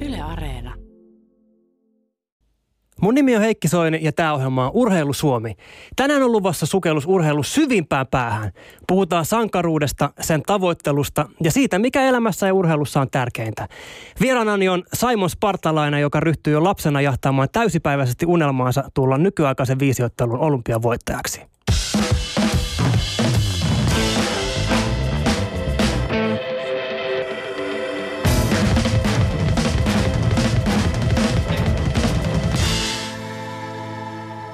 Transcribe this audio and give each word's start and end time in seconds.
Yle 0.00 0.20
Areena. 0.20 0.74
Mun 3.00 3.14
nimi 3.14 3.36
on 3.36 3.42
Heikki 3.42 3.68
Soini 3.68 3.98
ja 4.02 4.12
tämä 4.12 4.32
ohjelma 4.32 4.66
on 4.66 4.70
Urheilu 4.74 5.12
Suomi. 5.12 5.54
Tänään 5.96 6.22
on 6.22 6.32
luvassa 6.32 6.66
sukellus 6.66 7.06
urheilu 7.06 7.42
syvimpään 7.42 8.06
päähän. 8.06 8.52
Puhutaan 8.86 9.24
sankaruudesta, 9.24 10.10
sen 10.20 10.42
tavoittelusta 10.42 11.28
ja 11.42 11.50
siitä, 11.50 11.78
mikä 11.78 12.02
elämässä 12.02 12.46
ja 12.46 12.54
urheilussa 12.54 13.00
on 13.00 13.10
tärkeintä. 13.10 13.68
Vieraanani 14.20 14.68
on 14.68 14.82
Simon 14.92 15.30
Spartalainen, 15.30 16.00
joka 16.00 16.20
ryhtyy 16.20 16.52
jo 16.52 16.64
lapsena 16.64 17.00
jahtaamaan 17.00 17.48
täysipäiväisesti 17.52 18.26
unelmaansa 18.26 18.84
tulla 18.94 19.18
nykyaikaisen 19.18 19.78
viisiottelun 19.78 20.38
olympiavoittajaksi. 20.38 21.40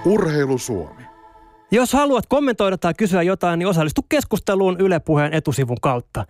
Urheilu 0.06 0.58
Suomi. 0.58 1.02
Jos 1.70 1.92
haluat 1.92 2.24
kommentoida 2.28 2.78
tai 2.78 2.94
kysyä 2.94 3.22
jotain, 3.22 3.58
niin 3.58 3.66
osallistu 3.66 4.02
keskusteluun 4.08 4.76
Yle 4.80 5.00
Puheen 5.00 5.34
etusivun 5.34 5.80
kautta. 5.82 6.24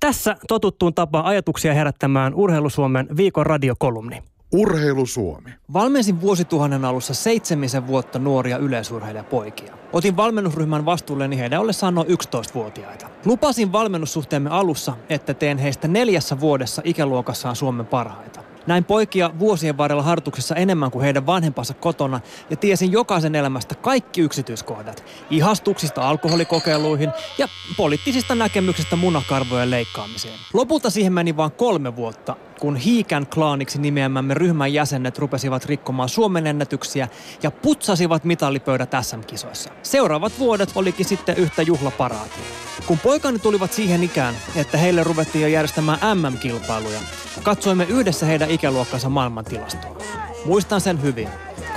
Tässä 0.00 0.36
totuttuun 0.48 0.94
tapaan 0.94 1.24
ajatuksia 1.24 1.74
herättämään 1.74 2.34
Urheilu 2.34 2.70
Suomen 2.70 3.08
viikon 3.16 3.46
radiokolumni. 3.46 4.22
Urheilu 4.52 5.06
Suomi. 5.06 5.50
Valmensin 5.72 6.20
vuosituhannen 6.20 6.84
alussa 6.84 7.14
seitsemisen 7.14 7.86
vuotta 7.86 8.18
nuoria 8.18 8.58
yleisurheilijapoikia. 8.58 9.74
Otin 9.92 10.16
valmennusryhmän 10.16 10.84
vastuulleni 10.84 11.38
heidän 11.38 11.60
ollessaan 11.60 11.94
noin 11.94 12.08
11-vuotiaita. 12.08 13.06
Lupasin 13.24 13.72
valmennussuhteemme 13.72 14.50
alussa, 14.50 14.96
että 15.08 15.34
teen 15.34 15.58
heistä 15.58 15.88
neljässä 15.88 16.40
vuodessa 16.40 16.82
ikäluokassaan 16.84 17.56
Suomen 17.56 17.86
parhaita. 17.86 18.45
Näin 18.66 18.84
poikia 18.84 19.30
vuosien 19.38 19.76
varrella 19.76 20.02
hartuksessa 20.02 20.54
enemmän 20.54 20.90
kuin 20.90 21.02
heidän 21.02 21.26
vanhempansa 21.26 21.74
kotona 21.74 22.20
ja 22.50 22.56
tiesin 22.56 22.92
jokaisen 22.92 23.34
elämästä 23.34 23.74
kaikki 23.74 24.20
yksityiskohdat. 24.20 25.04
Ihastuksista 25.30 26.08
alkoholikokeiluihin 26.08 27.10
ja 27.38 27.48
poliittisista 27.76 28.34
näkemyksistä 28.34 28.96
munakarvojen 28.96 29.70
leikkaamiseen. 29.70 30.34
Lopulta 30.52 30.90
siihen 30.90 31.12
meni 31.12 31.36
vain 31.36 31.52
kolme 31.52 31.96
vuotta, 31.96 32.36
kun 32.60 32.76
Hiikän 32.76 33.26
klaaniksi 33.26 33.80
nimeämämme 33.80 34.34
ryhmän 34.34 34.72
jäsenet 34.72 35.18
rupesivat 35.18 35.64
rikkomaan 35.64 36.08
Suomen 36.08 36.46
ennätyksiä 36.46 37.08
ja 37.42 37.50
putsasivat 37.50 38.24
mitallipöydät 38.24 38.90
SM-kisoissa. 39.02 39.70
Seuraavat 39.82 40.32
vuodet 40.38 40.72
olikin 40.74 41.06
sitten 41.06 41.36
yhtä 41.36 41.62
juhlaparaatia. 41.62 42.44
Kun 42.86 42.98
poikani 42.98 43.38
tulivat 43.38 43.72
siihen 43.72 44.02
ikään, 44.02 44.34
että 44.56 44.78
heille 44.78 45.04
ruvettiin 45.04 45.42
jo 45.42 45.48
järjestämään 45.48 45.98
MM-kilpailuja, 46.18 47.00
katsoimme 47.42 47.84
yhdessä 47.84 48.26
heidän 48.26 48.50
ikäluokkansa 48.50 49.08
maailmantilastoa. 49.08 49.96
Muistan 50.44 50.80
sen 50.80 51.02
hyvin, 51.02 51.28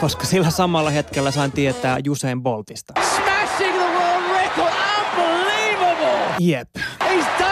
koska 0.01 0.25
sillä 0.25 0.49
samalla 0.49 0.89
hetkellä 0.89 1.31
sain 1.31 1.51
tietää 1.51 1.97
Usain 2.09 2.41
Boltista. 2.41 2.93
Smashing 3.15 3.77
the 3.77 3.87
world 3.99 4.31
record! 4.31 4.73
Unbelievable! 5.17 6.35
Jep. 6.39 6.69
He's 7.03 7.39
done! 7.39 7.48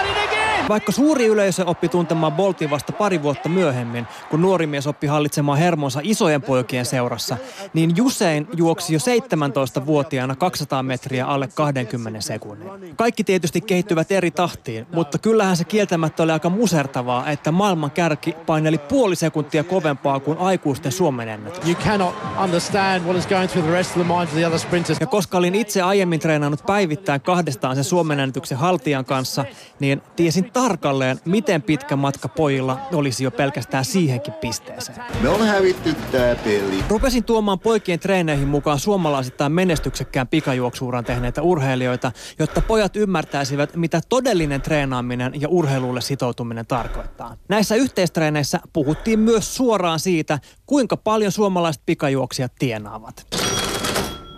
Vaikka 0.70 0.92
suuri 0.92 1.26
yleisö 1.26 1.66
oppi 1.66 1.90
tuntemaan 1.90 2.34
Boltin 2.34 2.70
vasta 2.70 2.94
pari 2.94 3.24
vuotta 3.24 3.50
myöhemmin, 3.50 4.08
kun 4.30 4.42
nuori 4.42 4.68
mies 4.68 4.88
oppi 4.88 5.08
hallitsemaan 5.08 5.58
hermonsa 5.58 6.00
isojen 6.04 6.42
poikien 6.42 6.86
seurassa, 6.86 7.38
niin 7.74 7.98
Jusein 7.98 8.48
juoksi 8.56 8.94
jo 8.94 9.00
17-vuotiaana 9.00 10.36
200 10.36 10.84
metriä 10.84 11.26
alle 11.26 11.50
20 11.56 12.22
sekunnin. 12.22 12.96
Kaikki 12.96 13.24
tietysti 13.24 13.62
kehittyvät 13.62 14.12
eri 14.12 14.32
tahtiin, 14.32 14.88
mutta 14.94 15.18
kyllähän 15.18 15.58
se 15.58 15.64
kieltämättä 15.64 16.24
oli 16.24 16.32
aika 16.32 16.50
musertavaa, 16.50 17.30
että 17.30 17.52
maailman 17.52 17.92
kärki 17.92 18.36
paineli 18.46 18.78
puoli 18.78 19.16
sekuntia 19.16 19.64
kovempaa 19.64 20.20
kuin 20.20 20.38
aikuisten 20.38 20.92
Suomen 20.92 21.30
ennätys. 21.30 21.66
You 21.66 21.76
cannot 21.76 22.16
understand 22.44 23.04
what 23.04 23.18
is 23.18 23.28
going 23.28 23.50
through 23.52 23.68
the 23.68 23.76
rest 23.76 23.98
of 23.98 24.06
the 24.06 24.14
minds 24.14 24.32
of 24.32 24.38
the 24.38 24.46
other 24.48 24.60
sprinters. 24.60 25.00
Ja 25.00 25.08
koska 25.08 25.38
olin 25.38 25.56
itse 25.56 25.82
aiemmin 25.82 26.20
treenannut 26.20 26.66
päivittäin 26.66 27.22
kahdestaan 27.22 27.76
sen 27.76 27.84
Suomen 27.84 28.20
ennätyksen 28.20 28.58
haltijan 28.58 29.06
kanssa, 29.06 29.46
niin 29.80 30.02
tiesin 30.16 30.52
tarkalleen, 30.62 31.20
miten 31.26 31.62
pitkä 31.62 31.96
matka 31.96 32.28
pojilla 32.28 32.80
olisi 32.94 33.24
jo 33.24 33.32
pelkästään 33.32 33.86
siihenkin 33.86 34.34
pisteeseen. 34.34 34.98
Me 35.22 35.30
on 35.30 35.48
hävitty 35.48 35.96
tää 36.12 36.36
peli. 36.36 36.84
Rupesin 36.88 37.24
tuomaan 37.24 37.60
poikien 37.60 38.00
treeneihin 38.00 38.48
mukaan 38.48 38.80
suomalaisittain 38.80 39.52
menestyksekkään 39.52 40.28
pikajuoksuuran 40.28 41.06
tehneitä 41.06 41.42
urheilijoita, 41.42 42.12
jotta 42.40 42.62
pojat 42.62 42.96
ymmärtäisivät, 42.96 43.76
mitä 43.76 44.02
todellinen 44.10 44.62
treenaaminen 44.62 45.42
ja 45.42 45.48
urheilulle 45.48 46.02
sitoutuminen 46.02 46.68
tarkoittaa. 46.68 47.38
Näissä 47.50 47.76
yhteistreeneissä 47.76 48.60
puhuttiin 48.74 49.20
myös 49.20 49.56
suoraan 49.56 50.00
siitä, 50.00 50.40
kuinka 50.66 50.98
paljon 50.98 51.32
suomalaiset 51.32 51.82
pikajuoksijat 51.86 52.52
tienaavat. 52.60 53.28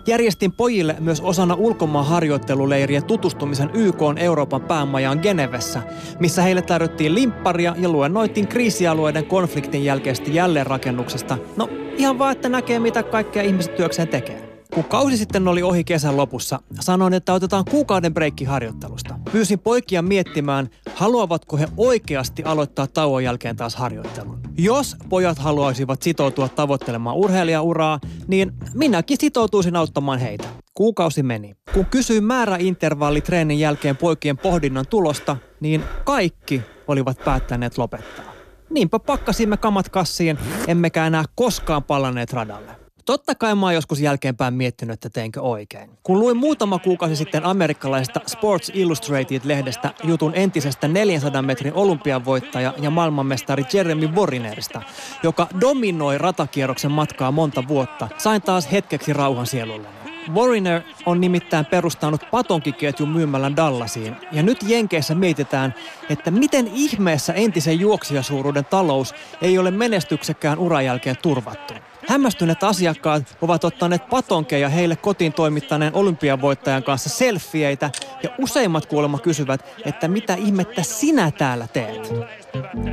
Järjestin 0.10 0.52
pojille 0.52 0.96
myös 1.00 1.22
osana 1.22 1.54
ulkomaan 1.54 2.06
harjoitteluleirien 2.06 3.04
tutustumisen 3.04 3.70
YK 3.74 4.00
Euroopan 4.18 4.62
päämajaan 4.62 5.20
Genevessä, 5.22 5.82
missä 6.20 6.42
heille 6.42 6.62
tarjottiin 6.62 7.16
limpparia 7.16 7.76
ja 7.78 7.90
luennoitiin 7.90 8.48
kriisialueiden 8.48 9.26
konfliktin 9.26 9.84
jälkeistä 9.86 10.32
jälleenrakennuksesta. 10.32 11.38
No 11.58 11.70
ihan 11.98 12.20
vaan, 12.20 12.32
että 12.32 12.50
näkee 12.50 12.80
mitä 12.80 13.04
kaikkea 13.04 13.44
ihmiset 13.44 13.76
työkseen 13.76 14.08
tekee. 14.08 14.49
Kun 14.74 14.84
kausi 14.84 15.18
sitten 15.18 15.48
oli 15.48 15.64
ohi 15.64 15.84
kesän 15.84 16.18
lopussa, 16.18 16.60
sanoin, 16.80 17.14
että 17.14 17.34
otetaan 17.34 17.66
kuukauden 17.72 18.14
breikki 18.14 18.46
harjoittelusta. 18.46 19.16
Pyysin 19.32 19.60
poikia 19.60 20.02
miettimään, 20.02 20.70
haluavatko 20.96 21.58
he 21.58 21.68
oikeasti 21.78 22.44
aloittaa 22.44 22.88
tauon 22.88 23.24
jälkeen 23.24 23.56
taas 23.56 23.76
harjoittelun. 23.76 24.40
Jos 24.58 24.96
pojat 25.10 25.40
haluaisivat 25.40 26.02
sitoutua 26.02 26.50
tavoittelemaan 26.50 27.16
urheilijauraa, 27.16 28.00
niin 28.28 28.52
minäkin 28.74 29.18
sitoutuisin 29.20 29.76
auttamaan 29.76 30.20
heitä. 30.20 30.48
Kuukausi 30.74 31.24
meni. 31.24 31.56
Kun 31.74 31.86
kysyin 31.86 32.24
määräintervalli 32.24 33.22
treenin 33.22 33.60
jälkeen 33.60 33.98
poikien 33.98 34.38
pohdinnan 34.38 34.86
tulosta, 34.90 35.38
niin 35.60 35.84
kaikki 36.06 36.62
olivat 36.88 37.18
päättäneet 37.26 37.78
lopettaa. 37.78 38.26
Niinpä 38.70 39.00
pakkasimme 39.00 39.58
kamat 39.58 39.90
kassiin, 39.90 40.38
emmekä 40.68 41.08
enää 41.08 41.24
koskaan 41.36 41.84
palanneet 41.84 42.34
radalle. 42.34 42.89
Totta 43.10 43.36
kai 43.36 43.56
mä 43.56 43.66
oon 43.66 43.74
joskus 43.74 44.00
jälkeenpäin 44.00 44.54
miettinyt, 44.54 44.94
että 44.94 45.10
teinkö 45.10 45.42
oikein. 45.42 45.90
Kun 46.04 46.20
luin 46.20 46.38
muutama 46.38 46.80
kuukausi 46.80 47.16
sitten 47.16 47.46
amerikkalaisesta 47.46 48.22
Sports 48.28 48.72
Illustrated-lehdestä 48.74 49.94
jutun 50.04 50.32
entisestä 50.36 50.88
400 50.88 51.42
metrin 51.42 51.74
olympiavoittaja 51.74 52.74
ja 52.82 52.90
maailmanmestari 52.90 53.64
Jeremy 53.74 54.08
Warinerista, 54.08 54.82
joka 55.24 55.48
dominoi 55.62 56.18
ratakierroksen 56.18 56.92
matkaa 56.92 57.32
monta 57.32 57.68
vuotta, 57.68 58.08
sain 58.18 58.42
taas 58.42 58.72
hetkeksi 58.72 59.14
rauhan 59.14 59.48
sielulle. 59.48 59.88
Wariner 60.34 60.82
on 61.06 61.22
nimittäin 61.22 61.66
perustanut 61.66 62.22
patonkiketjun 62.32 63.10
myymällä 63.10 63.52
Dallasiin. 63.56 64.16
Ja 64.32 64.44
nyt 64.44 64.58
Jenkeissä 64.68 65.16
mietitään, 65.16 65.74
että 66.10 66.32
miten 66.32 66.68
ihmeessä 66.74 67.34
entisen 67.34 67.80
juoksijasuuruuden 67.80 68.66
talous 68.66 69.16
ei 69.42 69.58
ole 69.58 69.72
menestyksekkään 69.72 70.60
uran 70.60 70.86
jälkeen 70.86 71.16
turvattu. 71.22 71.89
Hämmästyneet 72.10 72.64
asiakkaat 72.64 73.38
ovat 73.42 73.64
ottaneet 73.64 74.10
patonkeja 74.10 74.70
heille 74.70 74.96
kotiin 74.96 75.34
toimittaneen 75.34 75.96
olympiavoittajan 75.96 76.84
kanssa 76.84 77.10
selfieitä 77.10 77.92
ja 78.24 78.30
useimmat 78.42 78.86
kuulemma 78.86 79.20
kysyvät, 79.20 79.66
että 79.86 80.08
mitä 80.08 80.34
ihmettä 80.34 80.84
sinä 80.84 81.32
täällä 81.32 81.68
teet. 81.74 82.14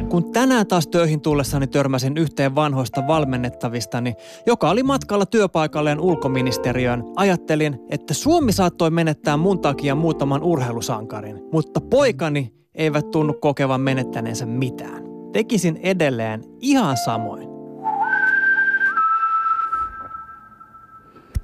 Kun 0.09 0.33
tänään 0.33 0.67
taas 0.67 0.87
töihin 0.87 1.21
tullessani 1.21 1.67
törmäsin 1.67 2.17
yhteen 2.17 2.55
vanhoista 2.55 3.07
valmennettavistani, 3.07 4.15
joka 4.47 4.71
oli 4.71 4.83
matkalla 4.83 5.27
työpaikalleen 5.27 6.01
ulkoministeriöön, 6.01 7.05
ajattelin, 7.17 7.79
että 7.91 8.15
Suomi 8.15 8.53
saattoi 8.53 8.91
menettää 8.91 9.37
mun 9.37 9.61
takia 9.61 9.95
muutaman 9.95 10.43
urheilusankarin, 10.43 11.41
mutta 11.53 11.81
poikani 11.81 12.53
eivät 12.75 13.11
tunnu 13.11 13.33
kokevan 13.33 13.81
menettäneensä 13.81 14.47
mitään. 14.47 15.03
Tekisin 15.33 15.81
edelleen 15.83 16.43
ihan 16.61 16.97
samoin. 16.97 17.56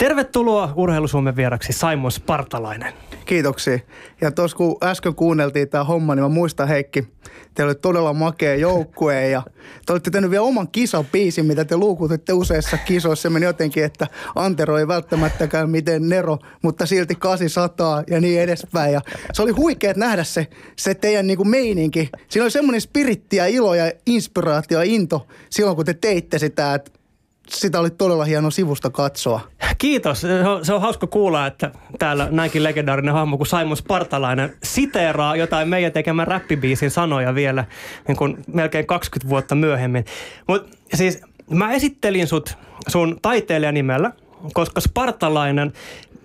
Tervetuloa 0.03 0.73
Urheilusuomen 0.77 1.37
vieraksi 1.37 1.73
Simon 1.73 2.13
Spartalainen. 2.13 2.93
Kiitoksia. 3.25 3.79
Ja 4.21 4.31
tuossa 4.31 4.57
kun 4.57 4.77
äsken 4.83 5.15
kuunneltiin 5.15 5.69
tämä 5.69 5.85
homma, 5.85 6.15
niin 6.15 6.23
mä 6.23 6.29
muistan 6.29 6.69
Heikki, 6.69 7.09
te 7.55 7.65
oli 7.65 7.75
todella 7.75 8.13
makea 8.13 8.55
joukkue 8.55 9.29
ja 9.29 9.43
te 9.87 9.93
olitte 9.93 10.11
tehnyt 10.11 10.31
vielä 10.31 10.43
oman 10.43 10.69
kisapiisin, 10.69 11.47
mitä 11.47 11.65
te 11.65 11.77
luukutitte 11.77 12.33
useissa 12.33 12.79
kisoissa. 12.79 13.23
Se 13.23 13.31
meni 13.31 13.47
jotenkin, 13.47 13.85
että 13.85 14.07
Antero 14.35 14.79
ei 14.79 14.89
välttämättäkään 14.89 15.71
miten 15.71 16.09
Nero, 16.09 16.39
mutta 16.63 16.87
silti 16.87 17.15
800 17.15 18.03
ja 18.11 18.21
niin 18.21 18.41
edespäin. 18.41 18.93
Ja 18.93 19.01
se 19.33 19.43
oli 19.43 19.53
huikea 19.53 19.93
nähdä 19.97 20.25
se, 20.25 20.47
se 20.77 20.95
teidän 20.95 21.27
niinku 21.27 21.45
meininki. 21.45 22.11
Siinä 22.29 22.45
oli 22.45 22.51
semmoinen 22.51 22.81
spiritti 22.81 23.37
ja 23.37 23.47
ilo 23.47 23.75
ja 23.75 23.93
inspiraatio 24.07 24.79
ja 24.79 24.85
into 24.85 25.27
silloin, 25.51 25.77
kun 25.77 25.85
te 25.85 25.95
teitte 25.95 26.39
sitä, 26.39 26.75
että 26.75 26.91
sitä 27.49 27.81
oli 27.81 27.91
todella 27.91 28.25
hieno 28.25 28.51
sivusta 28.51 28.91
katsoa. 28.91 29.41
Kiitos. 29.83 30.21
Se 30.21 30.49
on, 30.49 30.65
se 30.65 30.75
on 30.75 30.81
hauska 30.81 31.07
kuulla, 31.07 31.47
että 31.47 31.71
täällä 31.99 32.29
näinkin 32.31 32.63
legendaarinen 32.63 33.15
hahmo 33.15 33.37
kuin 33.37 33.47
Simon 33.47 33.77
Spartalainen 33.77 34.57
siteeraa 34.63 35.37
jotain 35.37 35.69
meidän 35.69 35.93
tekemän 35.93 36.27
räppibiisin 36.27 36.91
sanoja 36.91 37.35
vielä 37.35 37.65
niin 38.09 38.17
kuin 38.17 38.39
melkein 38.47 38.87
20 38.87 39.29
vuotta 39.29 39.55
myöhemmin. 39.55 40.05
Mutta 40.49 40.77
siis 40.95 41.21
mä 41.51 41.73
esittelin 41.73 42.27
sut 42.27 42.57
sun 42.89 43.19
taiteilijanimellä, 43.23 44.13
koska 44.53 44.81
Spartalainen 44.81 45.73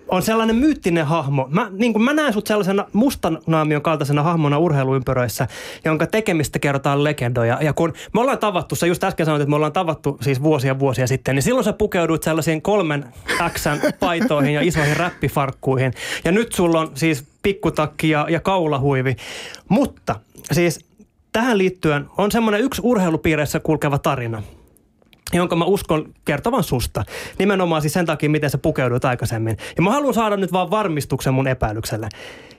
on 0.08 0.22
sellainen 0.22 0.56
myyttinen 0.56 1.06
hahmo. 1.06 1.48
Mä, 1.50 1.68
niin 1.72 1.92
kuin 1.92 2.02
mä 2.02 2.12
näen 2.12 2.32
sut 2.32 2.46
sellaisena 2.46 2.84
mustan 2.92 3.38
naamion 3.46 3.82
kaltaisena 3.82 4.22
hahmona 4.22 4.58
urheiluympyröissä, 4.58 5.48
jonka 5.84 6.06
tekemistä 6.06 6.58
kerrotaan 6.58 7.04
legendoja. 7.04 7.58
Ja 7.62 7.72
kun 7.72 7.92
me 8.14 8.20
ollaan 8.20 8.38
tavattu, 8.38 8.74
sä 8.74 8.86
just 8.86 9.04
äsken 9.04 9.26
sanoit, 9.26 9.42
että 9.42 9.50
me 9.50 9.56
ollaan 9.56 9.72
tavattu 9.72 10.18
siis 10.20 10.42
vuosia 10.42 10.78
vuosia 10.78 11.06
sitten, 11.06 11.34
niin 11.34 11.42
silloin 11.42 11.64
sä 11.64 11.72
pukeuduit 11.72 12.22
sellaisiin 12.22 12.62
kolmen 12.62 13.04
x 13.48 13.64
paitoihin 14.00 14.54
ja 14.54 14.60
isoihin 14.60 14.96
räppifarkkuihin. 14.96 15.92
Ja 16.24 16.32
nyt 16.32 16.52
sulla 16.52 16.80
on 16.80 16.90
siis 16.94 17.24
pikkutakki 17.42 18.10
ja, 18.10 18.26
ja 18.30 18.40
kaulahuivi. 18.40 19.16
Mutta 19.68 20.20
siis 20.52 20.86
tähän 21.32 21.58
liittyen 21.58 22.06
on 22.18 22.32
semmoinen 22.32 22.60
yksi 22.60 22.82
urheilupiireissä 22.84 23.60
kulkeva 23.60 23.98
tarina– 23.98 24.42
jonka 25.32 25.56
mä 25.56 25.64
uskon 25.64 26.14
kertovan 26.24 26.64
susta. 26.64 27.04
Nimenomaan 27.38 27.82
siis 27.82 27.92
sen 27.92 28.06
takia, 28.06 28.30
miten 28.30 28.50
sä 28.50 28.58
pukeudut 28.58 29.04
aikaisemmin. 29.04 29.56
Ja 29.76 29.82
mä 29.82 29.90
haluan 29.90 30.14
saada 30.14 30.36
nyt 30.36 30.52
vaan 30.52 30.70
varmistuksen 30.70 31.34
mun 31.34 31.48
epäilykselle. 31.48 32.08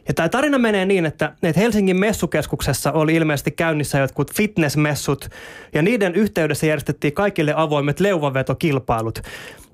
Ja 0.08 0.14
tämä 0.14 0.30
tarina 0.30 0.58
menee 0.58 0.86
niin, 0.86 1.06
että, 1.06 1.34
että 1.44 1.62
Helsingin 1.62 2.00
messukeskuksessa 2.00 2.92
oli 2.92 3.16
ilmeisesti 3.16 3.52
käynnissä 3.52 4.00
jotkut 4.00 4.34
fitnessmessut, 4.34 5.30
ja 5.74 5.82
niiden 5.82 6.16
yhteydessä 6.16 6.66
järjestettiin 6.66 7.14
kaikille 7.14 7.54
avoimet 7.56 8.00
leuvavetokilpailut. 8.00 9.22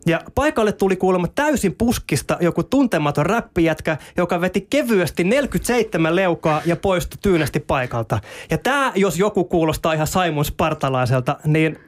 Ja 0.06 0.22
paikalle 0.36 0.72
tuli 0.72 0.96
kuulemma 0.96 1.28
täysin 1.28 1.76
puskista 1.78 2.38
joku 2.42 2.64
tuntematon 2.64 3.26
räppijätkä, 3.26 3.98
joka 4.18 4.42
veti 4.42 4.68
kevyesti 4.70 5.24
47 5.24 6.16
leukaa 6.16 6.62
ja 6.66 6.76
poistui 6.76 7.18
tyynesti 7.22 7.60
paikalta. 7.60 8.20
Ja 8.50 8.58
tämä, 8.58 8.92
jos 8.96 9.20
joku 9.20 9.44
kuulostaa 9.44 9.94
ihan 9.94 10.08
Simon 10.08 10.46
Spartalaiselta, 10.46 11.38
niin 11.46 11.80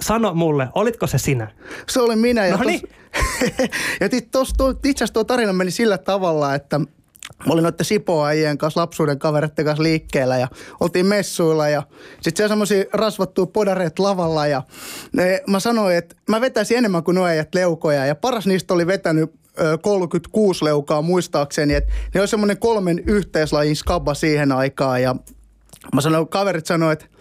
sano 0.00 0.34
mulle, 0.34 0.68
olitko 0.74 1.06
se 1.06 1.18
sinä? 1.18 1.50
Se 1.88 2.00
oli 2.00 2.16
minä. 2.16 2.46
Ja, 2.46 2.56
No 2.56 2.64
niin. 2.64 2.80
ja 4.00 4.08
tos, 4.30 4.52
itse 4.84 5.04
asiassa 5.04 5.14
tuo 5.14 5.24
tarina 5.24 5.52
meni 5.52 5.70
sillä 5.70 5.98
tavalla, 5.98 6.54
että 6.54 6.80
Mä 7.46 7.52
olin 7.52 7.62
noiden 7.62 7.84
Sipoajien 7.84 8.58
kanssa, 8.58 8.80
lapsuuden 8.80 9.18
kavereiden 9.18 9.64
kanssa 9.64 9.82
liikkeellä 9.82 10.38
ja 10.38 10.48
oltiin 10.80 11.06
messuilla 11.06 11.68
ja 11.68 11.82
sitten 12.20 12.36
siellä 12.36 12.48
semmoisia 12.48 12.84
rasvattuja 12.92 13.46
podareet 13.46 13.98
lavalla 13.98 14.46
ja 14.46 14.62
ne, 15.12 15.42
mä 15.46 15.60
sanoin, 15.60 15.96
että 15.96 16.16
mä 16.28 16.40
vetäisin 16.40 16.78
enemmän 16.78 17.04
kuin 17.04 17.14
nuo 17.14 17.26
leukoja 17.54 18.06
ja 18.06 18.14
paras 18.14 18.46
niistä 18.46 18.74
oli 18.74 18.86
vetänyt 18.86 19.30
ö, 19.60 19.78
36 19.78 20.64
leukaa 20.64 21.02
muistaakseni, 21.02 21.74
että 21.74 21.92
ne 22.14 22.20
oli 22.20 22.28
semmoinen 22.28 22.58
kolmen 22.58 22.98
yhteislajin 22.98 23.76
skaba 23.76 24.14
siihen 24.14 24.52
aikaan 24.52 25.02
ja 25.02 25.16
mä 25.94 26.00
sanoin, 26.00 26.28
kaverit 26.28 26.66
sanoivat, 26.66 27.02
että 27.02 27.16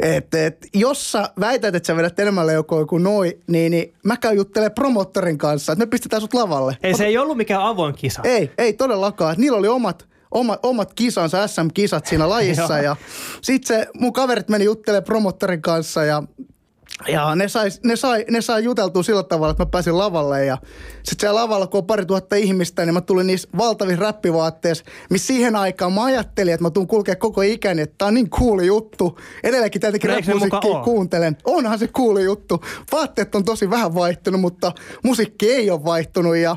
et, 0.00 0.34
et, 0.34 0.66
jos 0.74 1.12
sä 1.12 1.30
väität, 1.40 1.74
että 1.74 1.86
sä 1.86 1.96
vedät 1.96 2.18
enemmän 2.18 2.46
leukoja 2.46 2.86
kuin 2.86 3.02
noi, 3.02 3.38
niin, 3.46 3.70
niin 3.70 3.94
mä 4.04 4.16
käyn 4.16 4.36
juttelemaan 4.36 4.74
promottorin 4.74 5.38
kanssa, 5.38 5.72
että 5.72 5.84
me 5.84 5.90
pistetään 5.90 6.20
sut 6.20 6.34
lavalle. 6.34 6.76
Ei 6.82 6.94
se 6.94 7.04
ei 7.04 7.18
ollut 7.18 7.36
mikään 7.36 7.62
avoin 7.62 7.94
kisa. 7.94 8.22
Ei, 8.24 8.50
ei 8.58 8.72
todellakaan. 8.72 9.34
Niillä 9.38 9.58
oli 9.58 9.68
omat, 9.68 10.06
omat, 10.30 10.60
omat 10.62 10.94
kisansa, 10.94 11.46
SM-kisat 11.46 12.06
siinä 12.06 12.28
lajissa. 12.28 12.78
Ja 12.82 12.96
sitten 13.42 13.76
se 13.76 13.86
mun 13.94 14.12
kaverit 14.12 14.48
meni 14.48 14.64
juttelemaan 14.64 15.04
promottorin 15.04 15.62
kanssa 15.62 16.04
ja 16.04 16.22
ja 17.08 17.34
ne 17.34 17.48
sai, 17.48 17.68
ne, 17.84 17.96
sai, 17.96 18.24
ne 18.30 18.40
sai 18.40 18.64
juteltua 18.64 19.02
sillä 19.02 19.22
tavalla, 19.22 19.50
että 19.50 19.62
mä 19.64 19.70
pääsin 19.70 19.98
lavalle 19.98 20.44
ja 20.44 20.58
sitten 20.94 21.20
siellä 21.20 21.40
lavalla, 21.40 21.66
kun 21.66 21.78
on 21.78 21.86
pari 21.86 22.06
tuhatta 22.06 22.36
ihmistä, 22.36 22.84
niin 22.84 22.94
mä 22.94 23.00
tulin 23.00 23.26
niissä 23.26 23.48
valtavissa 23.58 24.02
räppivaatteissa, 24.02 24.84
missä 25.10 25.26
siihen 25.26 25.56
aikaan 25.56 25.92
mä 25.92 26.04
ajattelin, 26.04 26.54
että 26.54 26.64
mä 26.64 26.70
tuun 26.70 26.86
kulkea 26.86 27.16
koko 27.16 27.42
ikäni, 27.42 27.82
että 27.82 27.94
tää 27.98 28.08
on 28.08 28.14
niin 28.14 28.30
cooli 28.30 28.66
juttu. 28.66 29.18
Edelleenkin 29.42 29.80
tietenkin 29.80 30.10
No 30.10 30.16
rap-musiikkia 30.16 30.82
kuuntelen. 30.84 31.36
Onhan 31.44 31.78
se 31.78 31.88
cooli 31.88 32.24
juttu. 32.24 32.64
Vaatteet 32.92 33.34
on 33.34 33.44
tosi 33.44 33.70
vähän 33.70 33.94
vaihtunut, 33.94 34.40
mutta 34.40 34.72
musiikki 35.04 35.52
ei 35.52 35.70
ole 35.70 35.84
vaihtunut 35.84 36.36
ja 36.36 36.56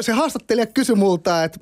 se 0.00 0.12
haastattelija 0.12 0.66
kysyi 0.66 0.96
multa, 0.96 1.44
että 1.44 1.58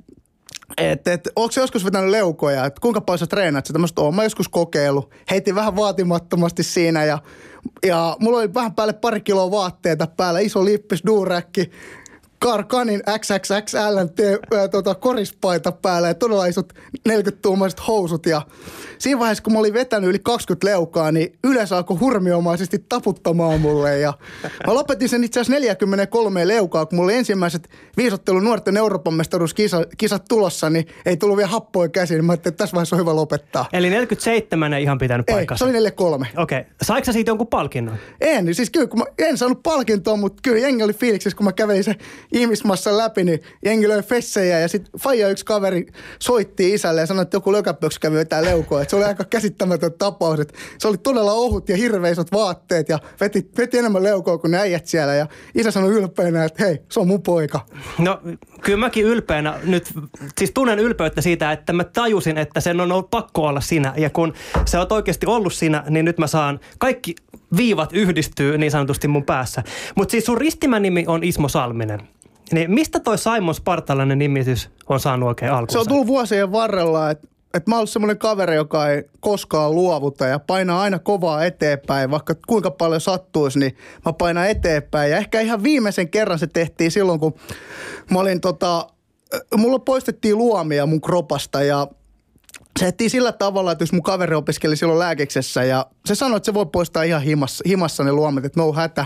et, 0.77 1.07
et, 1.07 1.29
onko 1.35 1.53
joskus 1.57 1.85
vetänyt 1.85 2.09
leukoja, 2.09 2.65
että 2.65 2.81
kuinka 2.81 3.01
paljon 3.01 3.19
sä 3.19 3.27
treenaat? 3.27 3.65
Sanoin, 3.65 3.89
oon 3.97 4.15
mä 4.15 4.23
joskus 4.23 4.49
kokeillut. 4.49 5.11
Heitin 5.31 5.55
vähän 5.55 5.75
vaatimattomasti 5.75 6.63
siinä 6.63 7.05
ja, 7.05 7.19
ja 7.85 8.17
mulla 8.19 8.37
oli 8.37 8.53
vähän 8.53 8.75
päälle 8.75 8.93
pari 8.93 9.21
kiloa 9.21 9.51
vaatteita 9.51 10.07
päällä, 10.17 10.39
iso 10.39 10.65
lippis, 10.65 11.03
duuräkki, 11.05 11.71
Karkanin 12.45 13.01
XXXL 13.19 13.97
ää, 14.57 14.67
tota, 14.67 14.95
korispaita 14.95 15.71
päällä 15.71 16.07
ja 16.07 16.13
todella 16.13 16.45
isot 16.45 16.73
40-tuumaiset 17.09 17.87
housut. 17.87 18.25
Ja 18.25 18.41
siinä 18.97 19.19
vaiheessa, 19.19 19.43
kun 19.43 19.53
mä 19.53 19.59
olin 19.59 19.73
vetänyt 19.73 20.09
yli 20.09 20.19
20 20.19 20.67
leukaa, 20.67 21.11
niin 21.11 21.37
yleensä 21.43 21.77
alkoi 21.77 21.97
hurmiomaisesti 21.97 22.85
taputtamaan 22.89 23.61
mulle. 23.61 23.99
Ja 23.99 24.13
mä 24.67 24.73
lopetin 24.73 25.09
sen 25.09 25.23
itse 25.23 25.39
asiassa 25.39 25.53
43 25.53 26.47
leukaa, 26.47 26.85
kun 26.85 26.95
mulla 26.95 27.07
oli 27.07 27.15
ensimmäiset 27.15 27.69
viisottelun 27.97 28.43
nuorten 28.43 28.77
Euroopan 28.77 29.13
mestaruuskisat 29.13 29.87
kisat 29.97 30.25
tulossa, 30.29 30.69
niin 30.69 30.87
ei 31.05 31.17
tullut 31.17 31.37
vielä 31.37 31.49
happoja 31.49 31.89
käsiin. 31.89 32.17
Niin 32.17 32.25
Mä 32.25 32.31
ajattelin, 32.31 32.53
että 32.53 32.63
tässä 32.63 32.73
vaiheessa 32.73 32.95
on 32.95 32.99
hyvä 32.99 33.15
lopettaa. 33.15 33.65
Eli 33.73 33.89
47 33.89 34.73
ei 34.73 34.83
ihan 34.83 34.97
pitänyt 34.97 35.29
Ei, 35.29 35.35
paikkansa. 35.35 35.59
se 35.59 35.65
oli 35.65 35.73
43. 35.73 36.27
Okei. 36.37 36.59
Okay. 36.59 36.71
Saiko 36.81 37.05
sä 37.05 37.13
siitä 37.13 37.29
jonkun 37.29 37.47
palkinnon? 37.47 37.95
En, 38.21 38.55
siis 38.55 38.69
kyllä, 38.69 38.87
kun 38.87 38.99
mä 38.99 39.05
en 39.19 39.37
saanut 39.37 39.63
palkintoa, 39.63 40.17
mutta 40.17 40.41
kyllä 40.43 40.59
jengi 40.59 40.83
oli 40.83 40.93
fiiliksissä, 40.93 41.37
kun 41.37 41.45
mä 41.45 41.53
kävelin 41.53 41.83
se 41.83 41.95
ihmismassan 42.35 42.97
läpi, 42.97 43.23
niin 43.23 43.41
jengi 43.65 43.89
löi 43.89 44.01
fessejä 44.01 44.59
ja 44.59 44.67
sitten 44.67 44.99
Faija 44.99 45.29
yksi 45.29 45.45
kaveri 45.45 45.85
soitti 46.19 46.73
isälle 46.73 47.01
ja 47.01 47.07
sanoi, 47.07 47.21
että 47.21 47.37
joku 47.37 47.51
lökäpöksy 47.51 47.99
kävi 47.99 48.15
vetää 48.15 48.43
leukoa. 48.43 48.81
Että 48.81 48.89
se 48.89 48.95
oli 48.95 49.05
aika 49.05 49.23
käsittämätön 49.23 49.93
tapaus, 49.93 50.39
että 50.39 50.53
se 50.77 50.87
oli 50.87 50.97
todella 50.97 51.33
ohut 51.33 51.69
ja 51.69 51.77
hirveän 51.77 52.13
isot 52.13 52.31
vaatteet 52.31 52.89
ja 52.89 52.99
veti, 53.21 53.49
veti 53.57 53.77
enemmän 53.77 54.03
leukoa 54.03 54.37
kuin 54.37 54.51
ne 54.51 54.57
äijät 54.57 54.85
siellä 54.85 55.15
ja 55.15 55.27
isä 55.55 55.71
sanoi 55.71 55.93
ylpeänä, 55.93 56.45
että 56.45 56.65
hei, 56.65 56.81
se 56.89 56.99
on 56.99 57.07
mun 57.07 57.21
poika. 57.21 57.65
No 57.99 58.21
kyllä 58.61 58.77
mäkin 58.77 59.05
ylpeänä 59.05 59.59
nyt, 59.63 59.93
siis 60.37 60.51
tunnen 60.51 60.79
ylpeyttä 60.79 61.21
siitä, 61.21 61.51
että 61.51 61.73
mä 61.73 61.83
tajusin, 61.83 62.37
että 62.37 62.59
sen 62.59 62.81
on 62.81 62.91
ollut 62.91 63.09
pakko 63.09 63.41
olla 63.41 63.61
sinä. 63.61 63.93
Ja 63.97 64.09
kun 64.09 64.33
se 64.65 64.77
on 64.77 64.87
oikeasti 64.89 65.25
ollut 65.25 65.53
sinä, 65.53 65.83
niin 65.89 66.05
nyt 66.05 66.17
mä 66.17 66.27
saan, 66.27 66.59
kaikki 66.77 67.15
viivat 67.57 67.93
yhdistyy 67.93 68.57
niin 68.57 68.71
sanotusti 68.71 69.07
mun 69.07 69.25
päässä. 69.25 69.63
Mutta 69.95 70.11
siis 70.11 70.25
sun 70.25 70.37
ristimän 70.37 70.81
nimi 70.81 71.03
on 71.07 71.23
Ismo 71.23 71.49
Salminen. 71.49 71.99
Niin 72.51 72.71
mistä 72.71 72.99
toi 72.99 73.17
Simon 73.17 73.55
Spartalainen 73.55 74.19
nimitys 74.19 74.69
on 74.89 74.99
saanut 74.99 75.29
oikein 75.29 75.51
alkunsa? 75.51 75.73
Se 75.73 75.79
on 75.79 75.87
tullut 75.87 76.07
vuosien 76.07 76.51
varrella, 76.51 77.09
että 77.09 77.27
että 77.55 77.71
mä 77.71 77.77
oon 77.77 77.87
semmoinen 77.87 78.17
kaveri, 78.17 78.55
joka 78.55 78.89
ei 78.89 79.03
koskaan 79.19 79.75
luovuta 79.75 80.25
ja 80.25 80.39
painaa 80.39 80.81
aina 80.81 80.99
kovaa 80.99 81.45
eteenpäin. 81.45 82.11
Vaikka 82.11 82.35
kuinka 82.47 82.71
paljon 82.71 83.01
sattuisi, 83.01 83.59
niin 83.59 83.77
mä 84.05 84.13
painan 84.13 84.49
eteenpäin. 84.49 85.11
Ja 85.11 85.17
ehkä 85.17 85.39
ihan 85.39 85.63
viimeisen 85.63 86.09
kerran 86.09 86.39
se 86.39 86.47
tehtiin 86.47 86.91
silloin, 86.91 87.19
kun 87.19 87.33
mä 88.11 88.19
olin 88.19 88.41
tota, 88.41 88.87
mulla 89.57 89.79
poistettiin 89.79 90.37
luomia 90.37 90.85
mun 90.85 91.01
kropasta 91.01 91.63
ja 91.63 91.87
se 92.79 92.85
tehtiin 92.85 93.09
sillä 93.09 93.31
tavalla, 93.31 93.71
että 93.71 93.81
jos 93.81 93.91
mun 93.91 94.03
kaveri 94.03 94.35
opiskeli 94.35 94.75
silloin 94.75 94.99
lääkeksessä 94.99 95.63
ja 95.63 95.85
se 96.05 96.15
sanoi, 96.15 96.37
että 96.37 96.45
se 96.45 96.53
voi 96.53 96.65
poistaa 96.65 97.03
ihan 97.03 97.21
himassa, 97.21 97.63
himassa 97.67 98.03
ne 98.03 98.11
luomet, 98.11 98.45
että 98.45 98.59
no 98.59 98.73
hätä. 98.73 99.05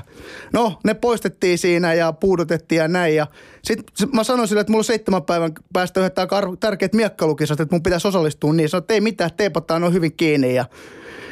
No, 0.54 0.80
ne 0.84 0.94
poistettiin 0.94 1.58
siinä 1.58 1.94
ja 1.94 2.14
puudutettiin 2.14 2.80
ja 2.80 2.88
näin. 2.88 3.16
Ja 3.16 3.28
sitten 3.64 4.10
mä 4.14 4.24
sanoin 4.24 4.48
sille, 4.48 4.62
että 4.62 4.72
mulla 4.72 4.82
on 4.82 4.86
seitsemän 4.86 5.24
päivän 5.24 5.52
päästä 5.74 6.00
yhdet 6.00 6.16
tärkeät 6.60 6.94
miekkalukisat, 6.94 7.60
että 7.60 7.76
mun 7.76 7.84
pitäisi 7.84 8.08
osallistua 8.08 8.54
niin. 8.54 8.70
Sanoin, 8.70 8.84
että 8.84 8.94
ei 8.94 9.02
mitään, 9.02 9.32
teipataan 9.38 9.84
on 9.84 9.94
hyvin 9.94 10.14
kiinni. 10.14 10.56
Ja 10.56 10.66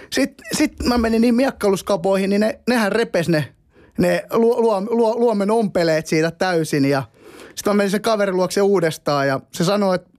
sitten 0.09 0.45
sit 0.57 0.83
mä 0.83 0.97
menin 0.97 1.21
niin 1.21 1.35
miekkaluskapoihin, 1.35 2.29
niin 2.29 2.41
ne, 2.41 2.59
nehän 2.67 2.91
repes 2.91 3.29
ne, 3.29 3.53
ne 3.97 4.23
luo, 4.31 4.61
luo, 4.61 4.81
luo, 4.89 5.15
luomen 5.19 5.51
ompeleet 5.51 6.07
siitä 6.07 6.31
täysin. 6.31 6.85
Ja 6.85 7.03
sitten 7.55 7.73
mä 7.73 7.73
menin 7.73 7.91
sen 7.91 8.01
kaverin 8.01 8.37
luokse 8.37 8.61
uudestaan 8.61 9.27
ja 9.27 9.39
se 9.51 9.63
sanoi, 9.63 9.95
että 9.95 10.16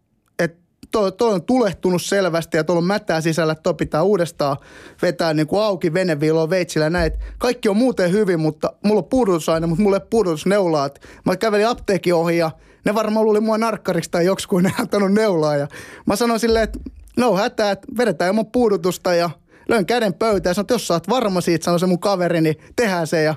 toi, 0.90 1.12
toi 1.12 1.34
on 1.34 1.42
tulehtunut 1.42 2.02
selvästi 2.02 2.56
ja 2.56 2.64
tuolla 2.64 2.78
on 2.78 2.84
mätää 2.84 3.20
sisällä, 3.20 3.52
että 3.52 3.74
pitää 3.74 4.02
uudestaan 4.02 4.56
vetää 5.02 5.34
niin 5.34 5.46
kuin 5.46 5.62
auki 5.62 5.94
veneviiloa 5.94 6.50
veitsillä 6.50 6.90
näin. 6.90 7.12
Kaikki 7.38 7.68
on 7.68 7.76
muuten 7.76 8.12
hyvin, 8.12 8.40
mutta 8.40 8.72
mulla 8.84 8.98
on 8.98 9.08
puudutusaine, 9.08 9.66
mutta 9.66 9.82
mulla 9.82 9.96
ei 9.96 10.00
ole 10.02 10.08
puudutusneulaa. 10.10 10.86
Et 10.86 11.00
Mä 11.24 11.36
kävelin 11.36 11.68
apteekin 11.68 12.14
ohi 12.14 12.36
ja 12.36 12.50
ne 12.84 12.94
varmaan 12.94 13.24
luuli 13.24 13.40
mua 13.40 13.58
narkkariksi 13.58 14.10
tai 14.10 14.24
joksi, 14.24 14.48
kun 14.48 14.62
ne 14.62 14.72
antanut 14.80 15.12
neulaa. 15.12 15.56
Ja 15.56 15.68
mä 16.06 16.16
sanoin 16.16 16.40
silleen, 16.40 16.64
että 16.64 16.78
no 17.16 17.36
hätää, 17.36 17.70
että 17.70 17.86
vedetään 17.98 18.28
ilman 18.28 18.46
puudutusta 18.46 19.14
ja 19.14 19.30
löin 19.68 19.86
käden 19.86 20.14
pöytään 20.14 20.50
ja 20.50 20.54
sanoin, 20.54 20.64
että 20.64 20.74
jos 20.74 20.86
sä 20.86 20.94
oot 20.94 21.08
varma 21.08 21.40
siitä, 21.40 21.64
sanoi 21.64 21.80
se 21.80 21.86
mun 21.86 22.00
kaveri, 22.00 22.40
niin 22.40 22.56
tehdään 22.76 23.06
se 23.06 23.22
ja 23.22 23.34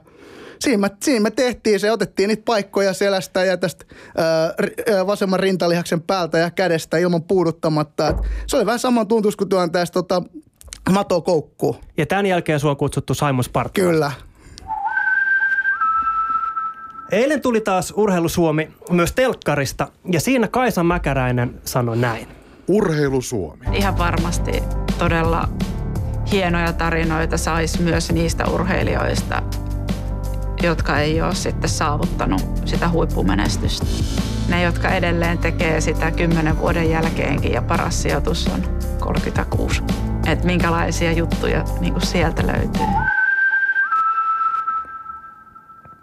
Siinä 0.61 0.77
me, 0.77 0.89
siinä 1.03 1.23
me 1.23 1.31
tehtiin 1.31 1.79
se, 1.79 1.91
otettiin 1.91 2.27
niitä 2.27 2.43
paikkoja 2.45 2.93
selästä 2.93 3.43
ja 3.43 3.57
tästä 3.57 3.85
ää, 4.17 4.53
ää, 4.95 5.07
vasemman 5.07 5.39
rintalihaksen 5.39 6.01
päältä 6.01 6.37
ja 6.37 6.51
kädestä 6.51 6.97
ilman 6.97 7.23
puuduttamatta. 7.23 8.07
Et 8.07 8.17
se 8.47 8.57
oli 8.57 8.65
vähän 8.65 8.79
saman 8.79 9.07
tuntus 9.07 9.35
kuin 9.35 9.49
tuon 9.49 9.71
tästä 9.71 9.93
tota, 9.93 10.23
matokoukkuun. 10.91 11.75
Ja 11.97 12.05
tämän 12.05 12.25
jälkeen 12.25 12.59
sua 12.59 12.71
on 12.71 12.77
kutsuttu 12.77 13.13
Simon 13.13 13.43
Spartalainen. 13.43 13.93
Kyllä. 13.93 14.11
Eilen 17.11 17.41
tuli 17.41 17.61
taas 17.61 17.93
Urheilu 17.95 18.29
Suomi 18.29 18.71
myös 18.91 19.11
telkkarista 19.11 19.87
ja 20.11 20.19
siinä 20.19 20.47
Kaisa 20.47 20.83
Mäkäräinen 20.83 21.61
sanoi 21.65 21.97
näin. 21.97 22.27
Urheilu 22.67 23.21
Suomi. 23.21 23.65
Ihan 23.73 23.97
varmasti 23.97 24.63
todella 24.99 25.49
hienoja 26.31 26.73
tarinoita 26.73 27.37
saisi 27.37 27.81
myös 27.81 28.11
niistä 28.11 28.45
urheilijoista, 28.45 29.43
jotka 30.63 30.99
ei 30.99 31.21
ole 31.21 31.35
sitten 31.35 31.69
saavuttanut 31.69 32.41
sitä 32.65 32.89
huippumenestystä. 32.89 33.85
Ne, 34.49 34.61
jotka 34.61 34.89
edelleen 34.89 35.37
tekee 35.37 35.81
sitä 35.81 36.11
kymmenen 36.11 36.57
vuoden 36.57 36.89
jälkeenkin 36.89 37.51
ja 37.51 37.61
paras 37.61 38.01
sijoitus 38.01 38.47
on 38.47 38.79
36. 38.99 39.81
Että 40.27 40.45
minkälaisia 40.45 41.11
juttuja 41.11 41.65
niin 41.79 41.93
kuin 41.93 42.05
sieltä 42.05 42.47
löytyy. 42.47 42.85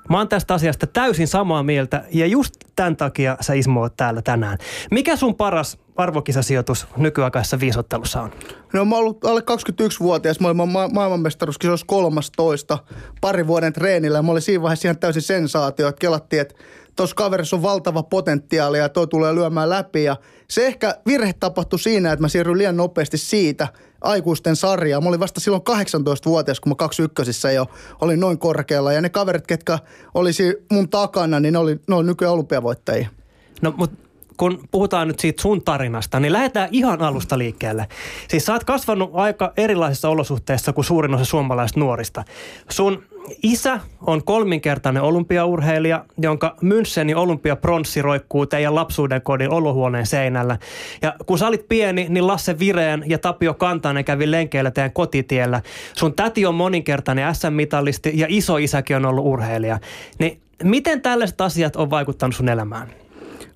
Mä 0.08 0.16
oon 0.16 0.28
tästä 0.28 0.54
asiasta 0.54 0.86
täysin 0.86 1.28
samaa 1.28 1.62
mieltä 1.62 2.04
ja 2.12 2.26
just 2.26 2.54
tämän 2.76 2.96
takia 2.96 3.36
sä 3.40 3.54
Ismo 3.54 3.80
oot 3.80 3.96
täällä 3.96 4.22
tänään. 4.22 4.58
Mikä 4.90 5.16
sun 5.16 5.34
paras 5.34 5.78
arvokisasijoitus 5.98 6.86
nykyaikaisessa 6.96 7.60
viisottelussa 7.60 8.22
on? 8.22 8.30
No 8.72 8.84
mä 8.84 8.94
oon 8.94 9.04
ollut 9.04 9.24
alle 9.24 9.40
21-vuotias, 9.40 10.40
mä 10.40 10.48
olin 10.48 10.56
ma- 10.56 10.88
maailmanmestaruuskisoissa 10.88 11.86
13 11.86 12.78
pari 13.20 13.46
vuoden 13.46 13.72
treenillä 13.72 14.18
ja 14.18 14.22
mä 14.22 14.32
olin 14.32 14.42
siinä 14.42 14.62
vaiheessa 14.62 14.88
ihan 14.88 14.98
täysin 14.98 15.22
sensaatio, 15.22 15.88
että 15.88 16.00
kelattiin, 16.00 16.42
että 16.42 16.54
tuossa 16.96 17.16
kaverissa 17.16 17.56
on 17.56 17.62
valtava 17.62 18.02
potentiaali 18.02 18.78
ja 18.78 18.88
toi 18.88 19.06
tulee 19.06 19.34
lyömään 19.34 19.70
läpi 19.70 20.04
ja 20.04 20.16
se 20.48 20.66
ehkä 20.66 20.94
virhe 21.06 21.32
tapahtui 21.40 21.78
siinä, 21.78 22.12
että 22.12 22.22
mä 22.22 22.28
siirryin 22.28 22.58
liian 22.58 22.76
nopeasti 22.76 23.18
siitä 23.18 23.68
aikuisten 24.00 24.56
sarjaan. 24.56 25.02
Mä 25.02 25.08
olin 25.08 25.20
vasta 25.20 25.40
silloin 25.40 25.62
18-vuotias, 25.70 26.60
kun 26.60 26.70
mä 26.72 26.76
kaksi 26.76 27.02
ykkösissä 27.02 27.52
jo 27.52 27.66
olin 28.00 28.20
noin 28.20 28.38
korkealla 28.38 28.92
ja 28.92 29.00
ne 29.00 29.08
kaverit, 29.08 29.46
ketkä 29.46 29.78
olisi 30.14 30.56
mun 30.72 30.88
takana, 30.88 31.40
niin 31.40 31.52
ne 31.52 31.58
oli, 31.58 31.80
ne 31.88 31.94
oli 31.94 32.06
nykyään 32.06 32.34
olympiavoittajia. 32.34 33.08
No, 33.62 33.74
mutta 33.76 34.07
kun 34.38 34.68
puhutaan 34.70 35.08
nyt 35.08 35.18
siitä 35.18 35.42
sun 35.42 35.62
tarinasta, 35.62 36.20
niin 36.20 36.32
lähdetään 36.32 36.68
ihan 36.72 37.02
alusta 37.02 37.38
liikkeelle. 37.38 37.86
Siis 38.28 38.46
sä 38.46 38.52
oot 38.52 38.64
kasvanut 38.64 39.10
aika 39.12 39.52
erilaisissa 39.56 40.08
olosuhteissa 40.08 40.72
kuin 40.72 40.84
suurin 40.84 41.14
osa 41.14 41.24
suomalaisista 41.24 41.80
nuorista. 41.80 42.24
Sun 42.70 43.02
isä 43.42 43.80
on 44.06 44.24
kolminkertainen 44.24 45.02
olympiaurheilija, 45.02 46.04
jonka 46.18 46.56
Münchenin 46.62 47.16
olympiapronssi 47.16 48.02
roikkuu 48.02 48.46
teidän 48.46 48.74
lapsuuden 48.74 49.22
kodin 49.22 49.50
olohuoneen 49.50 50.06
seinällä. 50.06 50.58
Ja 51.02 51.14
kun 51.26 51.38
sä 51.38 51.46
olit 51.46 51.68
pieni, 51.68 52.06
niin 52.08 52.26
Lasse 52.26 52.58
Vireen 52.58 53.04
ja 53.06 53.18
Tapio 53.18 53.54
Kantanen 53.54 54.04
kävi 54.04 54.30
lenkeillä 54.30 54.70
teidän 54.70 54.92
kotitiellä. 54.92 55.62
Sun 55.96 56.14
täti 56.14 56.46
on 56.46 56.54
moninkertainen 56.54 57.34
SM-mitallisti 57.34 58.12
ja 58.14 58.26
isoisäkin 58.28 58.96
on 58.96 59.06
ollut 59.06 59.26
urheilija. 59.26 59.78
Niin 60.18 60.40
miten 60.64 61.00
tällaiset 61.00 61.40
asiat 61.40 61.76
on 61.76 61.90
vaikuttanut 61.90 62.36
sun 62.36 62.48
elämään? 62.48 63.07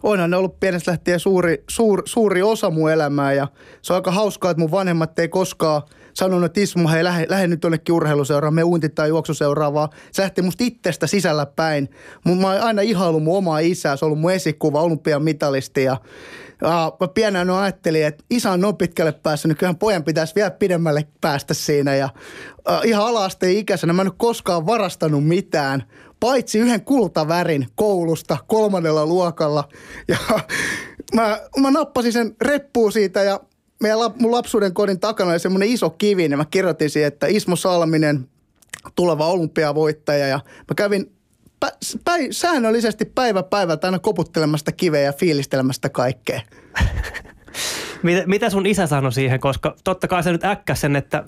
Onhan 0.03 0.31
ne 0.31 0.37
ollut 0.37 0.61
pienestä 0.61 0.91
lähtien 0.91 1.21
suuri, 1.21 1.65
suur, 1.71 2.03
suuri 2.05 2.43
osa 2.43 2.71
mun 2.71 2.91
elämää 2.91 3.33
ja 3.33 3.49
se 3.83 3.93
on 3.93 3.95
aika 3.97 4.11
hauskaa, 4.11 4.51
että 4.51 4.61
mun 4.61 4.71
vanhemmat 4.71 5.19
ei 5.19 5.29
koskaan 5.29 5.83
sanonut, 6.15 6.45
että 6.45 6.61
Ismo, 6.61 6.89
hei 6.89 7.05
lähde, 7.05 7.27
lähde 7.29 7.47
nyt 7.47 7.63
jonnekin 7.63 7.95
urheiluseuraan, 7.95 8.55
me 8.55 8.65
uinti 8.65 8.89
tai 8.89 9.09
juoksuseuraan, 9.09 9.75
vaan 9.75 9.89
se 10.13 10.23
lähti 10.23 10.43
musta 10.43 10.65
itsestä 10.65 11.07
sisällä 11.07 11.47
päin. 11.47 11.89
Mun, 12.25 12.41
mä 12.41 12.53
oon 12.53 12.61
aina 12.61 12.83
ihailu 12.83 13.21
mun 13.21 13.39
omaa 13.39 13.59
isää, 13.59 13.97
se 13.97 14.05
on 14.05 14.07
ollut 14.07 14.21
mun 14.21 14.33
esikuva, 14.33 14.83
olympian 14.83 15.23
mitalisti 15.23 15.85
ja 15.85 15.97
ja 16.63 16.93
mä 17.01 17.09
pienenä 17.09 17.61
ajattelin, 17.61 18.07
että 18.07 18.25
isä 18.31 18.51
on 18.51 18.61
noin 18.61 18.77
pitkälle 18.77 19.13
päässyt, 19.13 19.49
niin 19.49 19.57
kyllähän 19.57 19.77
pojan 19.77 20.05
pitäisi 20.05 20.35
vielä 20.35 20.51
pidemmälle 20.51 21.07
päästä 21.21 21.55
siinä. 21.55 21.95
Ja 21.95 22.09
äh, 22.71 22.81
ihan 22.85 23.07
alaasteen 23.07 23.57
ikäisenä 23.57 23.93
mä 23.93 24.03
en 24.03 24.09
ole 24.09 24.15
koskaan 24.19 24.67
varastanut 24.67 25.27
mitään, 25.27 25.83
paitsi 26.23 26.59
yhden 26.59 26.85
kultavärin 26.85 27.67
koulusta 27.75 28.37
kolmannella 28.47 29.07
luokalla. 29.07 29.69
Ja 30.09 30.17
mä, 31.17 31.41
mä 31.61 31.71
nappasin 31.71 32.13
sen 32.13 32.37
reppuun 32.41 32.93
siitä 32.93 33.23
ja 33.23 33.41
meidän 33.81 33.99
mun 34.19 34.33
lapsuuden 34.33 34.75
kodin 34.75 35.01
takana 35.01 35.31
oli 35.31 35.39
semmoinen 35.39 35.69
iso 35.69 35.91
kivi, 35.91 36.29
niin 36.29 36.39
mä 36.39 36.45
kirjoitin 36.45 36.91
siihen, 36.91 37.09
että 37.09 37.27
Ismo 37.27 37.57
Salminen, 37.57 38.29
tuleva 38.95 39.27
olympiavoittaja. 39.27 40.27
Ja 40.27 40.41
mä 40.47 40.75
kävin 40.77 41.13
pä, 41.61 41.73
pä, 42.05 42.13
säännöllisesti 42.31 43.05
päivä 43.05 43.43
päivältä 43.43 43.87
aina 43.87 43.99
koputtelemasta 43.99 44.73
kiveä 44.73 45.01
ja 45.01 45.13
fiilistelemästä 45.13 45.89
kaikkea. 45.89 46.41
mitä, 48.03 48.23
mitä 48.27 48.51
sun 48.51 48.67
isä 48.67 48.87
sanoi 48.87 49.13
siihen, 49.13 49.41
koska 49.41 49.77
totta 49.85 50.09
kai 50.09 50.23
se 50.23 50.33
nyt 50.33 50.45
äkkäs 50.45 50.81
sen, 50.81 50.97
että 50.97 51.25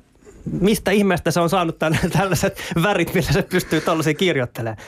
mistä 0.60 0.90
ihmeestä 0.90 1.30
se 1.30 1.40
on 1.40 1.50
saanut 1.50 1.78
tällaiset 2.18 2.60
värit, 2.82 3.14
millä 3.14 3.32
se 3.32 3.42
pystyy 3.42 3.80
tällaisia 3.80 4.14
kirjoittelemaan? 4.14 4.84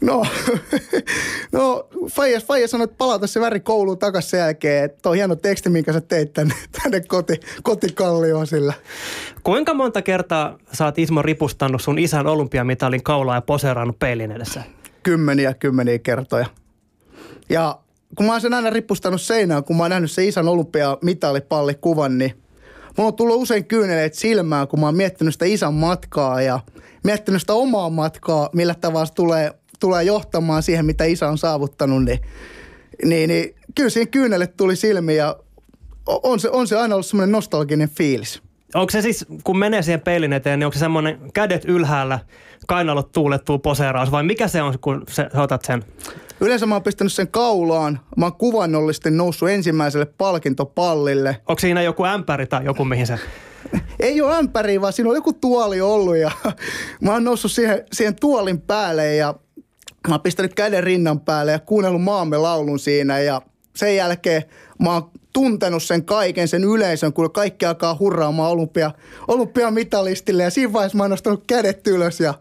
No, 0.00 0.26
no 1.52 1.88
Faija, 2.10 2.40
Faija 2.40 2.68
sanoi, 2.68 2.84
että 2.84 2.96
palauta 2.98 3.26
se 3.26 3.40
väri 3.40 3.60
kouluun 3.60 3.98
takaisin 3.98 4.30
sen 4.30 4.40
jälkeen. 4.40 4.84
Että 4.84 5.08
on 5.08 5.14
hieno 5.14 5.36
teksti, 5.36 5.70
minkä 5.70 5.92
sä 5.92 6.00
teit 6.00 6.32
tänne, 6.32 6.54
tänne 6.82 7.00
koti, 7.00 7.40
kotikallioon 7.62 8.46
sillä. 8.46 8.74
Kuinka 9.42 9.74
monta 9.74 10.02
kertaa 10.02 10.58
sä 10.72 10.84
oot 10.84 10.98
Ismo 10.98 11.22
ripustanut 11.22 11.82
sun 11.82 11.98
isän 11.98 12.26
olympiamitalin 12.26 13.02
kaulaa 13.02 13.34
ja 13.34 13.40
poseerannut 13.40 13.98
peilin 13.98 14.32
edessä? 14.32 14.62
Kymmeniä, 15.02 15.54
kymmeniä 15.54 15.98
kertoja. 15.98 16.46
Ja 17.48 17.78
kun 18.16 18.26
mä 18.26 18.32
oon 18.32 18.40
sen 18.40 18.54
aina 18.54 18.70
ripustanut 18.70 19.20
seinään, 19.20 19.64
kun 19.64 19.76
mä 19.76 19.82
oon 19.82 19.90
nähnyt 19.90 20.10
se 20.10 20.24
isän 20.24 20.48
olympiamitalipallikuvan, 20.48 22.18
niin 22.18 22.43
mulla 22.96 23.08
on 23.08 23.14
tullut 23.14 23.42
usein 23.42 23.64
kyyneleet 23.64 24.14
silmään, 24.14 24.68
kun 24.68 24.80
mä 24.80 24.86
oon 24.86 24.96
miettinyt 24.96 25.34
sitä 25.34 25.44
isän 25.44 25.74
matkaa 25.74 26.42
ja 26.42 26.60
miettinyt 27.04 27.40
sitä 27.40 27.54
omaa 27.54 27.90
matkaa, 27.90 28.50
millä 28.52 28.74
tavalla 28.74 29.06
se 29.06 29.14
tulee, 29.14 29.52
tulee 29.80 30.02
johtamaan 30.02 30.62
siihen, 30.62 30.86
mitä 30.86 31.04
isä 31.04 31.28
on 31.28 31.38
saavuttanut, 31.38 32.04
niin, 32.04 32.18
niin, 33.04 33.28
niin 33.28 33.54
kyllä 33.74 33.90
siihen 33.90 34.08
kyynelet 34.08 34.56
tuli 34.56 34.76
silmiin 34.76 35.18
ja 35.18 35.36
on 36.06 36.40
se, 36.40 36.50
on 36.50 36.68
se 36.68 36.76
aina 36.76 36.94
ollut 36.94 37.06
semmoinen 37.06 37.32
nostalginen 37.32 37.88
fiilis. 37.88 38.42
Onko 38.74 38.90
se 38.90 39.02
siis, 39.02 39.26
kun 39.44 39.58
menee 39.58 39.82
siihen 39.82 40.00
peilin 40.00 40.32
eteen, 40.32 40.58
niin 40.58 40.66
onko 40.66 40.74
se 40.74 40.78
semmoinen 40.78 41.18
kädet 41.34 41.64
ylhäällä, 41.64 42.18
kainalot 42.66 43.12
tuulettuu 43.12 43.58
poseeraus 43.58 44.10
vai 44.10 44.22
mikä 44.22 44.48
se 44.48 44.62
on, 44.62 44.78
kun 44.80 45.04
sä 45.10 45.30
otat 45.34 45.64
sen? 45.64 45.84
Yleensä 46.40 46.66
mä 46.66 46.74
oon 46.74 46.82
pistänyt 46.82 47.12
sen 47.12 47.28
kaulaan. 47.28 48.00
Mä 48.16 48.24
oon 48.24 48.34
kuvannollisesti 48.36 49.10
noussut 49.10 49.48
ensimmäiselle 49.48 50.06
palkintopallille. 50.06 51.36
Onko 51.48 51.60
siinä 51.60 51.82
joku 51.82 52.04
ämpäri 52.04 52.46
tai 52.46 52.64
joku 52.64 52.84
mihin 52.84 53.06
se? 53.06 53.18
Ei 54.00 54.20
ole 54.20 54.36
ämpäri, 54.36 54.80
vaan 54.80 54.92
siinä 54.92 55.10
on 55.10 55.16
joku 55.16 55.32
tuoli 55.32 55.80
ollut 55.80 56.16
ja 56.16 56.30
mä 57.02 57.12
oon 57.12 57.24
noussut 57.24 57.52
siihen, 57.52 57.84
siihen 57.92 58.14
tuolin 58.14 58.60
päälle 58.60 59.14
ja 59.14 59.34
mä 60.08 60.14
oon 60.14 60.20
pistänyt 60.20 60.54
käden 60.54 60.84
rinnan 60.84 61.20
päälle 61.20 61.52
ja 61.52 61.58
kuunnellut 61.58 62.02
maamme 62.02 62.36
laulun 62.36 62.78
siinä 62.78 63.20
ja 63.20 63.42
sen 63.76 63.96
jälkeen 63.96 64.42
mä 64.82 64.92
oon 64.92 65.10
tuntenut 65.32 65.82
sen 65.82 66.04
kaiken, 66.04 66.48
sen 66.48 66.64
yleisön, 66.64 67.12
kun 67.12 67.32
kaikki 67.32 67.66
alkaa 67.66 67.96
hurraamaan 68.00 68.52
olympia, 68.52 68.90
olympiamitalistille 69.28 70.42
ja 70.42 70.50
siinä 70.50 70.72
vaiheessa 70.72 70.98
mä 70.98 71.04
oon 71.04 71.10
nostanut 71.10 71.44
kädet 71.46 71.86
ylös 71.86 72.20
ja 72.20 72.34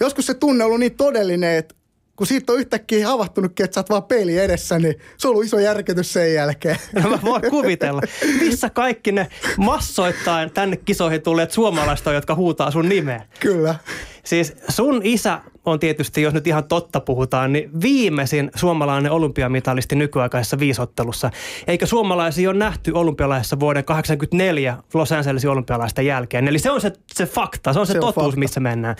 joskus 0.00 0.26
se 0.26 0.34
tunne 0.34 0.64
on 0.64 0.66
ollut 0.66 0.80
niin 0.80 0.96
todellinen, 0.96 1.56
että 1.56 1.74
kun 2.16 2.26
siitä 2.26 2.52
on 2.52 2.58
yhtäkkiä 2.58 3.08
havahtunutkin, 3.08 3.64
että 3.64 3.74
sä 3.74 3.80
oot 3.80 3.90
vaan 3.90 4.02
peili 4.02 4.38
edessä, 4.38 4.78
niin 4.78 4.94
se 5.16 5.28
on 5.28 5.32
ollut 5.32 5.44
iso 5.44 5.58
järkytys 5.58 6.12
sen 6.12 6.34
jälkeen. 6.34 6.76
No 7.02 7.10
mä 7.10 7.18
voin 7.22 7.42
kuvitella. 7.50 8.00
Missä 8.40 8.70
kaikki 8.70 9.12
ne 9.12 9.28
massoittain 9.56 10.50
tänne 10.50 10.76
kisoihin 10.76 11.22
tulleet 11.22 11.50
suomalaiset 11.50 12.06
on, 12.06 12.14
jotka 12.14 12.34
huutaa 12.34 12.70
sun 12.70 12.88
nimeä? 12.88 13.26
Kyllä. 13.40 13.74
Siis 14.24 14.52
sun 14.68 15.00
isä 15.04 15.40
on 15.64 15.80
tietysti, 15.80 16.22
jos 16.22 16.34
nyt 16.34 16.46
ihan 16.46 16.64
totta 16.64 17.00
puhutaan, 17.00 17.52
niin 17.52 17.70
viimeisin 17.82 18.50
suomalainen 18.54 19.12
olympiamitalisti 19.12 19.96
nykyaikaisessa 19.96 20.58
viisottelussa. 20.58 21.30
Eikä 21.66 21.86
suomalaisia 21.86 22.50
ole 22.50 22.58
nähty 22.58 22.92
olympialaisessa 22.94 23.60
vuoden 23.60 23.84
1984 23.84 24.76
Los 24.94 25.12
Angelesin 25.12 25.50
olympialaisten 25.50 26.06
jälkeen. 26.06 26.48
Eli 26.48 26.58
se 26.58 26.70
on 26.70 26.80
se, 26.80 26.92
se 27.14 27.26
fakta, 27.26 27.72
se 27.72 27.80
on 27.80 27.86
se, 27.86 27.92
se 27.92 27.98
totuus, 27.98 28.16
on 28.16 28.24
fakta. 28.24 28.38
missä 28.38 28.60
mennään. 28.60 28.96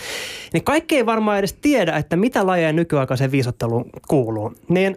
Niin 0.52 0.64
kaikki 0.64 0.96
ei 0.96 1.06
varmaan 1.06 1.38
edes 1.38 1.52
tiedä, 1.52 1.96
että 1.96 2.16
mitä 2.16 2.46
lajeja 2.46 2.72
nykyaikaiseen 2.72 3.32
viisotteluun 3.32 3.90
kuuluu. 4.08 4.52
Niin 4.68 4.96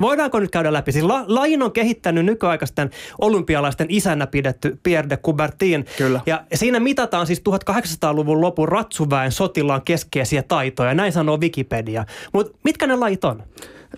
Voidaanko 0.00 0.40
nyt 0.40 0.50
käydä 0.50 0.72
läpi? 0.72 0.92
Siis 0.92 1.04
la, 1.04 1.24
lajin 1.26 1.62
on 1.62 1.72
kehittänyt 1.72 2.24
nykyaikaisten 2.24 2.90
olympialaisten 3.20 3.86
isänä 3.90 4.26
pidetty 4.26 4.78
Pierre 4.82 5.10
de 5.10 5.16
Coubertin. 5.16 5.86
Kyllä. 5.98 6.20
Ja 6.26 6.44
siinä 6.54 6.80
mitataan 6.80 7.26
siis 7.26 7.42
1800-luvun 7.48 8.40
lopun 8.40 8.68
ratsuväen 8.68 9.32
sotilaan 9.32 9.82
keskeisiä 9.82 10.42
taitoja. 10.42 10.94
Näin 10.94 11.12
sanoo 11.12 11.40
Wikipedia. 11.40 12.04
Mutta 12.32 12.58
mitkä 12.64 12.86
ne 12.86 12.96
lajit 12.96 13.24
on? 13.24 13.42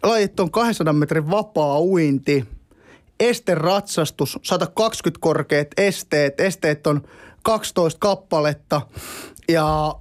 Lajit 0.02 0.40
on 0.40 0.50
200 0.50 0.92
metrin 0.92 1.30
vapaa 1.30 1.80
uinti, 1.80 2.44
esteratsastus, 3.20 4.38
120 4.42 5.20
korkeat 5.20 5.68
esteet. 5.76 6.40
Esteet 6.40 6.86
on 6.86 7.02
12 7.42 7.98
kappaletta. 7.98 8.80
Ja 9.48 9.94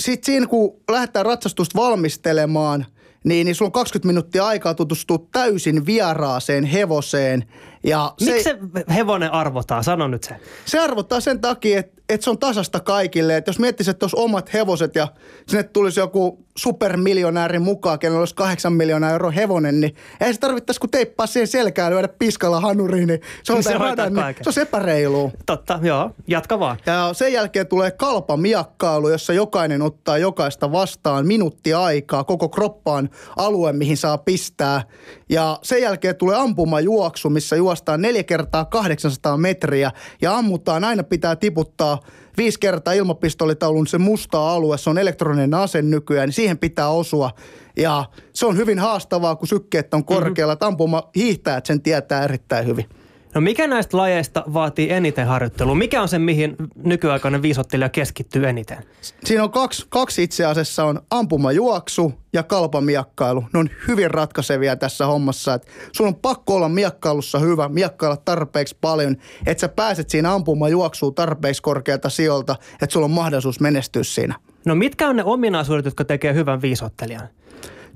sitten 0.00 0.26
siinä, 0.26 0.46
kun 0.46 0.76
lähdetään 0.90 1.26
ratsastusta 1.26 1.80
valmistelemaan– 1.80 2.86
niin, 3.24 3.44
niin 3.44 3.54
sulla 3.54 3.68
on 3.68 3.72
20 3.72 4.06
minuuttia 4.06 4.46
aikaa 4.46 4.74
tutustua 4.74 5.26
täysin 5.32 5.86
vieraaseen 5.86 6.64
hevoseen 6.64 7.44
Ja 7.84 8.14
Miksi 8.20 8.42
se 8.42 8.58
hevonen 8.94 9.32
arvotaan? 9.32 9.84
Sano 9.84 10.08
nyt 10.08 10.24
se. 10.24 10.36
Se 10.66 10.78
arvottaa 10.78 11.20
sen 11.20 11.40
takia, 11.40 11.78
että, 11.78 12.02
että 12.08 12.24
se 12.24 12.30
on 12.30 12.38
tasasta 12.38 12.80
kaikille. 12.80 13.36
Että 13.36 13.48
jos 13.48 13.58
miettisit, 13.58 13.90
että 13.90 14.04
olisi 14.04 14.16
omat 14.18 14.52
hevoset 14.52 14.94
ja 14.94 15.08
sinne 15.46 15.62
tulisi 15.62 16.00
joku 16.00 16.44
supermiljonääri 16.56 17.58
mukaan, 17.58 17.98
kenellä 17.98 18.18
olisi 18.18 18.34
kahdeksan 18.34 18.72
miljoonaa 18.72 19.10
euroa 19.10 19.30
hevonen, 19.30 19.80
niin 19.80 19.94
ei 20.20 20.34
se 20.34 20.40
tarvittaisi 20.40 20.80
kun 20.80 20.90
teippaa 20.90 21.26
siihen 21.26 21.46
selkään 21.46 21.92
lyödä 21.92 22.08
piskalla 22.08 22.60
hanuriin, 22.60 23.08
niin 23.08 23.20
se 23.42 23.52
on, 23.52 23.62
Se 23.62 23.70
se, 23.70 23.78
radan, 23.78 24.14
niin 24.14 24.34
se 24.40 24.60
on 24.60 24.62
epäreilu. 24.62 25.32
Totta, 25.46 25.78
joo. 25.82 26.10
Jatka 26.26 26.58
vaan. 26.58 26.76
Ja 26.86 27.10
sen 27.12 27.32
jälkeen 27.32 27.66
tulee 27.66 27.90
kalpamiakkailu, 27.90 29.08
jossa 29.08 29.32
jokainen 29.32 29.82
ottaa 29.82 30.18
jokaista 30.18 30.72
vastaan 30.72 31.26
minuutti 31.26 31.74
aikaa. 31.74 32.24
Koko 32.24 32.48
kroppaan 32.48 33.10
alue, 33.36 33.72
mihin 33.72 33.96
saa 33.96 34.18
pistää. 34.18 34.82
Ja 35.28 35.58
sen 35.62 35.82
jälkeen 35.82 36.16
tulee 36.16 36.36
ampumajuoksu, 36.36 37.30
missä 37.30 37.56
juostaan 37.70 38.02
neljä 38.02 38.22
kertaa 38.22 38.64
800 38.64 39.36
metriä. 39.36 39.90
Ja 40.22 40.36
ammutaan, 40.36 40.84
aina 40.84 41.02
pitää 41.02 41.36
tiputtaa 41.36 42.00
viisi 42.36 42.60
kertaa 42.60 42.92
ilmapistolitaulun 42.92 43.86
se 43.86 43.98
musta 43.98 44.50
alue. 44.52 44.78
Se 44.78 44.90
on 44.90 44.98
elektroninen 44.98 45.54
ase 45.54 45.82
nykyään, 45.82 46.28
niin 46.28 46.34
siihen 46.34 46.58
pitää 46.58 46.88
osua. 46.88 47.30
Ja 47.76 48.04
se 48.34 48.46
on 48.46 48.56
hyvin 48.56 48.78
haastavaa, 48.78 49.36
kun 49.36 49.48
sykkeet 49.48 49.94
on 49.94 50.04
korkealla. 50.04 50.54
Mm-hmm. 50.54 50.66
Ampuma 50.66 51.10
hiihtäjät 51.16 51.66
sen 51.66 51.82
tietää 51.82 52.24
erittäin 52.24 52.66
hyvin. 52.66 52.88
No 53.34 53.40
mikä 53.40 53.66
näistä 53.66 53.96
lajeista 53.96 54.44
vaatii 54.52 54.92
eniten 54.92 55.26
harjoittelua? 55.26 55.74
Mikä 55.74 56.02
on 56.02 56.08
se, 56.08 56.18
mihin 56.18 56.56
nykyaikainen 56.76 57.42
viisottelija 57.42 57.88
keskittyy 57.88 58.48
eniten? 58.48 58.78
Siinä 59.24 59.42
on 59.42 59.50
kaksi, 59.50 59.86
kaksi 59.88 60.22
itse 60.22 60.44
asiassa 60.44 60.84
on 60.84 61.00
ampumajuoksu 61.10 62.12
ja 62.32 62.42
kalpamiakkailu. 62.42 63.44
Ne 63.52 63.58
on 63.58 63.70
hyvin 63.88 64.10
ratkaisevia 64.10 64.76
tässä 64.76 65.06
hommassa. 65.06 65.54
Et 65.54 65.66
sun 65.92 66.06
on 66.06 66.14
pakko 66.14 66.54
olla 66.54 66.68
miakkailussa 66.68 67.38
hyvä, 67.38 67.68
miakkailla 67.68 68.16
tarpeeksi 68.16 68.76
paljon, 68.80 69.16
että 69.46 69.60
sä 69.60 69.68
pääset 69.68 70.10
siinä 70.10 70.34
ampumajuoksuun 70.34 71.14
tarpeeksi 71.14 71.62
korkealta 71.62 72.08
sijoilta, 72.08 72.56
että 72.72 72.92
sulla 72.92 73.04
on 73.04 73.10
mahdollisuus 73.10 73.60
menestyä 73.60 74.02
siinä. 74.02 74.34
No 74.64 74.74
mitkä 74.74 75.08
on 75.08 75.16
ne 75.16 75.24
ominaisuudet, 75.24 75.84
jotka 75.84 76.04
tekee 76.04 76.34
hyvän 76.34 76.62
viisottelijan? 76.62 77.28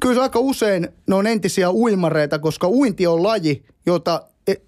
Kyllä 0.01 0.15
se 0.15 0.21
aika 0.21 0.39
usein 0.39 0.89
ne 1.09 1.15
on 1.15 1.27
entisiä 1.27 1.71
uimareita, 1.71 2.39
koska 2.39 2.69
uinti 2.69 3.07
on 3.07 3.23
laji, 3.23 3.65
jota 3.87 4.23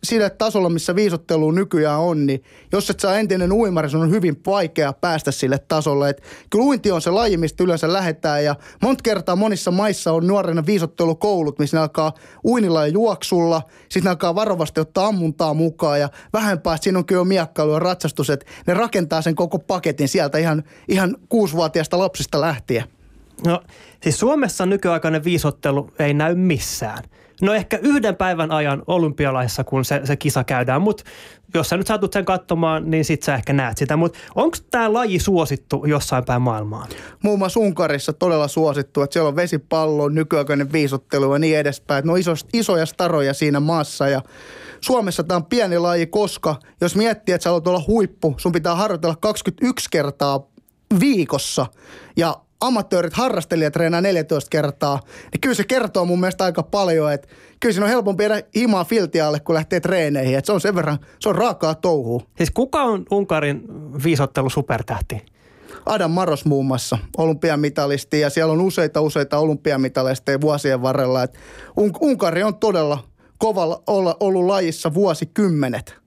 sillä 0.05 0.31
tasolla, 0.31 0.69
missä 0.69 0.95
viisottelu 0.95 1.51
nykyään 1.51 2.01
on, 2.01 2.27
niin 2.27 2.43
jos 2.73 2.91
et 2.91 3.01
saa 3.01 3.19
entinen 3.19 3.53
uimari, 3.53 3.91
sun 3.91 4.03
on 4.03 4.11
hyvin 4.11 4.41
vaikea 4.47 4.93
päästä 4.93 5.31
sille 5.31 5.59
tasolle. 5.59 6.09
Et 6.09 6.23
kyllä 6.51 6.65
uinti 6.65 6.91
on 6.91 7.03
se 7.03 7.11
laji, 7.11 7.37
mistä 7.37 7.65
yleensä 7.65 7.93
lähdetään 7.93 8.45
ja 8.45 8.55
monta 8.83 9.03
kertaa 9.03 9.37
monissa 9.37 9.71
maissa 9.71 10.13
on 10.13 10.27
nuorena 10.27 10.67
viisottelukoulut, 10.67 11.59
missä 11.59 11.77
ne 11.77 11.81
alkaa 11.81 12.13
uinilla 12.45 12.87
ja 12.87 12.93
juoksulla, 12.93 13.63
sitten 13.89 14.11
alkaa 14.11 14.35
varovasti 14.35 14.81
ottaa 14.81 15.07
ammuntaa 15.07 15.55
mukaan 15.55 16.01
ja 16.01 16.09
vähän 16.33 16.61
päästä 16.61 16.85
siinä 16.85 16.99
on 16.99 17.07
kyllä 17.07 17.25
miakkailu 17.25 17.73
ja 17.73 17.79
ratsastus, 17.79 18.31
että 18.31 18.47
ne 18.67 18.75
rakentaa 18.75 19.23
sen 19.23 19.35
koko 19.35 19.59
paketin 19.59 20.09
sieltä 20.09 20.39
ihan, 20.39 20.63
ihan 20.89 21.17
kuusivuotiaasta 21.29 21.99
lapsista 21.99 22.41
lähtien. 22.41 22.85
No 23.47 23.63
siis 24.03 24.19
Suomessa 24.19 24.67
nykyaikainen 24.67 25.25
viisottelu 25.25 25.91
ei 25.99 26.15
näy 26.15 26.35
missään. 26.35 27.05
No 27.43 27.55
ehkä 27.55 27.79
yhden 27.83 28.17
päivän 28.17 28.51
ajan 28.51 28.83
olympialaisissa, 28.87 29.65
kun 29.65 29.85
se, 29.85 30.01
se 30.05 30.17
kisa 30.17 30.45
käydään, 30.45 30.83
mutta 30.83 31.05
jos 31.55 31.69
sä 31.69 31.77
nyt 31.77 31.87
saatut 31.87 32.13
sen 32.13 32.25
katsomaan, 32.25 32.91
niin 32.91 33.05
sit 33.05 33.23
sä 33.23 33.35
ehkä 33.35 33.53
näet 33.53 33.79
sitä. 33.79 33.97
Mutta 33.97 34.19
onko 34.35 34.57
tämä 34.71 34.93
laji 34.93 35.19
suosittu 35.19 35.85
jossain 35.87 36.25
päin 36.25 36.43
maailmaa? 36.43 36.87
muun 37.23 37.39
muassa 37.39 37.61
Unkarissa 37.61 38.13
todella 38.13 38.49
suosittu, 38.49 39.03
että 39.03 39.13
siellä 39.13 39.29
on 39.29 39.37
vesipallo, 39.37 40.09
nykyaikainen 40.09 40.73
viisottelu 40.73 41.33
ja 41.33 41.39
niin 41.39 41.59
edespäin. 41.59 42.07
Ne 42.07 42.13
on 42.13 42.19
iso, 42.19 42.33
isoja 42.53 42.87
staroja 42.87 43.35
siinä 43.35 43.61
maassa 43.61 44.09
ja 44.09 44.23
Suomessa 44.81 45.25
tämä 45.25 45.37
on 45.37 45.45
pieni 45.45 45.79
laji, 45.79 46.07
koska 46.07 46.57
jos 46.81 46.97
miettii, 46.97 47.35
että 47.35 47.43
sä 47.43 47.51
haluat 47.51 47.67
olla 47.67 47.85
huippu, 47.87 48.35
sun 48.37 48.53
pitää 48.53 48.75
harjoitella 48.75 49.17
21 49.21 49.89
kertaa 49.91 50.47
viikossa 51.01 51.67
ja 52.17 52.37
amatöörit, 52.61 53.13
harrastelijat 53.13 53.73
treenaa 53.73 54.01
14 54.01 54.49
kertaa, 54.51 55.01
niin 55.33 55.41
kyllä 55.41 55.55
se 55.55 55.65
kertoo 55.65 56.05
mun 56.05 56.21
mielestä 56.21 56.45
aika 56.45 56.63
paljon, 56.63 57.13
että 57.13 57.29
kyllä 57.61 57.73
siinä 57.73 57.85
on 57.85 57.91
helpompi 57.91 58.23
jäädä 58.23 58.43
himaa 58.57 58.85
filtialle, 58.85 59.41
kun 59.41 59.55
lähtee 59.55 59.81
treeneihin, 59.81 60.39
että 60.39 60.47
se 60.47 60.53
on 60.53 60.61
sen 60.61 60.75
verran, 60.75 60.99
se 61.21 61.29
on 61.29 61.35
raakaa 61.35 61.75
touhua. 61.75 62.21
Siis 62.37 62.51
kuka 62.51 62.83
on 62.83 63.05
Unkarin 63.11 63.63
viisottelu 64.05 64.51
supertähti? 64.51 65.27
Adam 65.87 66.11
Maros 66.11 66.45
muun 66.45 66.67
muassa, 66.67 66.99
olympiamitalisti, 67.17 68.21
ja 68.21 68.31
siellä 68.31 68.53
on 68.53 68.61
useita 68.61 69.01
useita 69.01 69.39
olympiamitalisteja 69.39 70.41
vuosien 70.41 70.83
varrella. 70.83 71.23
Et 71.23 71.39
Un- 71.77 71.93
Unkari 72.01 72.43
on 72.43 72.55
todella 72.55 73.05
kovalla 73.39 73.83
olla 73.87 74.17
ollut 74.21 74.45
lajissa 74.45 74.95
vuosikymmenet. 74.95 76.06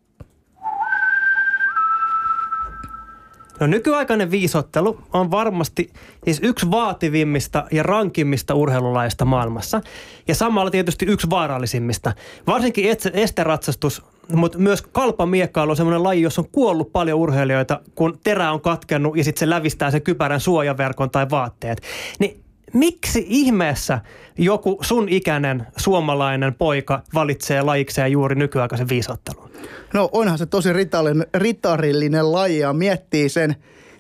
No 3.59 3.67
nykyaikainen 3.67 4.31
viisottelu 4.31 4.99
on 5.13 5.31
varmasti 5.31 5.89
siis 6.23 6.39
yksi 6.43 6.71
vaativimmista 6.71 7.65
ja 7.71 7.83
rankimmista 7.83 8.55
urheilulajeista 8.55 9.25
maailmassa. 9.25 9.81
Ja 10.27 10.35
samalla 10.35 10.71
tietysti 10.71 11.05
yksi 11.05 11.29
vaarallisimmista. 11.29 12.13
Varsinkin 12.47 12.85
esteratsastus, 13.13 14.01
mutta 14.33 14.57
myös 14.57 14.81
kalpamiekkailu 14.81 15.71
on 15.71 15.77
semmoinen 15.77 16.03
laji, 16.03 16.21
jossa 16.21 16.41
on 16.41 16.49
kuollut 16.51 16.91
paljon 16.91 17.19
urheilijoita, 17.19 17.81
kun 17.95 18.19
terä 18.23 18.51
on 18.51 18.61
katkennut 18.61 19.17
ja 19.17 19.23
sitten 19.23 19.39
se 19.39 19.49
lävistää 19.49 19.91
sen 19.91 20.01
kypärän 20.01 20.39
suojaverkon 20.39 21.09
tai 21.09 21.29
vaatteet. 21.29 21.81
Niin 22.19 22.43
miksi 22.73 23.25
ihmeessä 23.27 23.99
joku 24.37 24.77
sun 24.81 25.09
ikäinen 25.09 25.67
suomalainen 25.77 26.53
poika 26.53 27.01
valitsee 27.13 27.61
lajikseen 27.61 28.11
juuri 28.11 28.35
nykyaikaisen 28.35 28.89
viisottelun? 28.89 29.49
No 29.93 30.09
onhan 30.11 30.37
se 30.37 30.45
tosi 30.45 30.69
ritarillinen, 31.33 32.31
laji 32.31 32.59
ja 32.59 32.73
miettii 32.73 33.29
sen, 33.29 33.55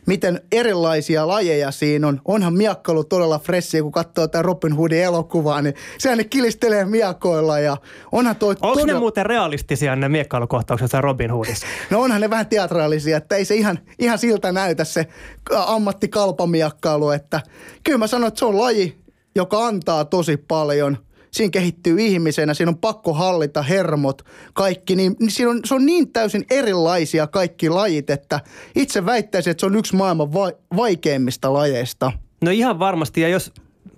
miten 0.09 0.41
erilaisia 0.51 1.27
lajeja 1.27 1.71
siinä 1.71 2.07
on. 2.07 2.21
Onhan 2.25 2.53
miakkailu 2.53 3.03
todella 3.03 3.39
freshiä, 3.39 3.81
kun 3.81 3.91
katsoo 3.91 4.27
tätä 4.27 4.41
Robin 4.41 4.75
Hoodin 4.75 5.03
elokuvaa, 5.03 5.61
niin 5.61 5.75
sehän 5.97 6.17
ne 6.17 6.23
kilistelee 6.23 6.85
miakkoilla 6.85 7.59
ja 7.59 7.77
onhan 8.11 8.35
toi 8.35 8.55
Onko 8.61 8.75
ne 8.75 8.81
todella... 8.81 8.99
muuten 8.99 9.25
realistisia 9.25 9.95
ne 9.95 10.09
miekkailukohtaukset 10.09 10.93
Robin 10.93 11.31
Hoodissa? 11.31 11.67
No 11.89 12.01
onhan 12.01 12.21
ne 12.21 12.29
vähän 12.29 12.47
teatraalisia, 12.47 13.17
että 13.17 13.35
ei 13.35 13.45
se 13.45 13.55
ihan, 13.55 13.79
ihan 13.99 14.17
siltä 14.17 14.51
näytä 14.51 14.83
se 14.83 15.07
ammattikalpamiakkailu, 15.55 17.09
että 17.09 17.41
kyllä 17.83 17.97
mä 17.97 18.07
sanon, 18.07 18.27
että 18.27 18.39
se 18.39 18.45
on 18.45 18.57
laji, 18.57 18.97
joka 19.35 19.65
antaa 19.65 20.05
tosi 20.05 20.37
paljon. 20.37 20.97
Siinä 21.31 21.51
kehittyy 21.51 22.01
ihmisenä, 22.01 22.53
siinä 22.53 22.69
on 22.69 22.77
pakko 22.77 23.13
hallita 23.13 23.61
hermot, 23.61 24.21
kaikki, 24.53 24.95
niin, 24.95 25.15
niin 25.19 25.31
siinä 25.31 25.51
on, 25.51 25.59
se 25.65 25.75
on 25.75 25.85
niin 25.85 26.11
täysin 26.11 26.45
erilaisia 26.49 27.27
kaikki 27.27 27.69
lajit, 27.69 28.09
että 28.09 28.39
itse 28.75 29.05
väittäisin, 29.05 29.51
että 29.51 29.59
se 29.61 29.65
on 29.65 29.75
yksi 29.75 29.95
maailman 29.95 30.33
va- 30.33 30.51
vaikeimmista 30.75 31.53
lajeista. 31.53 32.11
No 32.41 32.51
ihan 32.51 32.79
varmasti, 32.79 33.21
ja 33.21 33.27
jos 33.27 33.51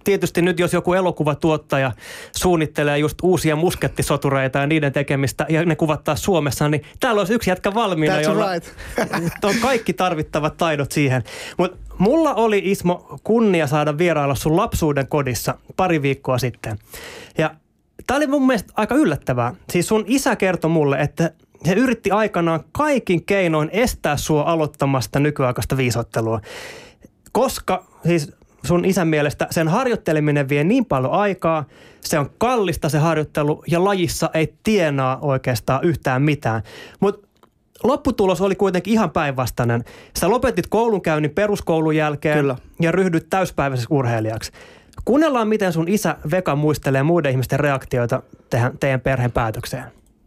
tietysti 0.04 0.42
nyt 0.42 0.60
jos 0.60 0.74
joku 0.74 0.94
elokuvatuottaja 0.94 1.92
suunnittelee 2.38 2.98
just 2.98 3.18
uusia 3.24 3.56
muskettisotureita 3.56 4.60
ja 4.60 4.68
niiden 4.68 4.92
tekemistä 4.92 5.46
ja 5.50 5.66
ne 5.66 5.76
kuvattaa 5.76 6.16
Suomessa, 6.16 6.70
niin 6.70 6.84
täällä 7.00 7.22
olisi 7.22 7.34
yksi 7.34 7.50
jätkä 7.50 7.74
valmiina, 7.74 8.18
That's 8.18 8.24
jolla 8.24 8.54
right. 8.54 8.70
on 9.44 9.56
kaikki 9.62 9.94
tarvittavat 9.94 10.58
taidot 10.58 10.92
siihen. 10.92 11.24
Mutta 11.58 11.78
mulla 11.98 12.34
oli 12.34 12.62
Ismo 12.64 13.20
kunnia 13.24 13.68
saada 13.68 13.98
vierailla 13.98 14.36
sun 14.36 14.58
lapsuuden 14.58 15.08
kodissa 15.08 15.58
pari 15.78 16.02
viikkoa 16.02 16.38
sitten. 16.38 16.80
Ja 17.38 17.56
tämä 18.08 18.18
oli 18.18 18.28
mun 18.28 18.48
mielestä 18.48 18.74
aika 18.76 18.96
yllättävää. 18.96 19.56
Siis 19.70 19.88
sun 19.88 20.04
isä 20.08 20.36
kertoi 20.36 20.72
mulle, 20.72 20.98
että 20.98 21.32
se 21.66 21.74
yritti 21.74 22.12
aikanaan 22.12 22.64
kaikin 22.72 23.26
keinoin 23.26 23.70
estää 23.74 24.18
sua 24.18 24.44
aloittamasta 24.44 25.20
nykyaikaista 25.20 25.78
viisottelua. 25.78 26.42
Koska 27.32 27.86
siis 28.08 28.32
sun 28.66 28.86
isän 28.86 29.08
mielestä 29.08 29.48
sen 29.52 29.68
harjoitteleminen 29.68 30.50
vie 30.50 30.64
niin 30.64 30.86
paljon 30.86 31.12
aikaa, 31.12 31.66
se 32.02 32.20
on 32.20 32.30
kallista 32.38 32.90
se 32.90 32.98
harjoittelu 32.98 33.64
ja 33.68 33.84
lajissa 33.84 34.30
ei 34.34 34.54
tienaa 34.64 35.20
oikeastaan 35.22 35.84
yhtään 35.84 36.22
mitään. 36.22 36.62
Mutta 37.00 37.28
lopputulos 37.84 38.42
oli 38.42 38.56
kuitenkin 38.56 38.94
ihan 38.94 39.12
päinvastainen. 39.12 39.84
Sä 40.20 40.30
lopetit 40.30 40.68
koulunkäynnin 40.68 41.32
peruskoulun 41.32 41.96
jälkeen 41.96 42.38
Kyllä. 42.38 42.56
ja 42.80 42.92
ryhdyt 42.92 43.30
täyspäiväiseksi 43.30 43.94
urheilijaksi. 43.94 44.52
Kuunnellaan, 45.06 45.48
miten 45.48 45.74
sun 45.74 45.88
isä 45.88 46.18
Veka 46.32 46.56
muistelee 46.56 47.04
muiden 47.04 47.32
ihmisten 47.32 47.60
reaktioita 47.60 48.22
tehän, 48.50 48.78
teidän 48.78 49.02
perheen 49.02 49.32
päätökseen. 49.32 49.84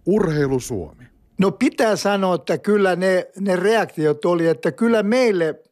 Urheilu 0.06 0.60
Suomi. 0.60 1.04
No 1.38 1.50
pitää 1.50 1.96
sanoa, 1.96 2.34
että 2.34 2.58
kyllä 2.58 2.96
ne, 2.96 3.26
ne 3.40 3.56
reaktiot 3.56 4.24
oli, 4.24 4.46
että 4.46 4.72
kyllä 4.72 5.02
meille 5.02 5.62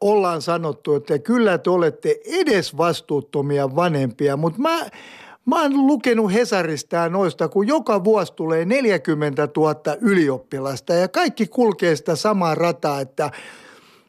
ollaan 0.00 0.42
sanottu, 0.42 0.94
että 0.94 1.18
kyllä 1.18 1.58
te 1.58 1.70
olette 1.70 2.20
edes 2.26 2.76
vastuuttomia 2.76 3.76
vanhempia, 3.76 4.36
mutta 4.36 4.60
mä, 4.60 4.86
mä 5.46 5.62
oon 5.62 5.86
lukenut 5.86 6.32
Hesarista 6.32 6.96
ja 6.96 7.08
noista, 7.08 7.48
kun 7.48 7.66
joka 7.66 8.04
vuosi 8.04 8.32
tulee 8.32 8.64
40 8.64 9.48
000 9.56 9.74
ylioppilasta 10.00 10.94
ja 10.94 11.08
kaikki 11.08 11.46
kulkee 11.46 11.96
sitä 11.96 12.16
samaa 12.16 12.54
rataa, 12.54 13.00
että 13.00 13.30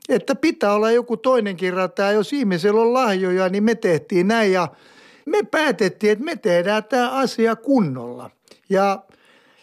että 0.09 0.35
pitää 0.35 0.73
olla 0.73 0.91
joku 0.91 1.17
toinenkin 1.17 1.73
rata. 1.73 2.11
Jos 2.11 2.33
ihmisellä 2.33 2.81
on 2.81 2.93
lahjoja, 2.93 3.49
niin 3.49 3.63
me 3.63 3.75
tehtiin 3.75 4.27
näin 4.27 4.51
ja 4.51 4.67
me 5.25 5.43
päätettiin, 5.43 6.11
että 6.11 6.25
me 6.25 6.35
tehdään 6.35 6.83
tämä 6.83 7.11
asia 7.11 7.55
kunnolla. 7.55 8.29
Ja 8.69 9.03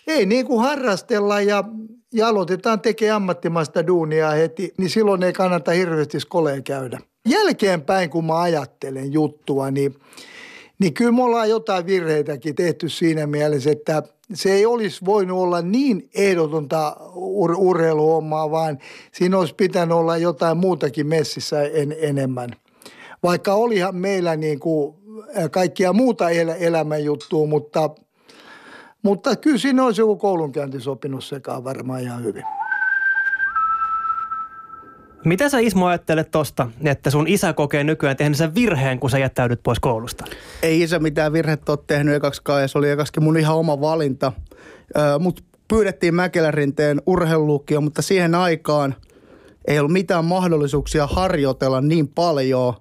ei 0.06 0.26
niin 0.26 0.46
kuin 0.46 0.60
harrastella 0.60 1.40
ja, 1.40 1.64
ja 2.12 2.28
aloitetaan 2.28 2.80
tekemään 2.80 3.16
ammattimaista 3.16 3.86
duunia 3.86 4.30
heti, 4.30 4.74
niin 4.78 4.90
silloin 4.90 5.22
ei 5.22 5.32
kannata 5.32 5.70
hirveästi 5.70 6.20
skoleen 6.20 6.64
käydä. 6.64 6.98
Jälkeenpäin, 7.28 8.10
kun 8.10 8.24
mä 8.24 8.40
ajattelen 8.40 9.12
juttua, 9.12 9.70
niin, 9.70 9.94
niin 10.78 10.94
kyllä 10.94 11.12
me 11.12 11.22
ollaan 11.22 11.50
jotain 11.50 11.86
virheitäkin 11.86 12.54
tehty 12.54 12.88
siinä 12.88 13.26
mielessä, 13.26 13.70
että 13.70 14.02
se 14.34 14.52
ei 14.52 14.66
olisi 14.66 15.04
voinut 15.04 15.38
olla 15.38 15.62
niin 15.62 16.08
ehdotonta 16.14 16.96
ur- 17.14 17.56
urheiluhommaa, 17.58 18.50
vaan 18.50 18.78
siinä 19.12 19.38
olisi 19.38 19.54
pitänyt 19.54 19.96
olla 19.96 20.16
jotain 20.16 20.56
muutakin 20.56 21.06
messissä 21.06 21.62
en, 21.62 21.96
enemmän. 21.98 22.50
Vaikka 23.22 23.54
olihan 23.54 23.96
meillä 23.96 24.36
niin 24.36 24.60
kuin 24.60 24.96
kaikkia 25.50 25.92
muuta 25.92 26.30
el- 26.30 26.54
elämän 26.58 27.04
juttua, 27.04 27.46
mutta, 27.46 27.90
mutta 29.02 29.36
kyllä 29.36 29.58
siinä 29.58 29.84
olisi 29.84 30.00
joku 30.00 30.16
koulunkäynti 30.16 30.80
sopinut 30.80 31.24
sekaan 31.24 31.64
varmaan 31.64 32.02
ihan 32.02 32.24
hyvin. 32.24 32.44
Mitä 35.24 35.48
sä 35.48 35.58
Ismo 35.58 35.86
ajattelet 35.86 36.30
tosta, 36.30 36.70
että 36.84 37.10
sun 37.10 37.28
isä 37.28 37.52
kokee 37.52 37.84
nykyään 37.84 38.34
sen 38.34 38.54
virheen, 38.54 39.00
kun 39.00 39.10
sä 39.10 39.18
jättäydyt 39.18 39.62
pois 39.62 39.80
koulusta? 39.80 40.24
Ei 40.62 40.82
isä 40.82 40.98
mitään 40.98 41.32
virhettä 41.32 41.72
ole 41.72 41.78
tehnyt 41.86 42.14
ekaksikaan 42.14 42.62
ja 42.62 42.68
se 42.68 42.78
oli 42.78 42.90
ekaksikin 42.90 43.22
mun 43.22 43.36
ihan 43.36 43.56
oma 43.56 43.80
valinta. 43.80 44.32
Mut 45.18 45.44
pyydettiin 45.68 46.14
Mäkelärinteen 46.14 47.02
urheilulukio, 47.06 47.80
mutta 47.80 48.02
siihen 48.02 48.34
aikaan 48.34 48.94
ei 49.68 49.78
ollut 49.78 49.92
mitään 49.92 50.24
mahdollisuuksia 50.24 51.06
harjoitella 51.06 51.80
niin 51.80 52.08
paljon 52.08 52.74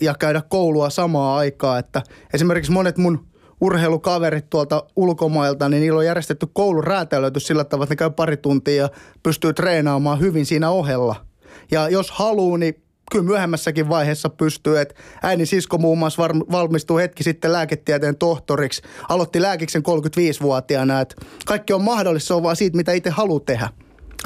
ja 0.00 0.14
käydä 0.14 0.42
koulua 0.48 0.90
samaa 0.90 1.36
aikaa. 1.36 1.78
Että 1.78 2.02
esimerkiksi 2.34 2.72
monet 2.72 2.98
mun 2.98 3.26
urheilukaverit 3.60 4.50
tuolta 4.50 4.84
ulkomailta, 4.96 5.68
niin 5.68 5.80
niillä 5.80 5.98
on 5.98 6.06
järjestetty 6.06 6.46
koulun 6.52 6.84
räätälöity 6.84 7.40
sillä 7.40 7.64
tavalla, 7.64 7.84
että 7.84 7.92
ne 7.92 7.96
käy 7.96 8.10
pari 8.10 8.36
tuntia 8.36 8.82
ja 8.82 8.88
pystyy 9.22 9.52
treenaamaan 9.52 10.20
hyvin 10.20 10.46
siinä 10.46 10.70
ohella– 10.70 11.16
ja 11.72 11.88
jos 11.88 12.10
haluaa, 12.10 12.58
niin 12.58 12.74
kyllä 13.12 13.24
myöhemmässäkin 13.24 13.88
vaiheessa 13.88 14.28
pystyy. 14.28 14.80
Että 14.80 14.94
äidin 15.22 15.46
sisko 15.46 15.78
muun 15.78 15.98
muassa 15.98 16.22
valmistui 16.52 17.02
hetki 17.02 17.22
sitten 17.22 17.52
lääketieteen 17.52 18.16
tohtoriksi. 18.16 18.82
Aloitti 19.08 19.42
lääkiksen 19.42 19.82
35-vuotiaana. 19.82 21.00
Että 21.00 21.14
kaikki 21.46 21.72
on 21.72 21.82
mahdollista, 21.82 22.26
se 22.26 22.34
on 22.34 22.42
vaan 22.42 22.56
siitä, 22.56 22.76
mitä 22.76 22.92
itse 22.92 23.10
haluaa 23.10 23.40
tehdä. 23.40 23.68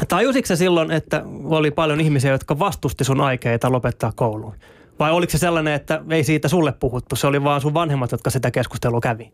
Tajusitko 0.09 0.57
silloin, 0.57 0.91
että 0.91 1.23
oli 1.45 1.71
paljon 1.71 2.01
ihmisiä, 2.01 2.31
jotka 2.31 2.59
vastusti 2.59 3.05
sun 3.05 3.21
aikeita 3.21 3.73
lopettaa 3.73 4.13
kouluun? 4.17 4.55
Vai 4.99 5.13
oliko 5.13 5.31
se 5.31 5.39
sellainen, 5.39 5.75
että 5.75 6.03
ei 6.11 6.25
siitä 6.25 6.49
sulle 6.49 6.73
puhuttu, 6.73 7.17
se 7.17 7.27
oli 7.27 7.45
vaan 7.45 7.61
sun 7.61 7.75
vanhemmat, 7.75 8.13
jotka 8.13 8.31
sitä 8.31 8.51
keskustelua 8.51 9.01
kävi? 9.01 9.33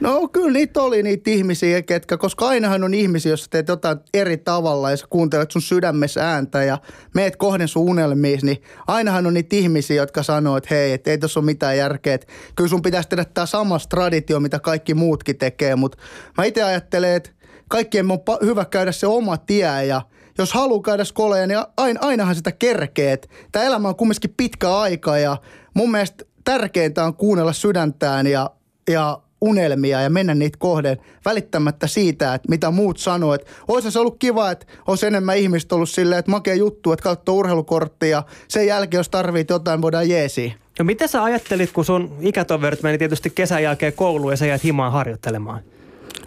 No 0.00 0.28
kyllä 0.28 0.52
niitä 0.52 0.82
oli 0.82 1.02
niitä 1.02 1.30
ihmisiä, 1.30 1.82
ketkä, 1.82 2.16
koska 2.16 2.48
ainahan 2.48 2.84
on 2.84 2.94
ihmisiä, 2.94 3.32
jos 3.32 3.48
teet 3.48 3.68
jotain 3.68 3.98
eri 4.14 4.36
tavalla 4.36 4.90
ja 4.90 4.96
sä 4.96 5.06
kuuntelet 5.10 5.50
sun 5.50 5.62
sydämessä 5.62 6.30
ääntä 6.30 6.64
ja 6.64 6.78
meet 7.14 7.36
kohden 7.36 7.68
sun 7.68 7.90
unelmiin, 7.90 8.40
niin 8.42 8.62
ainahan 8.86 9.26
on 9.26 9.34
niitä 9.34 9.56
ihmisiä, 9.56 9.96
jotka 9.96 10.22
sanoo, 10.22 10.56
että 10.56 10.74
hei, 10.74 10.92
et 10.92 11.06
ei 11.06 11.18
tuossa 11.18 11.40
ole 11.40 11.46
mitään 11.46 11.76
järkeä, 11.76 12.14
että 12.14 12.26
kyllä 12.56 12.68
sun 12.68 12.82
pitäisi 12.82 13.08
tehdä 13.08 13.24
tämä 13.24 13.46
sama 13.46 13.78
traditio, 13.88 14.40
mitä 14.40 14.58
kaikki 14.58 14.94
muutkin 14.94 15.38
tekee, 15.38 15.76
mutta 15.76 15.98
mä 16.38 16.44
itse 16.44 16.62
ajattelen, 16.62 17.14
että 17.14 17.30
kaikkien 17.68 18.10
on 18.10 18.18
hyvä 18.42 18.64
käydä 18.64 18.92
se 18.92 19.06
oma 19.06 19.36
tie 19.36 19.84
ja– 19.84 20.02
jos 20.38 20.52
haluaa 20.52 20.82
käydä 20.82 21.04
skoleja, 21.04 21.46
niin 21.46 21.58
aina, 21.76 22.00
ainahan 22.02 22.34
sitä 22.34 22.52
kerkeet. 22.52 23.30
Tämä 23.52 23.64
elämä 23.64 23.88
on 23.88 23.96
kumminkin 23.96 24.34
pitkä 24.36 24.78
aika 24.78 25.18
ja 25.18 25.36
mun 25.74 25.90
mielestä 25.90 26.24
tärkeintä 26.44 27.04
on 27.04 27.14
kuunnella 27.14 27.52
sydäntään 27.52 28.26
ja, 28.26 28.50
ja 28.90 29.20
unelmia 29.40 30.00
ja 30.00 30.10
mennä 30.10 30.34
niitä 30.34 30.58
kohden 30.58 30.98
välittämättä 31.24 31.86
siitä, 31.86 32.34
että 32.34 32.48
mitä 32.48 32.70
muut 32.70 32.98
sanoo. 32.98 33.34
Että 33.34 33.50
olisi 33.68 33.90
se 33.90 33.98
ollut 33.98 34.16
kiva, 34.18 34.50
että 34.50 34.66
olisi 34.86 35.06
enemmän 35.06 35.38
ihmistä 35.38 35.74
ollut 35.74 35.90
silleen, 35.90 36.18
että 36.18 36.30
makea 36.30 36.54
juttu, 36.54 36.92
että 36.92 37.02
kautta 37.02 37.32
urheilukortti 37.32 38.10
ja 38.10 38.22
sen 38.48 38.66
jälkeen, 38.66 38.98
jos 38.98 39.08
tarvitsee 39.08 39.54
jotain, 39.54 39.82
voidaan 39.82 40.08
jeesiä. 40.08 40.52
No 40.78 40.84
mitä 40.84 41.06
sä 41.06 41.24
ajattelit, 41.24 41.72
kun 41.72 41.84
sun 41.84 42.16
ikätoverit 42.20 42.82
meni 42.82 42.98
tietysti 42.98 43.30
kesän 43.30 43.62
jälkeen 43.62 43.92
kouluun 43.92 44.32
ja 44.32 44.36
sä 44.36 44.46
jäät 44.46 44.64
himaan 44.64 44.92
harjoittelemaan? 44.92 45.60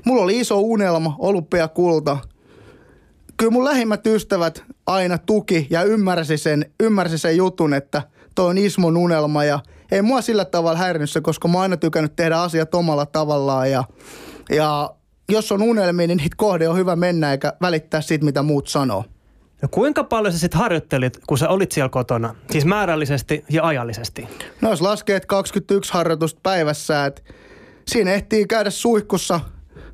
Mulla 0.06 0.24
oli 0.24 0.40
iso 0.40 0.60
unelma, 0.60 1.16
olympiakulta 1.20 2.18
kyllä 3.42 3.52
mun 3.52 3.66
lähimmät 3.66 4.08
ystävät 4.08 4.64
aina 4.86 5.18
tuki 5.18 5.68
ja 5.70 5.84
ymmärsi 5.84 6.38
sen, 6.38 6.66
ymmärsi 6.80 7.18
sen 7.18 7.38
jutun, 7.38 7.74
että 7.74 8.02
toi 8.36 8.50
on 8.50 8.58
Ismon 8.58 8.98
unelma 8.98 9.44
ja 9.44 9.60
ei 9.92 10.02
mua 10.02 10.22
sillä 10.22 10.46
tavalla 10.46 10.78
häirinyt 10.78 11.10
se, 11.10 11.22
koska 11.22 11.48
mä 11.48 11.54
oon 11.54 11.62
aina 11.62 11.78
tykännyt 11.78 12.16
tehdä 12.16 12.38
asiat 12.38 12.76
omalla 12.76 13.06
tavallaan 13.06 13.72
ja, 13.72 13.84
ja 14.50 14.96
jos 15.30 15.52
on 15.52 15.62
unelmia, 15.62 16.08
niin 16.08 16.18
niitä 16.18 16.36
kohde 16.38 16.70
on 16.70 16.78
hyvä 16.78 16.96
mennä 16.96 17.32
eikä 17.32 17.54
välittää 17.62 18.02
siitä, 18.02 18.26
mitä 18.26 18.42
muut 18.42 18.68
sanoo. 18.68 19.06
No 19.62 19.68
kuinka 19.72 20.04
paljon 20.04 20.34
sä 20.34 20.40
sitten 20.40 20.60
harjoittelit, 20.60 21.20
kun 21.28 21.38
sä 21.38 21.50
olit 21.50 21.72
siellä 21.72 21.90
kotona? 21.90 22.36
Siis 22.52 22.66
määrällisesti 22.66 23.46
ja 23.50 23.68
ajallisesti? 23.68 24.28
No 24.62 24.70
jos 24.70 24.82
laskee, 24.82 25.16
että 25.16 25.28
21 25.28 25.94
harjoitusta 25.94 26.40
päivässä, 26.44 27.06
että 27.06 27.22
siinä 27.88 28.14
ehtii 28.14 28.48
käydä 28.48 28.70
suihkussa– 28.70 29.40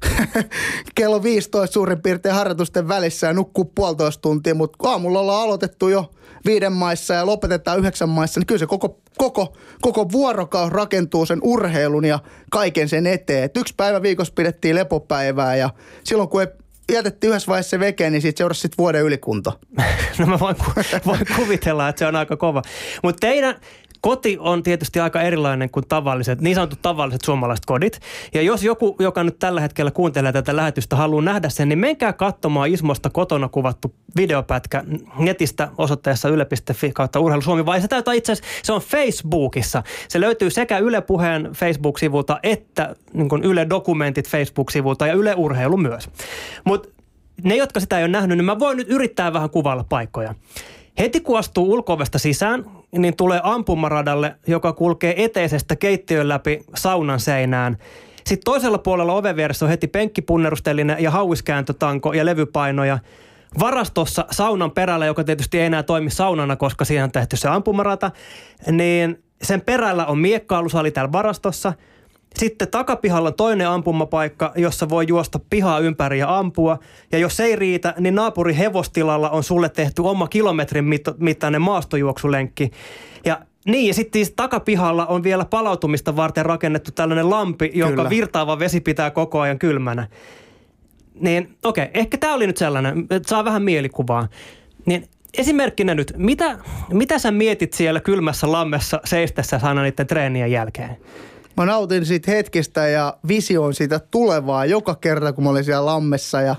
kello 0.96 1.24
15 1.24 1.74
suurin 1.74 2.02
piirtein 2.02 2.36
harjoitusten 2.36 2.88
välissä 2.88 3.28
ja 3.28 3.34
nukkuu 3.34 3.66
puolitoista 3.76 4.22
tuntia, 4.22 4.56
mutta 4.56 4.90
aamulla 4.90 5.20
ollaan 5.20 5.44
aloitettu 5.44 5.90
jo 5.90 6.12
viiden 6.46 6.74
maissa 6.74 7.14
ja 7.14 7.26
lopetetaan 7.26 7.80
yhdeksän 7.80 8.10
maissa, 8.10 8.40
niin 8.40 8.48
kyllä 8.48 8.60
se 8.60 8.68
koko, 8.68 9.00
koko, 9.18 9.54
koko 9.82 10.12
vuorokaus 10.12 10.72
rakentuu 10.72 11.26
sen 11.26 11.40
urheilun 11.44 12.06
ja 12.06 12.20
kaiken 12.52 12.90
sen 12.90 13.08
eteen. 13.08 13.44
Et 13.44 13.58
yksi 13.58 13.74
päivä 13.78 14.02
viikossa 14.02 14.34
pidettiin 14.34 14.76
lepopäivää 14.76 15.56
ja 15.56 15.70
silloin 16.04 16.30
kun 16.30 16.42
ei 16.42 16.48
jätettiin 16.94 17.30
yhdessä 17.30 17.48
vaiheessa 17.48 17.70
se 17.70 17.80
veke, 17.80 18.10
niin 18.10 18.22
siitä 18.22 18.38
seurasi 18.38 18.62
sitten 18.62 18.78
vuoden 18.78 19.04
ylikunta. 19.04 19.52
no 20.20 20.26
mä 20.26 20.40
voin, 20.40 20.56
ku, 20.56 20.72
voin 21.06 21.26
kuvitella, 21.36 21.90
että 21.90 22.00
se 22.00 22.06
on 22.06 22.16
aika 22.16 22.38
kova. 22.38 22.62
Mutta 23.04 23.20
teidän, 23.20 23.56
koti 24.02 24.38
on 24.40 24.64
tietysti 24.64 25.00
aika 25.00 25.22
erilainen 25.22 25.70
kuin 25.70 25.86
tavalliset, 25.90 26.42
niin 26.42 26.56
sanotut 26.56 26.82
tavalliset 26.82 27.22
suomalaiset 27.22 27.66
kodit. 27.66 28.00
Ja 28.34 28.42
jos 28.42 28.64
joku, 28.64 28.96
joka 29.00 29.24
nyt 29.24 29.40
tällä 29.40 29.62
hetkellä 29.62 29.92
kuuntelee 29.92 30.32
tätä 30.32 30.56
lähetystä, 30.56 30.96
haluaa 30.96 31.22
nähdä 31.22 31.50
sen, 31.50 31.70
niin 31.70 31.80
menkää 31.80 32.14
katsomaan 32.14 32.70
Ismosta 32.70 33.10
kotona 33.10 33.50
kuvattu 33.50 33.94
videopätkä 34.16 34.84
netistä 35.20 35.70
osoitteessa 35.78 36.30
yle.fi 36.30 36.92
kautta 36.92 37.20
urheilu 37.20 37.42
Suomi, 37.42 37.66
vai 37.66 37.82
se 37.82 37.88
täytyy 37.88 38.16
itse 38.16 38.32
asiassa, 38.32 38.52
se 38.64 38.74
on 38.74 38.82
Facebookissa. 38.82 39.84
Se 40.08 40.22
löytyy 40.22 40.50
sekä 40.50 40.78
Yle 40.78 41.02
Puheen 41.02 41.50
Facebook-sivulta 41.54 42.40
että 42.44 42.96
niin 43.14 43.44
Yle 43.44 43.70
Dokumentit 43.70 44.30
Facebook-sivulta 44.30 45.08
ja 45.08 45.14
Yle 45.14 45.36
Urheilu 45.36 45.78
myös. 45.78 46.10
Mutta 46.64 46.90
ne, 47.44 47.56
jotka 47.56 47.80
sitä 47.80 47.98
ei 47.98 48.04
ole 48.04 48.12
nähnyt, 48.12 48.38
niin 48.38 48.46
mä 48.46 48.60
voin 48.60 48.78
nyt 48.78 48.90
yrittää 48.90 49.34
vähän 49.34 49.50
kuvailla 49.50 49.86
paikkoja. 49.90 50.36
Heti 51.00 51.20
kun 51.20 51.40
astuu 51.40 51.74
ulkovesta 51.74 52.20
sisään, 52.20 52.66
niin 52.92 53.16
tulee 53.16 53.40
ampumaradalle, 53.44 54.36
joka 54.48 54.74
kulkee 54.74 55.24
eteisestä 55.24 55.76
keittiön 55.76 56.30
läpi 56.30 56.60
saunan 56.76 57.20
seinään. 57.20 57.78
Sitten 58.26 58.46
toisella 58.46 58.78
puolella 58.78 59.14
oven 59.14 59.36
vieressä 59.36 59.66
on 59.66 59.70
heti 59.70 59.88
penkkipunnerustelinen 59.88 60.98
ja 61.00 61.12
hauiskääntötanko 61.12 62.14
ja 62.14 62.26
levypainoja. 62.26 63.00
Varastossa 63.60 64.26
saunan 64.32 64.72
perällä, 64.72 65.06
joka 65.06 65.24
tietysti 65.24 65.60
ei 65.60 65.66
enää 65.66 65.84
toimi 65.84 66.10
saunana, 66.10 66.56
koska 66.56 66.86
siihen 66.86 67.04
on 67.04 67.12
tehty 67.12 67.38
se 67.38 67.48
ampumarata, 67.48 68.12
niin 68.72 69.24
sen 69.42 69.62
perällä 69.62 70.06
on 70.06 70.18
miekkailusali 70.18 70.92
täällä 70.92 71.12
varastossa– 71.12 71.74
sitten 72.40 72.68
takapihalla 72.68 73.30
on 73.30 73.34
toinen 73.36 73.68
ampumapaikka, 73.68 74.52
jossa 74.56 74.90
voi 74.90 75.06
juosta 75.08 75.40
pihaa 75.50 75.80
ympäri 75.80 76.20
ja 76.20 76.38
ampua. 76.38 76.80
Ja 77.12 77.18
jos 77.18 77.40
ei 77.40 77.56
riitä, 77.56 77.94
niin 78.00 78.16
naapuri 78.16 78.58
hevostilalla 78.58 79.30
on 79.30 79.44
sulle 79.44 79.70
tehty 79.70 80.02
oma 80.02 80.28
kilometrin 80.28 80.86
mittainen 81.18 81.62
maastojuoksulenkki. 81.62 82.72
Ja 83.26 83.40
niin, 83.66 83.88
ja 83.88 83.94
sitten 83.94 84.20
siis 84.20 84.34
takapihalla 84.36 85.06
on 85.06 85.24
vielä 85.24 85.46
palautumista 85.46 86.16
varten 86.16 86.46
rakennettu 86.46 86.92
tällainen 86.92 87.30
lampi, 87.30 87.72
jonka 87.74 87.96
Kyllä. 87.96 88.10
virtaava 88.10 88.60
vesi 88.60 88.82
pitää 88.82 89.12
koko 89.12 89.40
ajan 89.40 89.60
kylmänä. 89.60 90.08
Niin 91.20 91.58
okei, 91.64 91.84
okay, 91.84 92.02
ehkä 92.02 92.18
tämä 92.18 92.34
oli 92.34 92.48
nyt 92.48 92.58
sellainen, 92.58 93.00
että 93.10 93.30
saa 93.30 93.46
vähän 93.46 93.62
mielikuvaa. 93.62 94.28
Niin 94.86 95.08
esimerkkinä 95.38 95.96
nyt, 95.96 96.14
mitä, 96.18 96.58
mitä 96.94 97.20
sä 97.20 97.32
mietit 97.32 97.74
siellä 97.74 98.00
kylmässä 98.00 98.52
lammessa 98.52 99.00
seistessä 99.06 99.60
aina 99.64 99.82
niiden 99.82 100.08
treenien 100.08 100.52
jälkeen? 100.52 100.98
Mä 101.58 101.66
nautin 101.66 102.06
siitä 102.06 102.32
hetkestä 102.32 102.88
ja 102.88 103.18
visioin 103.28 103.74
siitä 103.74 104.00
tulevaa 104.12 104.66
joka 104.66 104.96
kerta, 104.96 105.34
kun 105.34 105.44
mä 105.44 105.50
olin 105.50 105.64
siellä 105.64 105.86
lammessa. 105.86 106.42
Ja 106.42 106.56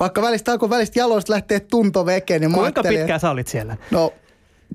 vaikka 0.00 0.22
välistä 0.22 0.52
alkoi 0.52 0.70
välistä 0.70 0.98
jaloista 0.98 1.32
lähteä 1.32 1.60
tunto 1.60 2.06
veke, 2.06 2.38
niin 2.38 2.52
Kuinka 2.52 2.82
pitkään 2.82 3.20
sä 3.20 3.30
olit 3.30 3.48
siellä? 3.48 3.76
No, 3.90 4.12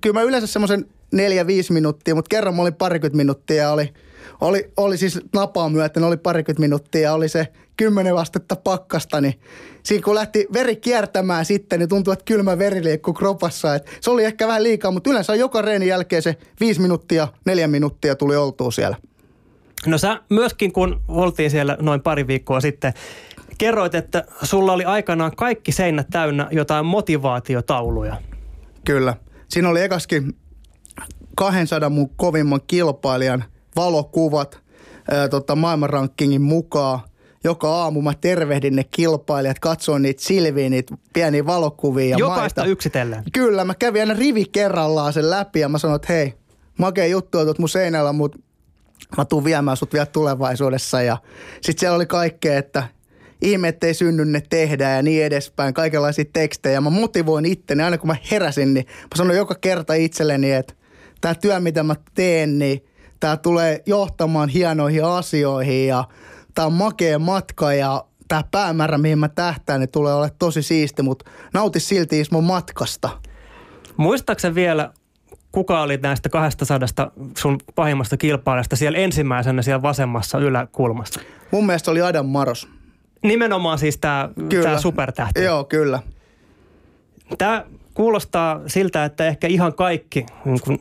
kyllä 0.02 0.14
mä 0.14 0.22
yleensä 0.22 0.48
semmoisen 0.48 0.86
neljä, 1.12 1.48
viisi 1.48 1.74
minuuttia, 1.74 2.16
mutta 2.16 2.30
kerran 2.30 2.56
mä 2.56 2.62
olin 2.62 2.74
parikymmentä 2.74 3.18
minuuttia 3.18 3.64
ja 3.64 3.72
oli, 3.72 3.94
oli, 4.42 4.72
oli 4.78 4.98
siis 4.98 5.20
napaa 5.34 5.70
myöten, 5.70 6.04
oli 6.04 6.18
parikymmentä 6.18 6.62
minuuttia 6.62 7.02
ja 7.02 7.14
oli 7.14 7.30
se 7.30 7.48
kymmenen 7.78 8.16
vastetta 8.16 8.56
pakkasta, 8.56 9.22
niin 9.22 9.40
siinä 9.84 10.04
kun 10.04 10.16
lähti 10.16 10.48
veri 10.54 10.76
kiertämään 10.76 11.46
sitten, 11.46 11.80
niin 11.80 11.90
tuntui, 11.90 12.14
että 12.14 12.26
kylmä 12.26 12.58
veri 12.58 12.84
liikkuu 12.84 13.14
kropassa. 13.14 13.76
Et 13.76 13.86
se 14.02 14.12
oli 14.12 14.24
ehkä 14.24 14.48
vähän 14.48 14.64
liikaa, 14.64 14.92
mutta 14.92 15.10
yleensä 15.10 15.36
joka 15.36 15.62
reenin 15.62 15.88
jälkeen 15.88 16.22
se 16.22 16.36
viisi 16.60 16.82
minuuttia, 16.82 17.28
neljä 17.46 17.68
minuuttia 17.68 18.16
tuli 18.16 18.36
oltua 18.36 18.72
siellä. 18.72 18.98
No 19.86 19.98
sä 19.98 20.22
myöskin, 20.30 20.72
kun 20.74 21.02
oltiin 21.08 21.52
siellä 21.52 21.78
noin 21.82 22.02
pari 22.02 22.28
viikkoa 22.28 22.62
sitten, 22.62 22.94
kerroit, 23.58 23.96
että 23.96 24.24
sulla 24.44 24.74
oli 24.74 24.86
aikanaan 24.86 25.36
kaikki 25.36 25.72
seinät 25.72 26.08
täynnä 26.12 26.48
jotain 26.52 26.86
motivaatiotauluja. 26.86 28.18
Kyllä. 28.86 29.16
Siinä 29.50 29.70
oli 29.70 29.82
ekaskin 29.82 30.36
200 31.36 31.90
mun 31.90 32.10
kovimman 32.10 32.62
kilpailijan 32.68 33.44
valokuvat 33.76 34.60
ää, 35.12 35.28
tota, 35.28 35.56
maailmanrankingin 35.56 36.42
mukaan. 36.42 37.00
Joka 37.44 37.70
aamu 37.70 38.02
mä 38.02 38.14
tervehdin 38.22 38.76
ne 38.76 38.84
kilpailijat, 38.84 39.60
katsoin 39.60 40.02
niitä 40.02 40.24
silviä, 40.24 40.70
niitä 40.70 40.96
pieniä 41.14 41.46
valokuvia. 41.46 42.10
Ja 42.10 42.18
Jokaista 42.18 42.62
maita. 42.62 42.72
yksitellen. 42.72 43.24
Kyllä, 43.34 43.66
mä 43.66 43.76
kävin 43.76 44.02
aina 44.02 44.14
rivi 44.14 44.46
kerrallaan 44.46 45.14
sen 45.14 45.30
läpi 45.30 45.60
ja 45.60 45.70
mä 45.70 45.78
sanoin, 45.78 45.96
että 45.96 46.14
hei, 46.14 46.34
makea 46.80 47.08
juttu 47.08 47.38
on 47.38 47.46
tuot 47.46 47.60
mun 47.60 47.70
seinällä, 47.70 48.14
mutta 48.14 48.40
mä 49.18 49.26
tuun 49.26 49.44
viemään 49.44 49.78
sut 49.78 49.94
vielä 49.94 50.06
tulevaisuudessa. 50.06 51.02
Ja 51.02 51.18
sit 51.62 51.80
siellä 51.80 51.96
oli 51.96 52.06
kaikkea, 52.06 52.58
että 52.58 52.84
ihme, 53.42 53.68
ettei 53.68 53.94
synny 53.94 54.26
ne 54.26 54.42
tehdä 54.50 54.90
ja 54.90 55.02
niin 55.02 55.24
edespäin, 55.24 55.74
kaikenlaisia 55.74 56.26
tekstejä. 56.34 56.82
Mä 56.82 56.90
motivoin 56.90 57.46
itteni, 57.46 57.84
aina 57.84 57.98
kun 57.98 58.08
mä 58.08 58.16
heräsin, 58.32 58.74
niin 58.74 58.86
mä 58.88 59.16
sanoin 59.16 59.38
joka 59.38 59.56
kerta 59.56 59.94
itselleni, 59.94 60.52
että 60.52 60.74
tämä 61.22 61.36
työ, 61.36 61.60
mitä 61.60 61.84
mä 61.84 61.96
teen, 62.14 62.60
niin 62.60 62.86
tämä 63.20 63.38
tulee 63.38 63.84
johtamaan 63.86 64.50
hienoihin 64.50 65.06
asioihin 65.06 65.88
ja 65.88 66.04
tämä 66.56 66.66
on 66.66 66.74
makea 66.74 67.20
matka 67.20 67.74
ja 67.74 68.06
tämä 68.28 68.44
päämäärä, 68.52 68.98
mihin 68.98 69.20
mä 69.20 69.30
tähtään, 69.30 69.80
niin 69.80 69.92
tulee 69.92 70.14
olla 70.14 70.30
tosi 70.40 70.62
siisti, 70.62 71.04
mutta 71.04 71.32
nauti 71.54 71.80
silti 71.80 72.20
Ismo 72.20 72.42
matkasta. 72.42 73.10
Muistaakseni 73.98 74.56
vielä, 74.56 74.94
kuka 75.58 75.82
oli 75.82 75.98
näistä 75.98 76.30
200 76.30 77.12
sun 77.38 77.58
pahimmasta 77.76 78.18
kilpailijasta 78.18 78.76
siellä 78.76 78.98
ensimmäisenä 78.98 79.62
siellä 79.62 79.82
vasemmassa 79.82 80.40
yläkulmassa? 80.40 81.20
Mun 81.52 81.66
mielestä 81.66 81.92
oli 81.92 82.02
Adam 82.02 82.26
Maros. 82.26 82.68
Nimenomaan 83.24 83.80
siis 83.80 83.98
tämä 83.98 84.30
supertähti. 84.82 85.44
Joo, 85.44 85.64
kyllä. 85.64 86.00
Tämä 87.38 87.66
kuulostaa 87.94 88.62
siltä, 88.68 89.06
että 89.06 89.28
ehkä 89.28 89.48
ihan 89.48 89.74
kaikki 89.74 90.26
niin 90.46 90.60
kuin 90.66 90.80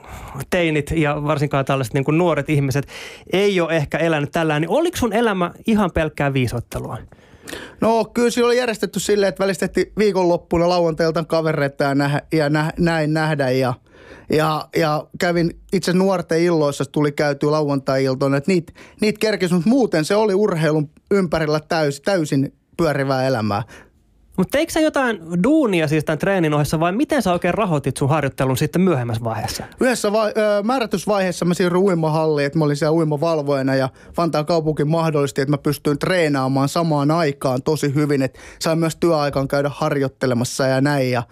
teinit 0.50 0.90
ja 0.90 1.22
varsinkaan 1.24 1.64
tällaiset 1.64 1.94
niin 1.94 2.04
kuin 2.04 2.18
nuoret 2.18 2.50
ihmiset 2.50 2.88
ei 3.32 3.60
ole 3.60 3.76
ehkä 3.76 3.98
elänyt 3.98 4.30
tällä. 4.30 4.60
Niin 4.60 4.70
oliko 4.70 4.96
sun 4.96 5.12
elämä 5.12 5.50
ihan 5.66 5.90
pelkkää 5.94 6.32
viisottelua? 6.32 6.98
No 7.80 8.04
kyllä 8.04 8.30
se 8.30 8.44
oli 8.44 8.58
järjestetty 8.58 9.00
silleen, 9.00 9.28
että 9.28 9.42
välistettiin 9.42 9.92
viikonloppuna 9.98 10.68
lauantailta 10.68 11.24
kavereita 11.24 11.84
ja, 11.84 11.94
nä- 11.94 12.22
ja 12.32 12.50
nä- 12.50 12.72
näin 12.78 13.14
nähdä 13.14 13.50
ja, 13.50 13.74
ja, 14.32 14.68
ja 14.76 15.06
kävin 15.20 15.61
itse 15.72 15.92
nuorten 15.92 16.40
illoissa, 16.40 16.85
tuli 16.85 17.12
käyty 17.12 17.46
lauantai-iltoina, 17.46 18.37
että 18.37 18.52
niitä 18.52 18.72
niit 19.00 19.18
kerkisi, 19.18 19.54
mutta 19.54 19.68
muuten 19.68 20.04
se 20.04 20.16
oli 20.16 20.35
urheilun 20.35 20.90
ympärillä 21.11 21.61
täysin, 21.61 22.04
täysin 22.04 22.52
pyörivää 22.76 23.26
elämää. 23.26 23.62
Mutta 24.37 24.50
teikö 24.50 24.72
sä 24.72 24.80
jotain 24.80 25.20
duunia 25.42 25.88
siis 25.88 26.04
tämän 26.04 26.18
treenin 26.18 26.54
ohessa 26.54 26.80
vai 26.80 26.92
miten 26.92 27.22
sä 27.22 27.32
oikein 27.32 27.54
rahoitit 27.54 27.96
sun 27.96 28.09
harjoittelun 28.09 28.56
sitten 28.56 28.82
myöhemmässä 28.82 29.24
vaiheessa? 29.24 29.64
Yhdessä 29.80 30.12
va- 30.12 30.26
ö, 30.26 30.62
määrätysvaiheessa 30.64 31.44
mä 31.44 31.54
siirryin 31.54 31.85
uimahalliin, 31.85 32.46
että 32.46 32.59
mä 32.59 32.64
olin 32.64 32.76
siellä 32.76 32.96
uimavalvojana 32.96 33.74
ja 33.74 33.88
Vantaan 34.16 34.46
kaupunki 34.46 34.85
mahdollisti, 34.85 35.40
että 35.40 35.50
mä 35.50 35.59
pystyin 35.59 35.98
treenaamaan 35.98 36.68
samaan 36.68 37.11
aikaan 37.11 37.62
tosi 37.62 37.94
hyvin, 37.94 38.22
että 38.22 38.40
sain 38.59 38.78
myös 38.78 38.96
työaikaan 38.96 39.48
käydä 39.48 39.70
harjoittelemassa 39.74 40.66
ja 40.66 40.80
näin. 40.80 41.11
Ja 41.11 41.22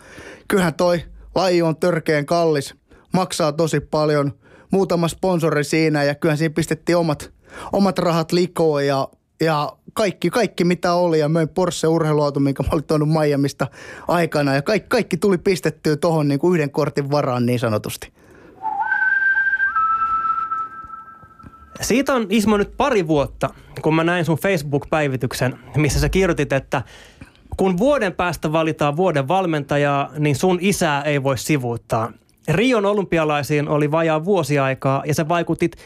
kyllähän 0.49 0.75
toi 0.75 1.01
laji 1.35 1.63
on 1.63 1.77
törkeän 1.77 2.27
kallis, 2.27 2.75
maksaa 3.13 3.53
tosi 3.53 3.81
paljon, 3.81 4.33
muutama 4.71 5.09
sponsori 5.09 5.65
siinä 5.65 6.05
ja 6.05 6.15
kyllähän 6.15 6.39
siinä 6.39 6.55
pistettiin 6.55 6.97
omat, 6.97 7.33
omat 7.73 7.99
rahat 7.99 8.33
likoon 8.33 8.87
ja 8.87 9.09
ja 9.41 9.73
kaikki, 9.95 10.31
kaikki 10.31 10.65
mitä 10.65 10.95
oli 10.95 11.19
ja 11.19 11.29
möin 11.29 11.49
Porsche 11.49 11.89
urheiluauto, 11.89 12.41
minkä 12.41 12.63
mä 12.63 12.69
olin 12.73 12.85
tuonut 12.85 13.09
Miamista 13.09 13.67
aikana 14.09 14.55
ja 14.55 14.63
kaikki, 14.63 14.89
kaikki 14.89 15.17
tuli 15.17 15.39
pistettyä 15.39 15.97
tuohon 15.97 16.29
niin 16.29 16.41
yhden 16.53 16.71
kortin 16.71 17.11
varaan 17.11 17.47
niin 17.47 17.59
sanotusti. 17.59 18.13
Siitä 21.81 22.15
on 22.15 22.27
Ismo 22.29 22.57
nyt 22.57 22.77
pari 22.77 23.07
vuotta, 23.07 23.51
kun 23.83 23.95
mä 23.95 24.05
näin 24.05 24.25
sun 24.25 24.39
Facebook-päivityksen, 24.39 25.59
missä 25.77 26.01
sä 26.01 26.09
kirjoitit, 26.09 26.53
että 26.53 26.83
kun 27.57 27.79
vuoden 27.79 28.13
päästä 28.13 28.53
valitaan 28.53 28.97
vuoden 28.97 29.29
valmentajaa, 29.29 30.11
niin 30.19 30.37
sun 30.37 30.59
isää 30.61 31.03
ei 31.03 31.23
voi 31.23 31.39
sivuuttaa. 31.39 32.13
Rion 32.49 32.87
olympialaisiin 32.87 33.69
oli 33.69 33.91
vajaa 33.91 34.25
vuosi 34.25 34.59
aikaa 34.59 35.03
ja 35.07 35.15
sä 35.15 35.29
vaikutit 35.29 35.77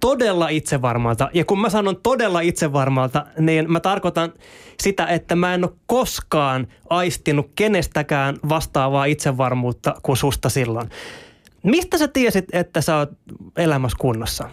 todella 0.00 0.48
itsevarmalta. 0.48 1.30
Ja 1.34 1.44
kun 1.44 1.60
mä 1.60 1.70
sanon 1.70 1.96
todella 2.02 2.40
itsevarmalta, 2.40 3.26
niin 3.38 3.72
mä 3.72 3.80
tarkoitan 3.80 4.32
sitä, 4.82 5.06
että 5.06 5.36
mä 5.36 5.54
en 5.54 5.64
ole 5.64 5.72
koskaan 5.86 6.66
aistinut 6.90 7.50
kenestäkään 7.54 8.36
vastaavaa 8.48 9.04
itsevarmuutta 9.04 9.94
kuin 10.02 10.16
susta 10.16 10.48
silloin. 10.48 10.90
Mistä 11.62 11.98
sä 11.98 12.08
tiesit, 12.08 12.44
että 12.52 12.80
sä 12.80 12.96
oot 12.96 13.10
elämässä 13.56 13.98
kunnossa? 14.00 14.50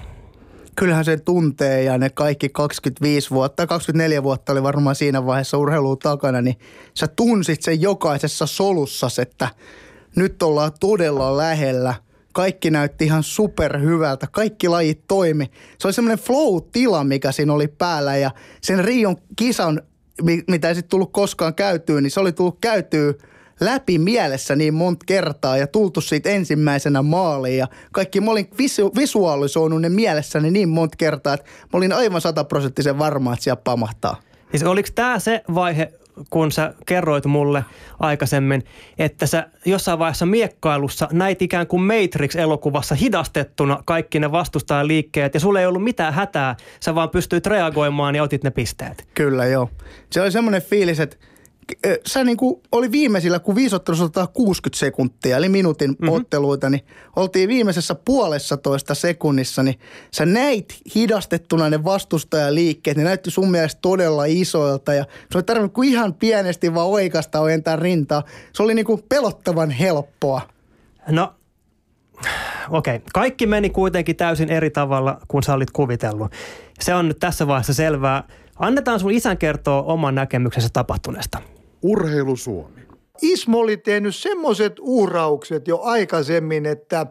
Kyllähän 0.75 1.05
se 1.05 1.17
tuntee 1.17 1.83
ja 1.83 1.97
ne 1.97 2.09
kaikki 2.09 2.49
25 2.49 3.29
vuotta, 3.29 3.67
24 3.67 4.23
vuotta 4.23 4.51
oli 4.51 4.63
varmaan 4.63 4.95
siinä 4.95 5.25
vaiheessa 5.25 5.57
urheiluun 5.57 5.99
takana, 5.99 6.41
niin 6.41 6.55
sä 6.93 7.07
tunsit 7.07 7.61
sen 7.61 7.81
jokaisessa 7.81 8.45
solussa, 8.45 9.07
että 9.21 9.47
nyt 10.15 10.43
ollaan 10.43 10.71
todella 10.79 11.37
lähellä– 11.37 11.95
kaikki 12.33 12.71
näytti 12.71 13.05
ihan 13.05 13.23
superhyvältä, 13.23 14.27
kaikki 14.31 14.67
lajit 14.67 15.03
toimi. 15.07 15.51
Se 15.79 15.87
oli 15.87 15.93
semmoinen 15.93 16.25
flow-tila, 16.25 17.03
mikä 17.03 17.31
siinä 17.31 17.53
oli 17.53 17.67
päällä 17.67 18.17
ja 18.17 18.31
sen 18.61 18.85
Rion 18.85 19.17
kisan, 19.35 19.81
mitä 20.47 20.67
ei 20.67 20.75
sitten 20.75 20.89
tullut 20.89 21.11
koskaan 21.11 21.55
käytyä, 21.55 22.01
niin 22.01 22.11
se 22.11 22.19
oli 22.19 22.31
tullut 22.31 22.57
käytyä 22.61 23.13
läpi 23.59 23.97
mielessä 23.97 24.55
niin 24.55 24.73
monta 24.73 25.03
kertaa 25.05 25.57
ja 25.57 25.67
tultu 25.67 26.01
siitä 26.01 26.29
ensimmäisenä 26.29 27.01
maaliin 27.01 27.57
ja 27.57 27.67
kaikki, 27.91 28.21
mä 28.21 28.31
olin 28.31 28.49
visu- 28.57 28.95
visualisoinut 28.97 29.81
ne 29.81 29.89
mielessäni 29.89 30.51
niin 30.51 30.69
monta 30.69 30.95
kertaa, 30.97 31.33
että 31.33 31.45
mä 31.45 31.77
olin 31.77 31.93
aivan 31.93 32.21
sataprosenttisen 32.21 32.99
varma, 32.99 33.33
että 33.33 33.43
siellä 33.43 33.61
pamahtaa. 33.63 34.21
Siis 34.51 34.63
oliko 34.63 34.89
tämä 34.95 35.19
se 35.19 35.43
vaihe, 35.55 35.93
kun 36.29 36.51
sä 36.51 36.73
kerroit 36.85 37.25
mulle 37.25 37.65
aikaisemmin, 37.99 38.63
että 38.97 39.25
sä 39.25 39.47
jossain 39.65 39.99
vaiheessa 39.99 40.25
miekkailussa 40.25 41.07
näit 41.11 41.41
ikään 41.41 41.67
kuin 41.67 41.81
Matrix-elokuvassa 41.83 42.95
hidastettuna 42.95 43.83
kaikki 43.85 44.19
ne 44.19 44.31
vastustajan 44.31 44.87
liikkeet 44.87 45.33
ja 45.33 45.39
sulle 45.39 45.59
ei 45.59 45.65
ollut 45.65 45.83
mitään 45.83 46.13
hätää, 46.13 46.55
sä 46.79 46.95
vaan 46.95 47.09
pystyit 47.09 47.45
reagoimaan 47.45 48.15
ja 48.15 48.23
otit 48.23 48.43
ne 48.43 48.51
pisteet. 48.51 49.07
Kyllä 49.13 49.45
joo. 49.45 49.69
Se 50.09 50.21
oli 50.21 50.31
semmoinen 50.31 50.61
fiilis, 50.61 50.99
että 50.99 51.17
sä 52.07 52.23
niin 52.23 52.37
kuin 52.37 52.61
oli 52.71 52.91
viimeisillä, 52.91 53.39
kun 53.39 53.55
viisottelussa 53.55 54.05
otetaan 54.05 54.27
60 54.33 54.79
sekuntia, 54.79 55.37
eli 55.37 55.49
minuutin 55.49 55.89
mm-hmm. 55.89 56.09
otteluita, 56.09 56.69
niin 56.69 56.85
oltiin 57.15 57.49
viimeisessä 57.49 57.95
puolessa 57.95 58.57
toista 58.57 58.95
sekunnissa, 58.95 59.63
niin 59.63 59.79
sä 60.11 60.25
näit 60.25 60.75
hidastettuna 60.95 61.69
ne 61.69 61.83
vastustajaliikkeet, 61.83 62.97
ne 62.97 63.03
näytti 63.03 63.31
sun 63.31 63.51
mielestä 63.51 63.79
todella 63.81 64.25
isoilta 64.25 64.93
ja 64.93 65.05
se 65.31 65.37
oli 65.37 65.43
tarvinnut 65.43 65.73
kuin 65.73 65.89
ihan 65.89 66.13
pienesti 66.13 66.73
vaan 66.73 66.87
oikasta 66.87 67.39
ojentaa 67.39 67.75
rintaa. 67.75 68.23
Se 68.53 68.63
oli 68.63 68.73
niin 68.73 68.85
kuin 68.85 69.03
pelottavan 69.09 69.71
helppoa. 69.71 70.41
No 71.09 71.33
okei, 72.69 72.95
okay. 72.95 73.07
kaikki 73.13 73.47
meni 73.47 73.69
kuitenkin 73.69 74.15
täysin 74.15 74.49
eri 74.49 74.69
tavalla 74.69 75.19
kuin 75.27 75.43
sä 75.43 75.53
olit 75.53 75.71
kuvitellut. 75.71 76.31
Se 76.79 76.93
on 76.93 77.07
nyt 77.07 77.19
tässä 77.19 77.47
vaiheessa 77.47 77.73
selvää. 77.73 78.23
Annetaan 78.59 78.99
sun 78.99 79.11
isän 79.11 79.37
kertoa 79.37 79.81
oman 79.81 80.15
näkemyksensä 80.15 80.69
tapahtuneesta. 80.73 81.41
Urheilu 81.83 82.35
Suomi. 82.35 82.81
Ismo 83.21 83.59
oli 83.59 83.77
tehnyt 83.77 84.15
semmoiset 84.15 84.73
uhraukset 84.79 85.67
jo 85.67 85.79
aikaisemmin, 85.81 86.65
että 86.65 87.07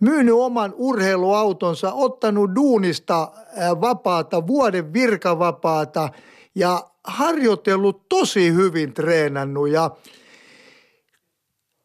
myynyt 0.00 0.34
oman 0.34 0.74
urheiluautonsa, 0.76 1.92
ottanut 1.92 2.50
duunista 2.54 3.32
vapaata, 3.80 4.46
vuoden 4.46 4.92
virkavapaata 4.92 6.08
ja 6.54 6.90
harjoitellut 7.04 8.08
tosi 8.08 8.54
hyvin 8.54 8.94
treenannut. 8.94 9.68
Ja 9.68 9.90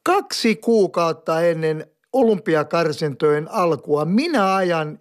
kaksi 0.03 0.55
kuukautta 0.55 1.41
ennen 1.41 1.87
olympiakarsintojen 2.13 3.51
alkua 3.51 4.05
minä 4.05 4.55
ajan 4.55 4.99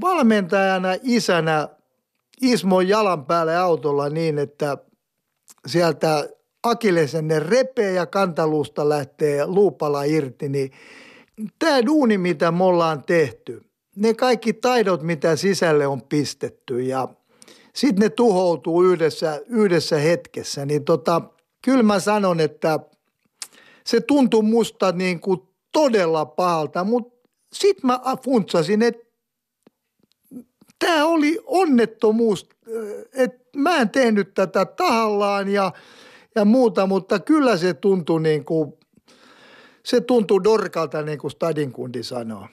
valmentajana, 0.00 0.88
isänä 1.02 1.68
Ismon 2.40 2.88
jalan 2.88 3.26
päälle 3.26 3.56
autolla 3.56 4.08
niin, 4.08 4.38
että 4.38 4.78
sieltä 5.66 6.28
akilesenne 6.62 7.38
repee 7.38 7.92
ja 7.92 8.06
kantaluusta 8.06 8.88
lähtee 8.88 9.46
luupala 9.46 10.04
irti, 10.04 10.48
niin 10.48 10.70
tämä 11.58 11.86
duuni, 11.86 12.18
mitä 12.18 12.52
me 12.52 12.64
ollaan 12.64 13.02
tehty, 13.02 13.62
ne 13.96 14.14
kaikki 14.14 14.52
taidot, 14.52 15.02
mitä 15.02 15.36
sisälle 15.36 15.86
on 15.86 16.02
pistetty 16.02 16.80
ja 16.80 17.08
sitten 17.74 18.02
ne 18.02 18.08
tuhoutuu 18.08 18.82
yhdessä, 18.82 19.40
yhdessä 19.46 19.98
hetkessä, 19.98 20.66
niin 20.66 20.84
tota, 20.84 21.22
kyllä 21.64 21.82
mä 21.82 22.00
sanon, 22.00 22.40
että 22.40 22.80
se 23.86 24.00
tuntui 24.00 24.42
musta 24.42 24.92
niin 24.92 25.20
kuin 25.20 25.40
todella 25.72 26.26
pahalta, 26.26 26.84
mutta 26.84 27.28
sitten 27.52 27.86
mä 27.86 28.00
funtsasin, 28.24 28.82
että 28.82 29.08
tämä 30.78 31.06
oli 31.06 31.38
onnettomuus, 31.46 32.48
että 33.12 33.38
mä 33.56 33.76
en 33.76 33.90
tehnyt 33.90 34.34
tätä 34.34 34.64
tahallaan 34.64 35.48
ja, 35.48 35.72
ja 36.38 36.44
muuta, 36.44 36.86
mutta 36.86 37.18
kyllä 37.18 37.56
se 37.56 37.74
tuntui 37.74 38.22
niin 38.22 38.44
kuin, 38.44 38.72
se 39.82 40.00
tuntui 40.00 40.44
dorkalta 40.44 41.02
niin 41.02 41.18
kuin 41.18 41.30
stadinkundi 41.30 42.02
sanoo. 42.02 42.46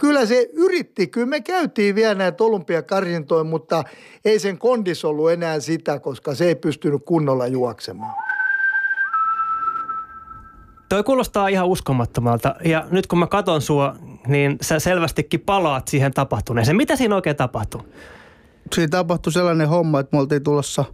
Kyllä 0.00 0.26
se 0.26 0.48
yritti, 0.52 1.06
kyllä 1.06 1.26
me 1.26 1.40
käytiin 1.40 1.94
vielä 1.94 2.14
näitä 2.14 2.44
olympiakarsintoja, 2.44 3.44
mutta 3.44 3.84
ei 4.24 4.38
sen 4.38 4.58
kondis 4.58 5.04
ollut 5.04 5.30
enää 5.30 5.60
sitä, 5.60 5.98
koska 5.98 6.34
se 6.34 6.44
ei 6.44 6.54
pystynyt 6.54 7.02
kunnolla 7.04 7.46
juoksemaan. 7.46 8.14
Toi 10.88 11.02
kuulostaa 11.02 11.48
ihan 11.48 11.66
uskomattomalta. 11.66 12.54
Ja 12.64 12.86
nyt 12.90 13.06
kun 13.06 13.18
mä 13.18 13.26
katon 13.26 13.62
sua, 13.62 13.96
niin 14.26 14.56
sä 14.60 14.78
selvästikin 14.78 15.40
palaat 15.40 15.88
siihen 15.88 16.12
tapahtuneeseen. 16.12 16.76
Mitä 16.76 16.96
siinä 16.96 17.14
oikein 17.14 17.36
tapahtui? 17.36 17.82
Siinä 18.74 18.88
tapahtui 18.88 19.32
sellainen 19.32 19.68
homma, 19.68 20.00
että 20.00 20.16
me 20.16 20.20
oltiin 20.20 20.42
tulossa 20.42 20.84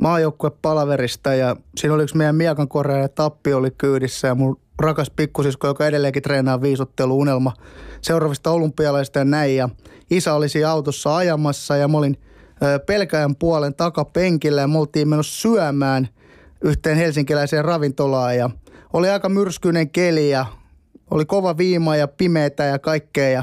maajoukkue 0.00 0.50
palaverista 0.62 1.34
ja 1.34 1.56
siinä 1.76 1.94
oli 1.94 2.02
yksi 2.02 2.16
meidän 2.16 2.36
miekan 2.36 2.68
ja 3.00 3.08
tappi 3.08 3.54
oli 3.54 3.70
kyydissä 3.70 4.28
ja 4.28 4.34
mun 4.34 4.60
rakas 4.78 5.10
pikkusisko, 5.10 5.66
joka 5.66 5.86
edelleenkin 5.86 6.22
treenaa 6.22 6.62
viisottelu 6.62 7.18
unelma 7.18 7.52
seuraavista 8.00 8.50
olympialaisista 8.50 9.18
ja 9.18 9.24
näin. 9.24 9.56
Ja 9.56 9.68
isä 10.10 10.34
oli 10.34 10.48
siinä 10.48 10.70
autossa 10.70 11.16
ajamassa 11.16 11.76
ja 11.76 11.88
mä 11.88 11.98
olin 11.98 12.16
pelkäjän 12.86 13.36
puolen 13.36 13.74
takapenkillä 13.74 14.60
ja 14.60 14.68
me 14.68 14.78
oltiin 14.78 15.08
menossa 15.08 15.40
syömään 15.40 16.08
yhteen 16.60 16.96
helsinkiläiseen 16.96 17.64
ravintolaan 17.64 18.36
ja 18.36 18.50
oli 18.92 19.10
aika 19.10 19.28
myrskyinen 19.28 19.90
keli 19.90 20.30
ja 20.30 20.46
oli 21.10 21.24
kova 21.24 21.56
viima 21.56 21.96
ja 21.96 22.08
pimeätä 22.08 22.64
ja 22.64 22.78
kaikkea 22.78 23.28
ja 23.28 23.42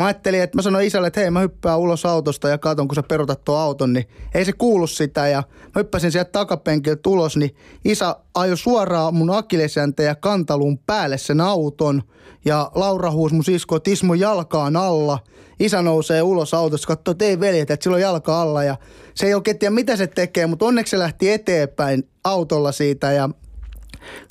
Mä 0.00 0.06
ajattelin, 0.06 0.42
että 0.42 0.58
mä 0.58 0.62
sanoin 0.62 0.86
isälle, 0.86 1.06
että 1.06 1.20
hei 1.20 1.30
mä 1.30 1.40
hyppään 1.40 1.78
ulos 1.78 2.06
autosta 2.06 2.48
ja 2.48 2.58
katon, 2.58 2.88
kun 2.88 2.94
sä 2.94 3.02
perutat 3.02 3.44
tuon 3.44 3.60
auton, 3.60 3.92
niin 3.92 4.08
ei 4.34 4.44
se 4.44 4.52
kuulu 4.52 4.86
sitä. 4.86 5.28
Ja 5.28 5.42
mä 5.62 5.72
hyppäsin 5.76 6.12
sieltä 6.12 6.30
takapenkiltä 6.30 7.10
ulos, 7.10 7.36
niin 7.36 7.56
isä 7.84 8.16
ajoi 8.34 8.56
suoraan 8.56 9.14
mun 9.14 9.30
akilesjänteen 9.30 10.06
ja 10.06 10.14
kantaluun 10.14 10.78
päälle 10.78 11.18
sen 11.18 11.40
auton. 11.40 12.02
Ja 12.44 12.70
Laura 12.74 13.10
huusi 13.10 13.34
mun 13.34 13.44
sisko, 13.44 13.76
että 13.76 13.90
Ismo 13.90 14.14
jalkaan 14.14 14.76
alla. 14.76 15.18
Isä 15.58 15.82
nousee 15.82 16.22
ulos 16.22 16.54
autosta, 16.54 16.86
katsoo, 16.86 17.12
että 17.12 17.24
ei 17.24 17.40
veljet, 17.40 17.70
että 17.70 17.84
sillä 17.84 17.94
on 17.94 18.00
jalka 18.00 18.40
alla. 18.40 18.64
Ja 18.64 18.76
se 19.14 19.26
ei 19.26 19.34
oikein 19.34 19.58
tiedä, 19.58 19.74
mitä 19.74 19.96
se 19.96 20.06
tekee, 20.06 20.46
mutta 20.46 20.64
onneksi 20.64 20.90
se 20.90 20.98
lähti 20.98 21.30
eteenpäin 21.30 22.08
autolla 22.24 22.72
siitä 22.72 23.12
ja 23.12 23.30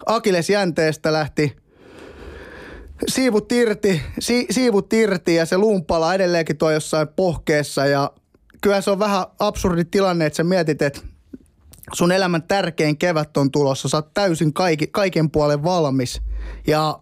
akilesjänteestä 0.05 1.13
lähti 1.13 1.55
siivut 3.07 3.51
irti, 3.51 4.01
si, 4.19 4.45
siivut 4.51 4.93
irti 4.93 5.35
ja 5.35 5.45
se 5.45 5.57
luumpala 5.57 6.13
edelleenkin 6.13 6.57
tuo 6.57 6.71
jossain 6.71 7.07
pohkeessa. 7.07 7.85
Ja 7.85 8.11
kyllä 8.61 8.81
se 8.81 8.91
on 8.91 8.99
vähän 8.99 9.25
absurdi 9.39 9.85
tilanne, 9.85 10.25
että 10.25 10.37
sä 10.37 10.43
mietit, 10.43 10.81
että 10.81 11.01
sun 11.93 12.11
elämän 12.11 12.43
tärkein 12.43 12.97
kevät 12.97 13.37
on 13.37 13.51
tulossa, 13.51 13.89
sä 13.89 13.97
oot 13.97 14.13
täysin 14.13 14.53
kaikki, 14.53 14.87
kaiken 14.87 15.31
puolen 15.31 15.63
valmis. 15.63 16.21
Ja 16.67 16.99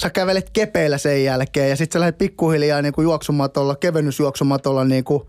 sä 0.00 0.10
kävelet 0.10 0.50
kepeillä 0.50 0.98
sen 0.98 1.24
jälkeen. 1.24 1.70
Ja 1.70 1.76
sitten 1.76 1.92
sä 1.92 2.00
lähdet 2.00 2.18
pikkuhiljaa 2.18 2.82
niin 2.82 2.92
juoksumatolla, 3.02 3.76
kevennysjuoksumatolla 3.76 4.84
niin 4.84 5.04
kuin 5.04 5.22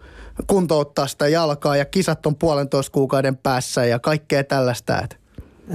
kuntouttaa 0.48 1.08
sitä 1.08 1.28
jalkaa. 1.28 1.78
Ja 1.78 1.86
kisat 1.86 2.26
on 2.26 2.36
puolentoista 2.36 2.91
kuukauden 2.91 3.38
päässä 3.38 3.86
ja 3.86 4.00
kaikkea 4.00 4.43
tällaista. 4.43 5.02
Että 5.02 5.15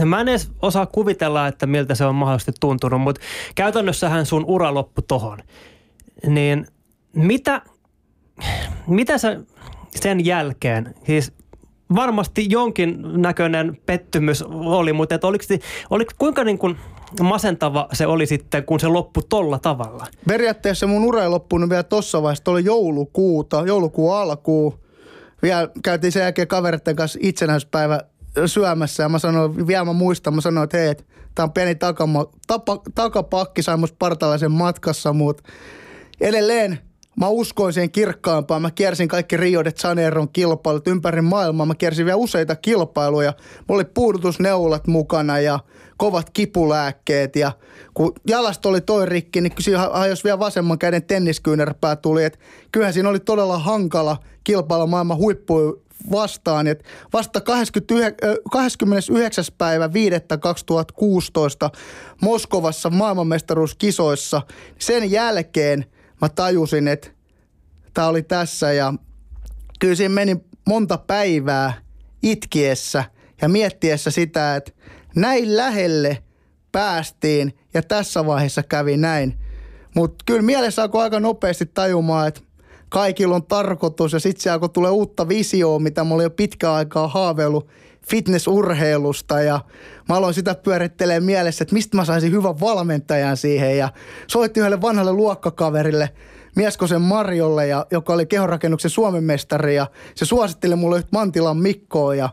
Mä 0.05 0.21
en 0.21 0.29
edes 0.29 0.51
osaa 0.63 0.87
kuvitella, 0.87 1.47
että 1.47 1.67
miltä 1.67 1.95
se 1.95 2.05
on 2.05 2.15
mahdollisesti 2.15 2.53
tuntunut, 2.61 3.01
mutta 3.01 3.21
käytännössähän 3.55 4.27
sun 4.27 4.45
ura 4.45 4.75
loppu 4.75 5.03
tohon. 5.03 5.39
Niin 6.27 6.67
mitä, 7.13 7.63
mitä 8.87 9.19
sä 9.19 9.41
sen 9.91 10.25
jälkeen, 10.25 10.95
siis 11.07 11.33
varmasti 11.95 12.47
jonkin 12.49 13.23
näköinen 13.23 13.79
pettymys 13.87 14.43
oli, 14.49 14.93
mutta 14.93 15.15
et 15.15 15.25
oliko, 15.25 15.45
oliko, 15.91 16.13
kuinka 16.19 16.45
niin 16.45 16.59
kuin 16.59 16.77
masentava 17.23 17.89
se 17.93 18.07
oli 18.07 18.27
sitten, 18.27 18.65
kun 18.65 18.81
se 18.81 18.89
loppui 18.89 19.23
tolla 19.29 19.59
tavalla? 19.59 20.07
Periaatteessa 20.29 20.87
mun 20.87 21.05
ura 21.05 21.23
ei 21.23 21.29
loppunut 21.29 21.71
vielä 21.71 21.83
tossa 21.83 22.23
vaiheessa, 22.23 22.51
oli 22.51 22.65
joulukuuta, 22.65 23.65
joulukuun 23.67 24.17
alkuu. 24.17 24.75
Vielä 25.43 25.69
käytiin 25.83 26.13
sen 26.13 26.23
jälkeen 26.23 26.49
kaveritten 26.49 26.97
kanssa 26.97 27.19
itsenäispäivä 27.23 28.01
syömässä 28.47 29.03
ja 29.03 29.09
mä 29.09 29.19
sanoin, 29.19 29.67
vielä 29.67 29.85
mä 29.85 29.93
muistan, 29.93 30.35
mä 30.35 30.41
sanoin, 30.41 30.65
että 30.65 30.77
hei, 30.77 30.89
että 30.89 31.05
tää 31.35 31.45
on 31.45 31.53
pieni 31.53 31.75
takama, 31.75 32.27
tapa, 32.47 32.83
takapakki, 32.95 33.63
sai 33.63 33.77
musta 33.77 33.97
partalaisen 33.99 34.53
matkassa, 34.53 35.13
mutta 35.13 35.43
edelleen 36.21 36.79
mä 37.17 37.29
uskoin 37.29 37.73
siihen 37.73 37.91
kirkkaampaan. 37.91 38.63
Mä 38.63 38.71
kiersin 38.71 39.09
kaikki 39.09 39.37
Rio 39.37 39.65
de 39.65 39.73
Janeiron 39.85 40.29
kilpailut 40.29 40.89
ympäri 40.89 41.23
maailmaa. 41.23 41.67
Mä 41.67 41.75
kiersin 41.75 42.07
vielä 42.07 42.17
useita 42.17 42.57
kilpailuja. 42.57 43.33
Mulla 43.69 43.79
oli 43.79 43.91
puudutusneulat 43.95 44.87
mukana 44.87 45.41
ja 45.41 45.59
kovat 45.97 46.31
kipulääkkeet. 46.31 47.37
Ja 47.37 47.53
kun 47.95 48.13
jalasta 48.29 48.69
oli 48.69 48.81
toi 48.81 49.07
rikki, 49.07 49.41
niin 49.41 49.53
siinä 49.61 50.07
jos 50.09 50.25
vielä 50.25 50.39
vasemman 50.39 50.79
käden 50.79 51.03
tenniskyynärpää 51.03 51.97
tuli. 51.97 52.25
Et 52.25 52.39
kyllähän 52.73 52.95
siinä 52.95 53.09
oli 53.09 53.21
todella 53.21 53.59
hankala 53.59 54.17
kilpailla 54.45 54.87
maailman 54.87 55.17
huippu 55.17 55.84
vastaan. 56.11 56.67
Et 56.67 56.85
vasta 57.13 57.41
29, 57.41 58.15
29. 58.51 59.45
päivä 59.59 59.93
5. 59.93 60.17
2016 60.41 61.71
Moskovassa 62.21 62.91
maailmanmestaruuskisoissa. 62.91 64.43
Sen 64.79 65.11
jälkeen 65.11 65.85
mä 66.21 66.29
tajusin, 66.29 66.89
että 66.89 67.09
tämä 67.95 68.07
oli 68.07 68.23
tässä 68.23 68.73
ja 68.73 68.95
kyllä 69.81 69.95
siinä 69.95 70.15
meni 70.15 70.37
monta 70.67 70.99
päivää 70.99 71.73
itkiessä 72.23 73.05
ja 73.43 73.49
miettiessä 73.49 74.11
sitä, 74.11 74.57
että 74.57 74.73
näin 75.17 75.57
lähelle 75.57 76.23
päästiin 76.73 77.59
ja 77.75 77.83
tässä 77.83 78.27
vaiheessa 78.27 78.63
kävi 78.63 78.97
näin. 78.97 79.39
Mutta 79.95 80.25
kyllä 80.27 80.43
mielessä 80.43 80.83
alkoi 80.83 81.03
aika 81.03 81.21
nopeasti 81.21 81.67
tajumaan, 81.67 82.29
että 82.29 82.41
kaikilla 82.95 83.35
on 83.35 83.47
tarkoitus. 83.47 84.13
Ja 84.13 84.21
sitten 84.21 84.43
se 84.43 84.51
alkoi 84.51 84.69
tulee 84.69 84.91
uutta 84.91 85.29
visioa, 85.29 85.79
mitä 85.79 86.05
mä 86.05 86.15
olin 86.15 86.25
jo 86.25 86.31
pitkään 86.31 86.75
aikaa 86.75 87.09
haaveillut 87.09 87.69
fitnessurheilusta. 88.09 89.41
Ja 89.41 89.61
mä 90.09 90.17
aloin 90.17 90.35
sitä 90.35 90.55
pyörittelee 90.55 91.21
mielessä, 91.21 91.63
että 91.63 91.75
mistä 91.75 91.97
mä 91.97 92.05
saisin 92.05 92.33
hyvän 92.33 92.61
valmentajan 92.61 93.37
siihen. 93.37 93.79
Ja 93.79 93.89
soitti 94.27 94.61
yhdelle 94.61 94.81
vanhalle 94.81 95.13
luokkakaverille 95.13 96.11
Mieskosen 96.57 97.01
Marjolle, 97.01 97.67
ja, 97.67 97.87
joka 97.91 98.13
oli 98.13 98.27
kehonrakennuksen 98.27 98.91
Suomen 98.91 99.25
mestari. 99.25 99.75
Ja 99.75 99.87
se 100.15 100.25
suositteli 100.25 100.77
mulle 100.77 100.97
yhtä 100.97 101.09
Mantilan 101.13 101.57
Mikkoa 101.57 102.15
ja 102.15 102.29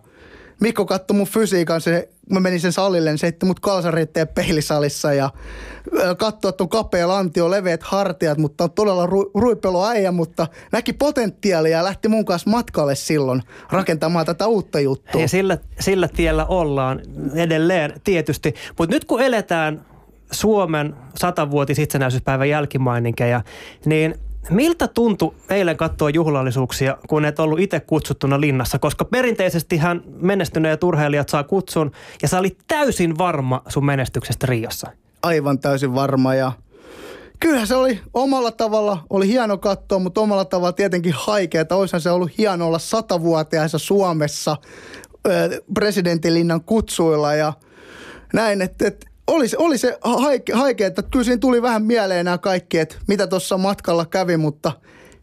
Mikko 0.61 0.85
katsoi 0.85 1.17
mun 1.17 1.27
fysiikan, 1.27 1.81
se, 1.81 2.09
mä 2.29 2.39
menin 2.39 2.59
sen 2.59 2.71
salille, 2.71 3.09
niin 3.09 3.17
se 3.17 3.27
heitti 3.27 3.45
mut 3.45 3.59
kalsaritteen 3.59 4.27
peilisalissa 4.27 5.13
ja 5.13 5.29
katsoi, 6.17 6.49
että 6.49 6.63
on 6.63 6.69
kapea 6.69 7.07
lantio, 7.07 7.51
leveät 7.51 7.83
hartiat, 7.83 8.37
mutta 8.37 8.63
on 8.63 8.71
todella 8.71 9.05
ru, 9.05 9.31
ruipelo 9.35 9.87
äijä, 9.87 10.11
mutta 10.11 10.47
näki 10.71 10.93
potentiaalia 10.93 11.77
ja 11.77 11.83
lähti 11.83 12.07
mun 12.07 12.25
kanssa 12.25 12.49
matkalle 12.49 12.95
silloin 12.95 13.43
rakentamaan 13.71 14.25
tätä 14.25 14.47
uutta 14.47 14.79
juttua. 14.79 15.21
Ja 15.21 15.27
sillä, 15.27 15.57
sillä 15.79 16.07
tiellä 16.07 16.45
ollaan 16.45 17.01
edelleen 17.35 17.93
tietysti, 18.03 18.53
mutta 18.77 18.95
nyt 18.95 19.05
kun 19.05 19.21
eletään 19.21 19.85
Suomen 20.31 20.95
satavuotis 21.15 21.79
itsenäisyyspäivän 21.79 22.49
jälkimaininkeja, 22.49 23.41
niin– 23.85 24.15
Miltä 24.49 24.87
tuntui 24.87 25.35
eilen 25.49 25.77
katsoa 25.77 26.09
juhlallisuuksia, 26.09 26.97
kun 27.09 27.25
et 27.25 27.39
ollut 27.39 27.59
itse 27.59 27.79
kutsuttuna 27.79 28.41
linnassa? 28.41 28.79
Koska 28.79 29.05
perinteisesti 29.05 29.77
hän 29.77 30.01
menestyneet 30.21 30.83
urheilijat 30.83 31.29
saa 31.29 31.43
kutsun 31.43 31.91
ja 32.21 32.27
sä 32.27 32.39
olit 32.39 32.57
täysin 32.67 33.17
varma 33.17 33.61
sun 33.67 33.85
menestyksestä 33.85 34.47
Riossa. 34.47 34.91
Aivan 35.23 35.59
täysin 35.59 35.95
varma 35.95 36.35
ja 36.35 36.51
Kyllä 37.39 37.65
se 37.65 37.75
oli 37.75 37.99
omalla 38.13 38.51
tavalla, 38.51 38.97
oli 39.09 39.27
hieno 39.27 39.57
katsoa, 39.57 39.99
mutta 39.99 40.21
omalla 40.21 40.45
tavalla 40.45 40.73
tietenkin 40.73 41.13
haikea. 41.17 41.65
Olisihan 41.71 42.01
se 42.01 42.11
ollut 42.11 42.37
hieno 42.37 42.67
olla 42.67 42.79
satavuotiaissa 42.79 43.77
Suomessa 43.77 44.57
presidentinlinnan 45.73 46.61
kutsuilla 46.61 47.33
ja 47.33 47.53
näin, 48.33 48.61
että, 48.61 48.87
että 48.87 49.07
oli 49.27 49.47
se, 49.47 49.57
oli 49.57 49.77
se 49.77 49.97
haike, 50.03 50.53
haike, 50.53 50.85
että 50.85 51.03
kyllä 51.03 51.25
siinä 51.25 51.39
tuli 51.39 51.61
vähän 51.61 51.83
mieleen 51.83 52.25
nämä 52.25 52.37
kaikki, 52.37 52.77
että 52.77 52.95
mitä 53.07 53.27
tuossa 53.27 53.57
matkalla 53.57 54.05
kävi, 54.05 54.37
mutta 54.37 54.71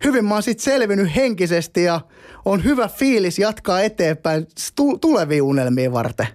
hyvin 0.05 0.25
mä 0.25 0.35
oon 0.35 0.43
sitten 0.43 0.65
selvinnyt 0.65 1.17
henkisesti 1.17 1.83
ja 1.83 2.01
on 2.45 2.65
hyvä 2.65 2.89
fiilis 2.89 3.39
jatkaa 3.39 3.81
eteenpäin 3.81 4.47
tuleviin 5.01 5.43
unelmiin 5.43 5.93
varten. 5.93 6.27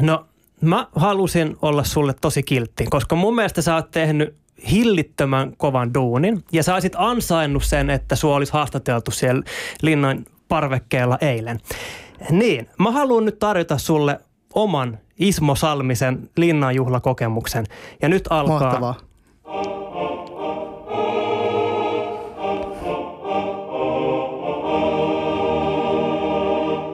No 0.00 0.26
mä 0.60 0.88
halusin 0.94 1.56
olla 1.62 1.84
sulle 1.84 2.14
tosi 2.20 2.42
kiltti, 2.42 2.86
koska 2.90 3.16
mun 3.16 3.34
mielestä 3.34 3.62
sä 3.62 3.74
oot 3.74 3.90
tehnyt 3.90 4.34
hillittömän 4.70 5.56
kovan 5.56 5.94
duunin 5.94 6.44
ja 6.52 6.62
sä 6.62 6.74
olisit 6.74 6.92
ansainnut 6.96 7.64
sen, 7.64 7.90
että 7.90 8.16
sua 8.16 8.36
olisi 8.36 8.52
haastateltu 8.52 9.10
siellä 9.10 9.42
linnan 9.82 10.24
parvekkeella 10.48 11.18
eilen. 11.20 11.60
Niin, 12.30 12.68
mä 12.78 12.90
haluan 12.90 13.24
nyt 13.24 13.38
tarjota 13.38 13.78
sulle 13.78 14.20
oman 14.54 14.98
Ismo 15.20 15.54
Salmisen 15.54 16.30
linnanjuhlakokemuksen. 16.36 17.66
Ja 18.02 18.08
nyt 18.08 18.24
alkaa... 18.30 18.60
Mahtavaa. 18.60 18.94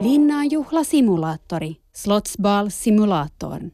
Linnanjuhlasimulaattori, 0.01 1.77
Slotsball-simulaattorn. 1.93 3.71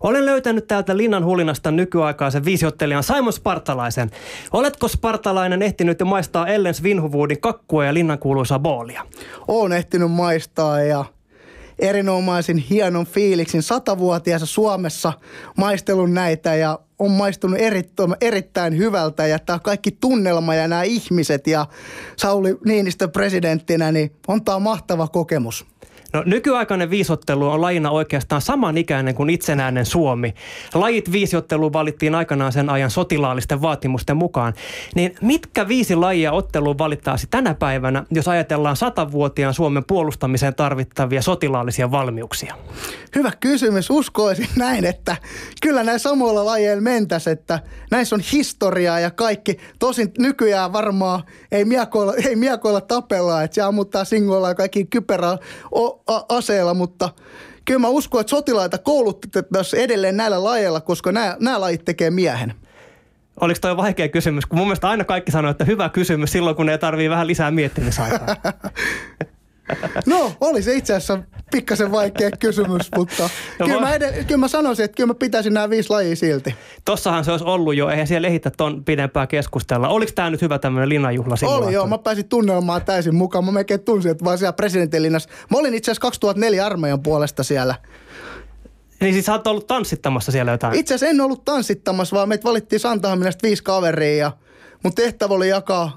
Olen 0.00 0.26
löytänyt 0.26 0.66
täältä 0.66 0.96
Linnan 0.96 1.24
hulinasta 1.24 1.70
nykyaikaisen 1.70 2.44
viisiottelijan 2.44 3.02
Simon 3.02 3.32
Spartalaisen. 3.32 4.10
Oletko 4.52 4.88
Spartalainen 4.88 5.62
ehtinyt 5.62 6.00
jo 6.00 6.06
maistaa 6.06 6.46
Ellen 6.46 6.74
Svinhuvuudin 6.74 7.40
kakkua 7.40 7.84
ja 7.84 7.94
Linnan 7.94 8.18
kuuluisaa 8.18 8.58
boolia? 8.58 9.02
Olen 9.48 9.72
ehtinyt 9.72 10.12
maistaa 10.12 10.80
ja 10.80 11.04
erinomaisin 11.82 12.56
hienon 12.56 13.06
fiiliksin 13.06 13.62
satavuotiaassa 13.62 14.46
Suomessa 14.46 15.12
maistelun 15.56 16.14
näitä 16.14 16.54
ja 16.54 16.78
on 16.98 17.10
maistunut 17.10 17.60
erittäin, 17.60 18.16
erittäin 18.20 18.78
hyvältä 18.78 19.26
ja 19.26 19.38
tämä 19.38 19.58
kaikki 19.58 19.90
tunnelma 20.00 20.54
ja 20.54 20.68
nämä 20.68 20.82
ihmiset 20.82 21.46
ja 21.46 21.66
Sauli 22.16 22.56
Niinistö 22.64 23.08
presidenttinä, 23.08 23.92
niin 23.92 24.12
on 24.28 24.44
tämä 24.44 24.58
mahtava 24.58 25.08
kokemus. 25.08 25.66
No, 26.12 26.22
nykyaikainen 26.26 26.90
viisottelu 26.90 27.48
on 27.48 27.60
lajina 27.60 27.90
oikeastaan 27.90 28.42
samanikäinen 28.42 29.14
kuin 29.14 29.30
itsenäinen 29.30 29.86
Suomi. 29.86 30.34
Lajit 30.74 31.12
viisiotteluun 31.12 31.72
valittiin 31.72 32.14
aikanaan 32.14 32.52
sen 32.52 32.70
ajan 32.70 32.90
sotilaallisten 32.90 33.62
vaatimusten 33.62 34.16
mukaan. 34.16 34.54
Niin 34.94 35.14
mitkä 35.22 35.68
viisi 35.68 35.96
lajia 35.96 36.32
otteluun 36.32 36.78
valittaisi 36.78 37.26
tänä 37.30 37.54
päivänä, 37.54 38.04
jos 38.10 38.28
ajatellaan 38.28 38.76
satavuotiaan 38.76 39.54
Suomen 39.54 39.84
puolustamiseen 39.84 40.54
tarvittavia 40.54 41.22
sotilaallisia 41.22 41.90
valmiuksia? 41.90 42.54
Hyvä 43.14 43.32
kysymys. 43.40 43.90
Uskoisin 43.90 44.48
näin, 44.56 44.84
että 44.84 45.16
kyllä 45.62 45.84
näin 45.84 46.00
samoilla 46.00 46.44
lajeilla 46.44 46.82
mentäisi, 46.82 47.30
että 47.30 47.60
näissä 47.90 48.16
on 48.16 48.22
historiaa 48.32 49.00
ja 49.00 49.10
kaikki. 49.10 49.58
Tosin 49.78 50.12
nykyään 50.18 50.72
varmaan 50.72 51.22
ei 51.52 51.64
miekoilla, 51.64 52.14
ei 52.28 52.36
miekoilla 52.36 52.80
tapella, 52.80 53.42
että 53.42 53.54
se 53.54 53.62
ammuttaa 53.62 54.04
singoilla 54.04 54.54
kaikki 54.54 54.84
kyperä 54.84 55.38
aseella, 56.28 56.74
mutta 56.74 57.08
kyllä 57.64 57.80
mä 57.80 57.88
uskon, 57.88 58.20
että 58.20 58.30
sotilaita 58.30 58.78
koulutettaisiin 58.78 59.82
edelleen 59.82 60.16
näillä 60.16 60.44
lajeilla, 60.44 60.80
koska 60.80 61.12
nämä, 61.12 61.36
nämä 61.40 61.60
lajit 61.60 61.84
tekee 61.84 62.10
miehen. 62.10 62.54
Oliko 63.40 63.58
toi 63.60 63.76
vaikea 63.76 64.08
kysymys? 64.08 64.46
Kun 64.46 64.58
mun 64.58 64.66
mielestä 64.66 64.88
aina 64.88 65.04
kaikki 65.04 65.32
sanoo, 65.32 65.50
että 65.50 65.64
hyvä 65.64 65.88
kysymys 65.88 66.32
silloin, 66.32 66.56
kun 66.56 66.68
ei 66.68 66.78
tarvii 66.78 67.10
vähän 67.10 67.26
lisää 67.26 67.50
miettimisaikaa. 67.50 68.36
No, 70.06 70.32
oli 70.40 70.62
se 70.62 70.74
itse 70.74 70.94
asiassa 70.94 71.18
pikkasen 71.50 71.92
vaikea 71.92 72.30
kysymys, 72.30 72.88
mutta 72.96 73.30
no, 73.58 73.66
kyllä, 73.66 73.80
mä 73.80 73.96
edell- 73.96 74.24
kyllä 74.24 74.36
mä 74.36 74.48
sanoisin, 74.48 74.84
että 74.84 74.96
kyllä 74.96 75.06
mä 75.06 75.14
pitäisin 75.14 75.54
nämä 75.54 75.70
viisi 75.70 75.90
lajia 75.90 76.16
silti. 76.16 76.54
Tossahan 76.84 77.24
se 77.24 77.30
olisi 77.30 77.44
ollut 77.44 77.76
jo, 77.76 77.88
eihän 77.88 78.06
siellä 78.06 78.28
ehitä 78.28 78.50
ton 78.50 78.84
pidempää 78.84 79.26
keskustella. 79.26 79.88
Oliko 79.88 80.12
tämä 80.14 80.30
nyt 80.30 80.42
hyvä 80.42 80.58
tämmöinen 80.58 80.88
linnanjuhla 80.88 81.34
Oli 81.42 81.72
joo, 81.72 81.86
mä 81.86 81.98
pääsin 81.98 82.28
tunnelmaan 82.28 82.84
täysin 82.84 83.14
mukaan. 83.14 83.44
Mä 83.44 83.52
melkein 83.52 83.80
tunsin, 83.80 84.10
että 84.10 84.24
vaan 84.24 84.38
siellä 84.38 84.52
presidentinlinnassa. 84.52 85.28
Mä 85.50 85.58
olin 85.58 85.74
itse 85.74 85.90
asiassa 85.90 86.02
2004 86.02 86.66
armeijan 86.66 87.02
puolesta 87.02 87.42
siellä. 87.42 87.74
Niin 89.00 89.12
siis 89.12 89.26
sä 89.26 89.32
oot 89.32 89.46
ollut 89.46 89.66
tanssittamassa 89.66 90.32
siellä 90.32 90.52
jotain? 90.52 90.74
Itse 90.74 90.94
asiassa 90.94 91.10
en 91.10 91.20
ollut 91.20 91.44
tanssittamassa, 91.44 92.16
vaan 92.16 92.28
meitä 92.28 92.44
valittiin 92.44 92.80
Santahaminasta 92.80 93.42
viisi 93.42 93.64
kaveria 93.64 94.16
ja 94.16 94.32
mun 94.84 94.94
tehtävä 94.94 95.34
oli 95.34 95.48
jakaa 95.48 95.96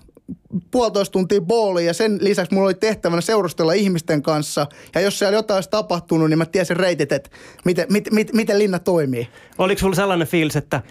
puolitoista 0.71 1.13
tuntia 1.13 1.41
booliin 1.41 1.87
ja 1.87 1.93
sen 1.93 2.17
lisäksi 2.21 2.53
mulla 2.53 2.67
oli 2.67 2.73
tehtävänä 2.73 3.21
seurustella 3.21 3.73
ihmisten 3.73 4.21
kanssa. 4.21 4.67
Ja 4.95 5.01
jos 5.01 5.19
siellä 5.19 5.37
jotain 5.37 5.57
olisi 5.57 5.69
tapahtunut, 5.69 6.29
niin 6.29 6.37
mä 6.37 6.45
tiesin 6.45 6.77
reitit, 6.77 7.11
että 7.11 7.29
miten, 7.65 7.85
miten, 7.89 8.15
miten, 8.15 8.35
miten 8.35 8.59
linna 8.59 8.79
toimii. 8.79 9.27
Oliko 9.57 9.79
sulla 9.79 9.95
sellainen 9.95 10.27
fiilis, 10.27 10.55
että 10.55 10.81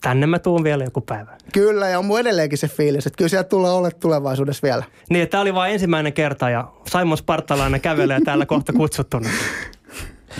tänne 0.00 0.26
mä 0.26 0.38
tuun 0.38 0.64
vielä 0.64 0.84
joku 0.84 1.00
päivä? 1.00 1.36
Kyllä, 1.52 1.88
ja 1.88 1.98
on 1.98 2.04
mun 2.04 2.20
edelleenkin 2.20 2.58
se 2.58 2.68
fiilis, 2.68 3.06
että 3.06 3.16
kyllä 3.16 3.28
siellä 3.28 3.44
tulee 3.44 3.70
olla 3.70 3.90
tulevaisuudessa 3.90 4.62
vielä. 4.62 4.84
Niin, 5.10 5.28
tämä 5.28 5.40
oli 5.40 5.54
vain 5.54 5.72
ensimmäinen 5.72 6.12
kerta 6.12 6.50
ja 6.50 6.72
Simon 6.88 7.18
Spartalainen 7.18 7.80
kävelee 7.80 8.20
täällä 8.24 8.46
kohta 8.46 8.72
kutsuttuna. 8.72 9.28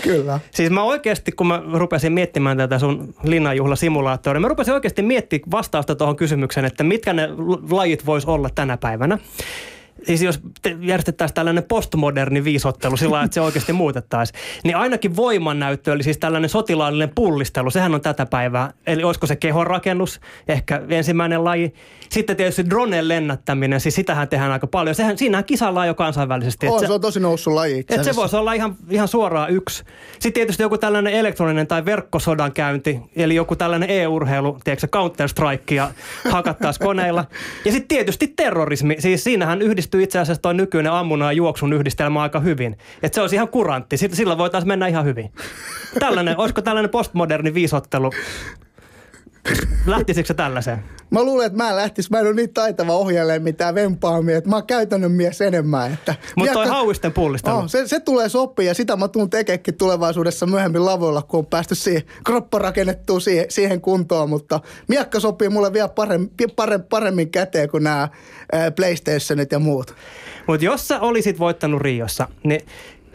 Kyllä. 0.03 0.39
Siis 0.51 0.69
mä 0.69 0.83
oikeasti, 0.83 1.31
kun 1.31 1.47
mä 1.47 1.61
rupesin 1.73 2.13
miettimään 2.13 2.57
tätä 2.57 2.79
sun 2.79 3.13
linnanjuhlasimulaattoria, 3.23 4.39
mä 4.39 4.47
rupesin 4.47 4.73
oikeasti 4.73 5.01
miettimään 5.01 5.51
vastausta 5.51 5.95
tuohon 5.95 6.15
kysymykseen, 6.15 6.65
että 6.65 6.83
mitkä 6.83 7.13
ne 7.13 7.29
lajit 7.71 8.05
vois 8.05 8.25
olla 8.25 8.49
tänä 8.55 8.77
päivänä 8.77 9.17
siis 10.03 10.21
jos 10.21 10.39
järjestettäisiin 10.81 11.35
tällainen 11.35 11.63
postmoderni 11.63 12.43
viisottelu 12.43 12.97
sillä 12.97 13.23
että 13.23 13.33
se 13.35 13.41
oikeasti 13.41 13.73
muutettaisiin, 13.73 14.39
niin 14.63 14.77
ainakin 14.77 15.15
voimannäyttö, 15.15 15.93
eli 15.93 16.03
siis 16.03 16.17
tällainen 16.17 16.49
sotilaallinen 16.49 17.11
pullistelu, 17.15 17.71
sehän 17.71 17.95
on 17.95 18.01
tätä 18.01 18.25
päivää. 18.25 18.73
Eli 18.87 19.03
olisiko 19.03 19.27
se 19.27 19.35
kehonrakennus, 19.35 20.19
ehkä 20.47 20.81
ensimmäinen 20.89 21.43
laji. 21.43 21.73
Sitten 22.11 22.37
tietysti 22.37 22.69
dronen 22.69 23.07
lennättäminen, 23.07 23.79
siis 23.79 23.95
sitähän 23.95 24.27
tehdään 24.27 24.51
aika 24.51 24.67
paljon. 24.67 24.95
Sehän, 24.95 25.17
siinähän 25.17 25.45
kisallaan 25.45 25.87
jo 25.87 25.93
kansainvälisesti. 25.93 26.67
On, 26.67 26.79
se, 26.79 26.87
se 26.87 26.93
on 26.93 27.01
tosi 27.01 27.19
noussut 27.19 27.53
laji 27.53 27.79
Että 27.79 28.03
se 28.03 28.15
voisi 28.15 28.35
olla 28.35 28.53
ihan, 28.53 28.75
ihan 28.89 29.07
suoraan 29.07 29.49
yksi. 29.49 29.83
Sitten 30.11 30.33
tietysti 30.33 30.63
joku 30.63 30.77
tällainen 30.77 31.13
elektroninen 31.13 31.67
tai 31.67 31.85
verkkosodan 31.85 32.51
käynti, 32.51 32.99
eli 33.15 33.35
joku 33.35 33.55
tällainen 33.55 33.89
e-urheilu, 33.89 34.57
tiedätkö 34.63 34.87
Counter-Strike 34.87 35.75
ja 35.75 35.91
hakattaisiin 36.31 36.87
koneilla. 36.87 37.25
Ja 37.65 37.71
sitten 37.71 37.87
tietysti 37.87 38.27
terrorismi, 38.27 38.95
siis 38.99 39.23
siinähän 39.23 39.61
yhdistyy 39.61 40.03
itse 40.03 40.19
asiassa 40.19 40.41
tuo 40.41 40.53
nykyinen 40.53 40.91
ammunnan 40.91 41.27
ja 41.27 41.31
juoksun 41.31 41.73
yhdistelmä 41.73 42.21
aika 42.21 42.39
hyvin. 42.39 42.77
Että 43.03 43.15
se 43.15 43.21
olisi 43.21 43.35
ihan 43.35 43.47
kurantti. 43.47 43.97
Sillä 43.97 44.37
voitaisiin 44.37 44.67
mennä 44.67 44.87
ihan 44.87 45.05
hyvin. 45.05 45.31
Tällainen, 45.99 46.37
olisiko 46.37 46.61
tällainen 46.61 46.91
postmoderni 46.91 47.53
viisottelu 47.53 48.11
Lähtisikö 49.85 50.27
se 50.27 50.33
tällaiseen? 50.33 50.83
Mä 51.09 51.23
luulen, 51.23 51.45
että 51.45 51.57
mä 51.57 51.75
lähtis. 51.75 52.09
Mä 52.09 52.19
en 52.19 52.25
ole 52.25 52.33
niin 52.33 52.53
taitava 52.53 52.93
ohjelleen 52.93 53.43
mitään 53.43 53.75
vempaamia. 53.75 54.37
Että 54.37 54.49
mä 54.49 54.55
oon 54.55 54.67
käytännön 54.67 55.11
mies 55.11 55.41
enemmän. 55.41 55.93
Että 55.93 56.15
Mutta 56.35 56.53
toi 56.53 56.67
hauisten 56.67 57.13
pullistelu. 57.13 57.55
Oh, 57.55 57.63
se, 57.67 57.87
se, 57.87 57.99
tulee 57.99 58.29
sopia 58.29 58.67
ja 58.67 58.73
sitä 58.73 58.95
mä 58.95 59.07
tuun 59.07 59.29
tekeekin 59.29 59.77
tulevaisuudessa 59.77 60.45
myöhemmin 60.45 60.85
lavoilla, 60.85 61.21
kun 61.21 61.37
on 61.37 61.45
päästy 61.45 61.75
siihen, 61.75 62.03
kroppa 62.25 62.59
rakennettua 62.59 63.19
siihen, 63.19 63.45
siihen 63.49 63.81
kuntoon. 63.81 64.29
Mutta 64.29 64.59
miekka 64.87 65.19
sopii 65.19 65.49
mulle 65.49 65.73
vielä 65.73 65.89
paremmin, 65.89 66.31
paremmin, 66.55 66.87
paremmin 66.89 67.31
käteen 67.31 67.69
kuin 67.69 67.83
nämä 67.83 68.09
PlayStationit 68.75 69.51
ja 69.51 69.59
muut. 69.59 69.95
Mutta 70.47 70.65
jos 70.65 70.87
sä 70.87 70.99
olisit 70.99 71.39
voittanut 71.39 71.81
Riossa, 71.81 72.27
niin 72.43 72.61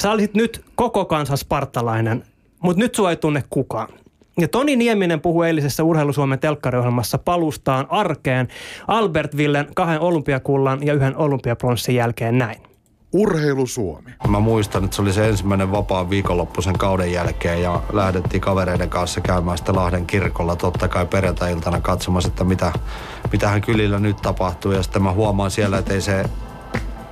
sä 0.02 0.10
olisit 0.10 0.34
nyt 0.34 0.64
koko 0.74 1.04
kansan 1.04 1.38
spartalainen, 1.38 2.24
mutta 2.60 2.80
nyt 2.80 2.94
sua 2.94 3.10
ei 3.10 3.16
tunne 3.16 3.44
kukaan. 3.50 3.88
Ja 4.41 4.49
Toni 4.49 4.76
Nieminen 4.76 5.20
puhui 5.20 5.47
eilisessä 5.47 5.84
Urheilusuomen 5.84 6.39
telkkariohjelmassa 6.39 7.18
palustaan 7.18 7.87
arkeen 7.89 8.49
Albert 8.89 9.37
Villen 9.37 9.66
kahden 9.74 10.01
olympiakullan 10.01 10.87
ja 10.87 10.95
yhden 10.95 11.16
olympiapronssin 11.16 11.95
jälkeen 11.95 12.39
näin. 12.39 12.57
Urheilu 13.12 13.66
Suomi. 13.66 14.11
Mä 14.28 14.41
muistan, 14.41 14.84
että 14.84 14.97
se 14.97 15.03
oli 15.03 15.12
se 15.12 15.28
ensimmäinen 15.28 15.72
vapaa 15.72 16.11
viikonloppu 16.11 16.62
sen 16.62 16.78
kauden 16.78 17.12
jälkeen 17.12 17.62
ja 17.62 17.82
lähdettiin 17.93 18.41
kavereiden 18.41 18.91
kanssa 18.91 19.20
käymään 19.20 19.59
sitten 19.59 19.76
Lahden 19.76 20.07
kirkolla 20.07 20.57
totta 20.57 20.89
kai 20.89 21.07
perjantai-iltana 21.07 21.80
katsomassa, 21.80 22.28
että 22.28 22.45
mitä, 22.45 22.72
mitähän 23.32 23.61
kylillä 23.61 23.99
nyt 23.99 24.16
tapahtuu. 24.16 24.72
Ja 24.72 24.82
sitten 24.82 25.03
mä 25.03 25.12
huomaan 25.12 25.51
siellä, 25.51 25.78
että 25.78 25.95
ei 25.95 26.01
se 26.01 26.24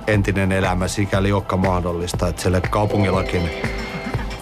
entinen 0.07 0.51
elämä 0.51 0.87
sikäli 0.87 1.31
olekaan 1.31 1.59
mahdollista, 1.59 2.27
että 2.27 2.41
siellä 2.41 2.61
kaupungillakin 2.61 3.49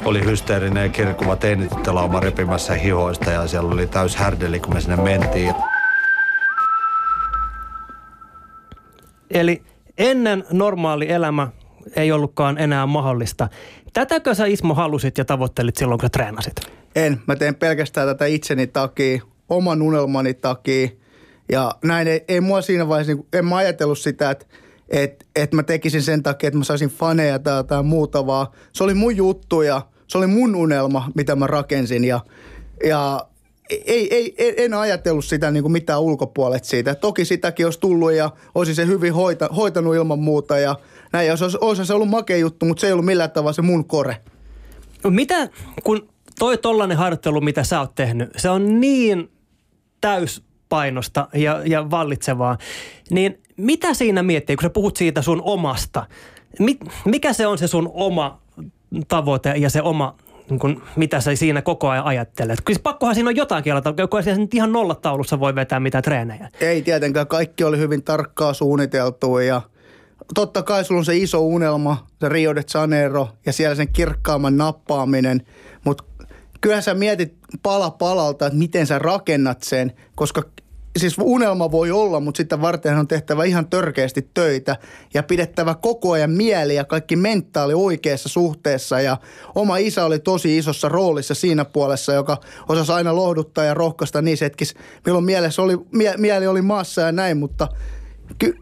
oli 0.06 0.24
hysteerinen 0.26 0.84
ja 0.84 0.90
kirkuva 0.90 1.36
teinityttölauma 1.36 2.20
repimässä 2.20 2.74
hihoista 2.74 3.32
ja 3.32 3.48
siellä 3.48 3.72
oli 3.74 3.88
täys 3.88 4.16
härdeli, 4.16 4.60
kun 4.60 4.74
me 4.74 4.82
sinne 4.82 4.96
mentiin. 4.96 5.56
Eli 9.32 9.64
ennen 9.98 10.44
normaali 10.52 11.12
elämä 11.12 11.48
ei 11.96 12.12
ollutkaan 12.12 12.58
enää 12.58 12.86
mahdollista. 12.86 13.50
Tätäkö 13.94 14.36
sä 14.36 14.46
Ismo 14.46 14.74
halusit 14.74 15.18
ja 15.18 15.26
tavoittelit 15.26 15.76
silloin, 15.76 16.00
kun 16.00 16.12
treenasit? 16.12 16.56
En. 16.96 17.22
Mä 17.28 17.36
teen 17.36 17.56
pelkästään 17.56 18.08
tätä 18.08 18.26
itseni 18.26 18.68
takia, 18.68 19.22
oman 19.50 19.82
unelmani 19.82 20.34
takia. 20.34 20.90
Ja 21.52 21.76
näin 21.84 22.08
ei, 22.08 22.24
ei 22.28 22.42
mua 22.42 22.62
siinä 22.62 22.88
vaiheessa, 22.88 23.14
niin 23.14 23.28
en 23.34 23.46
mä 23.46 23.56
ajatellut 23.56 24.00
sitä, 24.00 24.32
että 24.32 24.46
että 24.90 25.26
et 25.36 25.54
mä 25.54 25.64
tekisin 25.64 26.02
sen 26.02 26.24
takia, 26.24 26.48
että 26.48 26.58
mä 26.58 26.64
saisin 26.64 26.90
faneja 26.90 27.40
tai 27.40 27.58
jotain 27.58 27.86
muuta, 27.86 28.26
vaan 28.26 28.48
se 28.74 28.84
oli 28.84 28.94
mun 28.94 29.18
juttu 29.18 29.62
ja 29.62 29.82
se 30.14 30.18
oli 30.18 30.28
mun 30.28 30.56
unelma, 30.56 31.12
mitä 31.16 31.36
mä 31.36 31.48
rakensin 31.48 32.04
ja, 32.04 32.20
ja 32.84 33.28
ei, 33.70 34.16
ei, 34.16 34.36
en 34.64 34.74
ajatellut 34.74 35.26
sitä 35.26 35.52
niin 35.52 35.64
kuin 35.64 35.72
mitään 35.72 36.02
ulkopuolet 36.02 36.64
siitä. 36.64 36.96
Toki 36.96 37.26
sitäkin 37.26 37.66
olisi 37.66 37.80
tullut 37.80 38.14
ja 38.14 38.32
olisi 38.56 38.76
se 38.76 38.86
hyvin 38.86 39.14
hoita, 39.14 39.48
hoitanut 39.48 39.96
ilman 39.96 40.20
muuta 40.20 40.58
ja 40.58 40.76
näin. 41.14 41.28
Ja 41.28 41.36
olisi, 41.42 41.58
olisi 41.62 41.86
se 41.86 41.94
ollut 41.94 42.10
makea 42.10 42.38
juttu, 42.38 42.66
mutta 42.66 42.82
se 42.82 42.88
ei 42.88 42.94
ollut 42.94 43.06
millään 43.06 43.32
tavalla 43.32 43.54
se 43.54 43.62
mun 43.62 43.86
kore. 43.86 44.18
Mitä, 45.10 45.50
kun 45.84 46.10
toi 46.40 46.58
tollainen 46.58 46.98
harjoittelu, 46.98 47.42
mitä 47.42 47.64
sä 47.64 47.80
oot 47.80 47.96
tehnyt, 47.96 48.30
se 48.38 48.50
on 48.50 48.80
niin 48.80 49.32
täyspainosta 50.02 51.28
ja, 51.34 51.62
ja 51.66 51.92
vallitsevaa, 51.92 52.58
niin 53.10 53.42
mitä 53.58 53.94
siinä 53.94 54.24
miettii, 54.24 54.56
kun 54.56 54.64
sä 54.64 54.70
puhut 54.70 54.98
siitä 54.98 55.22
sun 55.22 55.42
omasta? 55.42 56.06
Mikä 57.06 57.34
se 57.34 57.48
on 57.48 57.58
se 57.58 57.68
sun 57.68 57.92
oma 57.94 58.43
tavoite 59.08 59.54
ja 59.58 59.70
se 59.70 59.82
oma 59.82 60.16
niin 60.50 60.60
kuin, 60.60 60.82
mitä 60.96 61.22
sä 61.22 61.36
siinä 61.36 61.62
koko 61.62 61.90
ajan 61.90 62.06
ajattelet? 62.06 62.60
Kyllä 62.66 62.80
pakkohan 62.84 63.16
siinä 63.16 63.30
on 63.30 63.36
jotakin 63.36 63.74
alata, 63.74 63.94
kun 64.10 64.24
se 64.24 64.36
nyt 64.36 64.54
ihan 64.54 64.72
nollataulussa 64.72 65.40
voi 65.40 65.56
vetää 65.56 65.80
mitä 65.80 66.02
treenejä. 66.02 66.50
Ei 66.60 66.82
tietenkään, 66.82 67.28
kaikki 67.28 67.64
oli 67.64 67.78
hyvin 67.78 68.04
tarkkaa 68.04 68.54
suunniteltua 68.54 69.44
ja 69.44 69.62
totta 70.34 70.64
kai 70.64 70.86
sulla 70.86 71.00
on 71.00 71.06
se 71.06 71.18
iso 71.18 71.40
unelma, 71.40 72.08
se 72.20 72.30
Rio 72.30 72.56
de 72.56 72.64
Janeiro 72.74 73.30
ja 73.46 73.54
siellä 73.54 73.76
sen 73.76 73.94
kirkkaamman 73.94 74.58
nappaaminen, 74.58 75.46
mutta 75.86 76.04
kyllä 76.62 76.82
sä 76.82 76.94
mietit 76.94 77.34
pala 77.64 77.92
palalta, 77.92 78.46
että 78.46 78.60
miten 78.60 78.88
sä 78.88 79.00
rakennat 79.00 79.64
sen, 79.64 79.94
koska 80.16 80.44
siis 80.98 81.16
unelma 81.22 81.72
voi 81.72 81.92
olla, 81.92 82.20
mutta 82.20 82.38
sitten 82.38 82.62
varten 82.62 82.98
on 82.98 83.08
tehtävä 83.08 83.44
ihan 83.44 83.68
törkeästi 83.70 84.30
töitä 84.34 84.78
ja 85.14 85.24
pidettävä 85.24 85.76
koko 85.82 86.12
ajan 86.12 86.32
mieli 86.32 86.76
ja 86.76 86.84
kaikki 86.86 87.16
mentaali 87.16 87.74
oikeassa 87.74 88.30
suhteessa. 88.30 89.02
Ja 89.02 89.18
oma 89.56 89.78
isä 89.78 90.06
oli 90.06 90.20
tosi 90.20 90.58
isossa 90.58 90.90
roolissa 90.90 91.36
siinä 91.36 91.66
puolessa, 91.66 92.14
joka 92.14 92.38
osasi 92.70 92.92
aina 92.92 93.16
lohduttaa 93.16 93.64
ja 93.64 93.74
rohkaista 93.74 94.22
niissä 94.22 94.46
hetkissä, 94.46 94.80
milloin 95.06 95.26
mielessä 95.26 95.62
oli, 95.62 95.78
mie, 95.92 96.14
mieli 96.18 96.48
oli 96.48 96.62
maassa 96.62 97.02
ja 97.02 97.12
näin, 97.12 97.38
mutta 97.38 97.68
ky- 98.38 98.58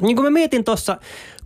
Niin 0.00 0.16
kuin 0.16 0.26
mä 0.26 0.30
mietin 0.30 0.64
tuossa, 0.64 0.96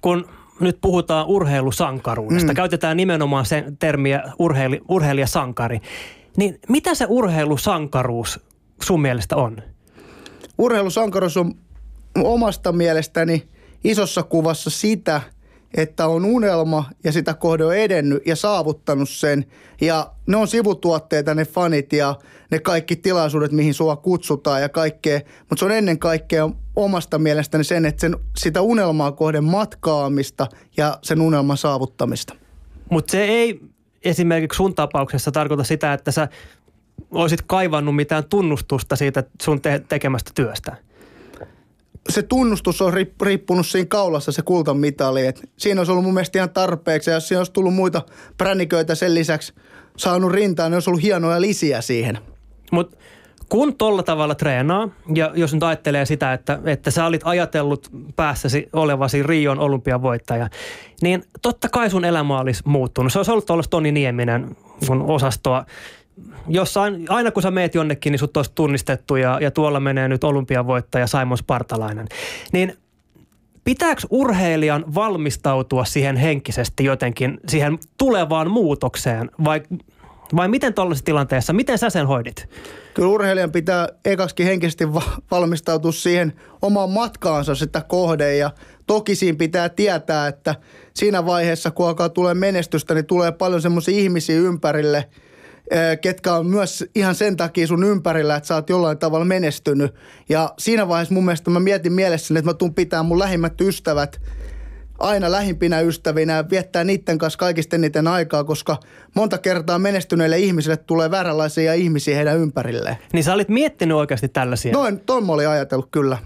kun 0.01 0.29
nyt 0.61 0.79
puhutaan 0.81 1.27
urheilusankaruudesta, 1.27 2.53
Mm. 2.53 2.57
käytetään 2.57 2.97
nimenomaan 2.97 3.47
sen 3.47 3.77
termiä 3.77 4.23
urheili, 4.39 4.81
urheilijasankari, 4.89 5.81
niin 6.37 6.59
mitä 6.69 6.95
se 6.95 7.07
urheilusankaruus 7.09 8.41
sun 8.83 9.03
mielestä 9.03 9.37
on? 9.37 9.63
urheilusankaruus 10.61 11.37
on 11.37 11.55
omasta 12.15 12.73
mielestäni 12.73 13.49
isossa 13.85 14.23
kuvassa 14.23 14.71
sitä, 14.71 15.21
että 15.75 16.07
on 16.07 16.25
unelma 16.25 16.85
ja 17.05 17.13
sitä 17.13 17.35
kohde 17.35 17.65
on 17.65 17.77
edennyt 17.77 18.27
ja 18.27 18.37
saavuttanut 18.37 19.09
sen. 19.09 19.45
Ja 19.81 20.13
ne 20.27 20.37
on 20.37 20.49
sivutuotteita, 20.49 21.35
ne 21.35 21.45
fanit 21.45 21.93
ja 21.93 22.15
ne 22.51 22.59
kaikki 22.59 22.97
tilaisuudet, 22.97 23.53
mihin 23.53 23.75
sua 23.75 23.97
kutsutaan 23.97 24.63
ja 24.63 24.69
kaikkea. 24.69 25.21
Mutta 25.39 25.57
se 25.57 25.65
on 25.65 25.71
ennen 25.71 25.99
kaikkea 25.99 26.51
omasta 26.77 27.19
mielestäni 27.19 27.65
sen, 27.65 27.87
että 27.87 28.01
sen, 28.01 28.17
sitä 28.37 28.61
unelmaa 28.61 29.13
kohden 29.13 29.45
matkaamista 29.45 30.47
ja 30.77 30.99
sen 31.03 31.21
unelman 31.21 31.57
saavuttamista. 31.57 32.35
Mutta 32.91 33.11
se 33.11 33.25
ei 33.25 33.61
esimerkiksi 34.05 34.57
sun 34.57 34.75
tapauksessa 34.75 35.33
tarkoita 35.33 35.65
sitä, 35.65 35.93
että 35.93 36.11
sä 36.11 36.29
olisit 37.11 37.43
kaivannut 37.47 37.97
mitään 37.97 38.25
tunnustusta 38.25 38.97
siitä 38.97 39.25
sun 39.43 39.61
te- 39.61 39.83
tekemästä 39.89 40.31
työstä. 40.35 40.77
se 42.09 42.23
tunnustus 42.23 42.83
on 42.83 42.93
riip- 42.93 43.23
riippunut 43.27 43.67
siinä 43.67 43.87
kaulassa 43.87 44.33
se 44.33 44.43
kultamitali. 44.43 45.27
Et 45.27 45.51
siinä 45.57 45.81
olisi 45.81 45.93
ollut 45.93 46.05
mun 46.05 46.15
mielestä 46.15 46.39
ihan 46.39 46.51
tarpeeksi. 46.51 47.11
Ja 47.11 47.15
jos 47.15 47.29
siinä 47.29 47.41
olisi 47.41 47.53
tullut 47.53 47.75
muita 47.75 48.03
pränniköitä 48.39 48.95
sen 48.95 49.15
lisäksi 49.15 49.53
saanut 49.97 50.33
rintaan, 50.33 50.71
niin 50.71 50.77
olisi 50.77 50.91
ollut 50.91 51.03
hienoja 51.03 51.41
lisiä 51.41 51.81
siihen. 51.81 52.19
Mutta 52.73 52.97
kun 53.49 53.77
tolla 53.77 54.03
tavalla 54.03 54.35
treenaa, 54.35 54.89
ja 55.15 55.33
jos 55.35 55.55
nyt 55.55 55.63
ajattelee 55.63 56.07
sitä, 56.07 56.33
että, 56.33 56.59
että 56.65 56.91
sä 56.91 57.07
olit 57.07 57.21
ajatellut 57.25 57.91
päässäsi 58.17 58.69
olevasi 58.73 59.23
Rion 59.23 59.59
olympiavoittaja, 59.59 60.49
niin 61.03 61.25
totta 61.43 61.69
kai 61.69 61.91
sun 61.91 62.05
elämä 62.05 62.41
olisi 62.41 62.63
muuttunut. 62.67 63.13
Se 63.13 63.19
olisi 63.19 63.31
ollut 63.31 63.47
tuollaista 63.47 63.71
Toni 63.71 63.93
Nieminen 63.93 64.57
sun 64.87 65.03
osastoa. 65.03 65.65
Jossain, 66.49 67.07
aina 67.09 67.31
kun 67.31 67.43
sä 67.43 67.51
meet 67.51 67.75
jonnekin, 67.75 68.11
niin 68.11 68.19
sut 68.19 68.37
olisi 68.37 68.53
tunnistettu 68.55 69.17
ja, 69.17 69.39
ja 69.41 69.51
tuolla 69.51 69.81
menee 69.81 70.09
nyt 70.09 70.25
olympiavoittaja 70.25 71.07
Simon 71.07 71.39
Spartalainen. 71.39 72.07
Niin 72.53 72.77
pitääkö 73.65 74.03
urheilijan 74.11 74.95
valmistautua 74.95 75.85
siihen 75.85 76.17
henkisesti 76.17 76.85
jotenkin, 76.85 77.41
siihen 77.49 77.79
tulevaan 77.99 78.51
muutokseen 78.51 79.31
vai, 79.45 79.63
vai 80.37 80.49
miten 80.49 80.75
tuollaisessa 80.75 81.05
tilanteessa, 81.05 81.53
miten 81.53 81.79
sä 81.79 81.91
sen 81.91 82.07
hoidit? 82.07 82.49
Kyllä 82.95 83.09
urheilijan 83.09 83.53
pitää 83.53 83.89
ekaksikin 84.05 84.47
henkisesti 84.47 84.95
va- 84.95 85.19
valmistautua 85.31 85.93
siihen 85.93 86.33
omaan 86.63 86.91
matkaansa 86.91 87.55
sitä 87.55 87.83
kohde 87.89 88.37
ja 88.37 88.51
toki 88.87 89.15
siinä 89.15 89.39
pitää 89.39 89.69
tietää, 89.69 90.29
että 90.29 90.55
siinä 90.95 91.27
vaiheessa 91.27 91.71
kun 91.71 91.89
alkaa 91.89 92.09
tulee 92.09 92.35
menestystä, 92.35 92.95
niin 92.95 93.07
tulee 93.07 93.33
paljon 93.33 93.63
semmoisia 93.63 93.99
ihmisiä 93.99 94.37
ympärille, 94.37 95.09
ketkä 96.01 96.35
on 96.35 96.47
myös 96.47 96.85
ihan 96.95 97.15
sen 97.15 97.37
takia 97.37 97.67
sun 97.67 97.85
ympärillä, 97.85 98.37
että 98.37 98.47
sä 98.47 98.55
oot 98.55 98.71
jollain 98.71 98.99
tavalla 98.99 99.25
menestynyt. 99.25 99.95
Ja 100.29 100.55
siinä 100.59 100.89
vaiheessa 100.89 101.15
mun 101.15 101.25
mielestä 101.25 101.51
mä 101.51 101.61
mietin 101.61 101.93
mielessäni, 101.93 102.39
että 102.39 102.51
mä 102.51 102.55
tuun 102.55 102.75
pitää 102.75 103.03
mun 103.03 103.19
lähimmät 103.19 103.61
ystävät 103.61 104.21
aina 104.99 105.31
lähimpinä 105.33 105.81
ystävinä 105.81 106.37
ja 106.37 106.51
viettää 106.51 106.85
niiden 106.85 107.19
kanssa 107.19 107.39
kaikista 107.39 107.77
eniten 107.77 108.09
aikaa, 108.09 108.45
koska 108.45 108.77
monta 109.15 109.39
kertaa 109.39 109.79
menestyneille 109.79 110.39
ihmisille 110.39 110.77
tulee 110.77 111.11
vääränlaisia 111.11 111.75
ihmisiä 111.75 112.17
heidän 112.17 112.39
ympärilleen. 112.39 112.97
Niin 113.13 113.25
sä 113.25 113.35
olit 113.35 113.49
miettinyt 113.49 113.97
oikeasti 113.97 114.29
tällaisia? 114.29 114.73
Noin, 114.73 115.01
ton 115.01 115.27
mä 115.27 115.33
olin 115.33 115.49
ajatellut 115.49 115.89
kyllä. 115.91 116.19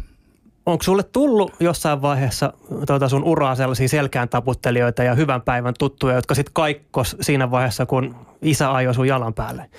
Onko 0.66 0.82
sulle 0.82 1.02
tullut 1.02 1.52
jossain 1.60 2.02
vaiheessa 2.02 2.52
tuota 2.86 3.08
sun 3.08 3.24
uraa 3.24 3.54
sellaisia 3.54 3.88
selkään 3.88 4.28
taputtelijoita 4.28 5.02
ja 5.02 5.14
hyvän 5.14 5.42
päivän 5.42 5.74
tuttuja, 5.78 6.14
jotka 6.14 6.34
sitten 6.34 6.52
kaikkos 6.54 7.16
siinä 7.20 7.50
vaiheessa, 7.50 7.86
kun 7.86 8.14
isä 8.42 8.74
ajoi 8.74 8.94
sun 8.94 9.08
jalan 9.08 9.34
päälle? 9.34 9.70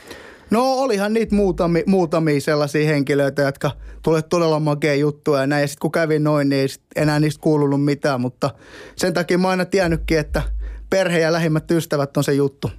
No 0.49 0.73
olihan 0.73 1.13
niitä 1.13 1.35
muutamia, 1.35 1.83
muutamia 1.85 2.41
sellaisia 2.41 2.87
henkilöitä, 2.87 3.41
jotka 3.41 3.71
tulee 4.03 4.21
todella 4.21 4.59
makea 4.59 4.95
juttuja 4.95 5.41
ja 5.41 5.47
näin. 5.47 5.61
Ja 5.61 5.67
sitten 5.67 5.81
kun 5.81 5.91
kävin 5.91 6.23
noin, 6.23 6.49
niin 6.49 6.61
ei 6.61 6.67
enää 6.95 7.19
niistä 7.19 7.41
kuulunut 7.41 7.83
mitään, 7.83 8.21
mutta 8.21 8.49
sen 8.95 9.13
takia 9.13 9.37
mä 9.37 9.47
oon 9.47 9.51
aina 9.51 9.65
tiennytkin, 9.65 10.19
että 10.19 10.41
perhe 10.89 11.19
ja 11.19 11.31
lähimmät 11.31 11.71
ystävät 11.71 12.17
on 12.17 12.23
se 12.23 12.33
juttu. 12.33 12.71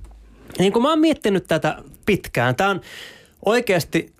Niin 0.59 0.73
kun 0.73 0.83
mä 0.83 0.89
oon 0.89 0.99
miettinyt 0.99 1.47
tätä 1.47 1.77
pitkään, 2.07 2.57
tämä 2.57 2.71
on 2.71 2.81
oikeasti, 3.45 4.13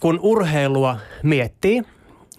kun 0.00 0.20
urheilua 0.22 0.96
miettii, 1.22 1.82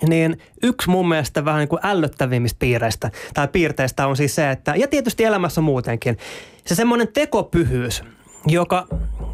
niin 0.07 0.37
yksi 0.63 0.89
mun 0.89 1.09
mielestä 1.09 1.45
vähän 1.45 1.59
niin 1.59 1.69
kuin 1.69 1.79
ällöttävimmistä 1.83 2.59
piireistä 2.59 3.11
tai 3.33 3.47
piirteistä 3.47 4.07
on 4.07 4.17
siis 4.17 4.35
se, 4.35 4.51
että, 4.51 4.75
ja 4.75 4.87
tietysti 4.87 5.23
elämässä 5.23 5.61
muutenkin, 5.61 6.17
se 6.65 6.75
semmoinen 6.75 7.07
tekopyhyys, 7.07 8.03
joka 8.47 8.87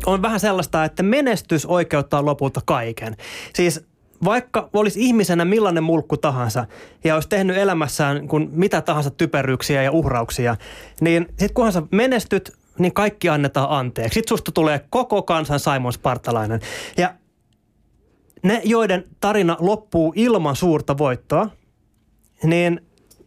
on 0.06 0.22
vähän 0.22 0.40
sellaista, 0.40 0.86
että 0.86 1.04
menestys 1.04 1.66
oikeuttaa 1.66 2.26
lopulta 2.26 2.62
kaiken. 2.66 3.16
Siis 3.56 3.86
vaikka 4.24 4.70
olisi 4.74 5.00
ihmisenä 5.02 5.46
millainen 5.46 5.84
mulkku 5.84 6.18
tahansa 6.18 6.66
ja 7.04 7.16
olisi 7.16 7.30
tehnyt 7.30 7.58
elämässään 7.58 8.28
kun 8.28 8.50
mitä 8.52 8.82
tahansa 8.82 9.10
typeryyksiä 9.10 9.84
ja 9.84 9.92
uhrauksia, 9.92 10.56
niin 11.02 11.26
sitten 11.30 11.54
kunhan 11.54 11.74
sä 11.74 11.84
menestyt, 11.92 12.52
niin 12.80 12.94
kaikki 12.94 13.30
annetaan 13.30 13.70
anteeksi. 13.70 14.14
Sitten 14.14 14.30
susta 14.30 14.52
tulee 14.52 14.86
koko 14.90 15.22
kansan 15.22 15.60
Simon 15.60 15.94
Spartalainen. 15.94 16.60
Ja 16.98 17.14
ne, 18.44 18.62
joiden 18.64 19.04
tarina 19.20 19.58
loppuu 19.60 20.14
ilman 20.16 20.56
suurta 20.56 20.98
voittoa, 20.98 21.50
niin 22.44 22.82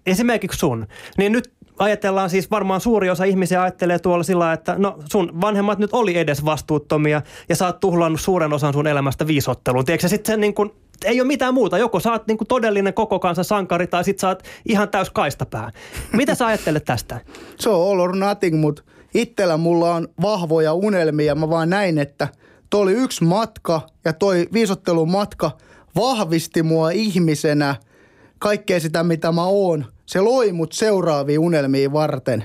esimerkiksi 0.06 0.58
sun, 0.58 0.86
niin 1.18 1.32
nyt 1.32 1.52
ajatellaan 1.78 2.30
siis 2.30 2.50
varmaan 2.50 2.80
suuri 2.80 3.10
osa 3.10 3.24
ihmisiä 3.24 3.62
ajattelee 3.62 3.98
tuolla 3.98 4.22
sillä 4.22 4.52
että 4.52 4.74
no 4.78 4.98
sun 5.12 5.40
vanhemmat 5.40 5.78
nyt 5.78 5.92
oli 5.92 6.18
edes 6.18 6.44
vastuuttomia 6.44 7.22
ja 7.48 7.56
sä 7.56 7.66
oot 7.66 7.80
tuhlannut 7.80 8.20
suuren 8.20 8.52
osan 8.52 8.72
sun 8.72 8.86
elämästä 8.86 9.26
viisotteluun. 9.26 9.84
Tiedätkö 9.84 10.08
sitten 10.08 10.40
niin 10.40 10.54
kuin, 10.54 10.70
ei 11.04 11.20
ole 11.20 11.26
mitään 11.26 11.54
muuta. 11.54 11.78
Joko 11.78 12.00
sä 12.00 12.12
oot 12.12 12.26
niin 12.26 12.38
todellinen 12.48 12.94
koko 12.94 13.18
kansan 13.18 13.44
sankari 13.44 13.86
tai 13.86 14.04
sit 14.04 14.18
sä 14.18 14.28
oot 14.28 14.42
ihan 14.68 14.88
täys 14.88 15.10
kaistapää. 15.10 15.70
Mitä 16.12 16.34
sä 16.34 16.46
ajattelet 16.46 16.84
tästä? 16.84 17.20
Se 17.58 17.70
on 17.70 17.90
all 17.92 18.00
or 18.00 18.16
nothing, 18.16 18.60
mutta 18.60 18.82
itsellä 19.14 19.56
mulla 19.56 19.94
on 19.94 20.08
vahvoja 20.22 20.74
unelmia. 20.74 21.34
Mä 21.34 21.50
vaan 21.50 21.70
näin, 21.70 21.98
että 21.98 22.28
toi 22.70 22.80
oli 22.80 22.92
yksi 22.92 23.24
matka 23.24 23.80
ja 24.04 24.12
toi 24.12 24.48
viisottelun 24.52 25.10
matka 25.10 25.50
vahvisti 25.96 26.62
mua 26.62 26.90
ihmisenä 26.90 27.74
kaikkea 28.38 28.80
sitä, 28.80 29.02
mitä 29.02 29.32
mä 29.32 29.44
oon. 29.44 29.84
Se 30.06 30.20
loi 30.20 30.52
mut 30.52 30.72
seuraavia 30.72 31.40
unelmia 31.40 31.92
varten. 31.92 32.44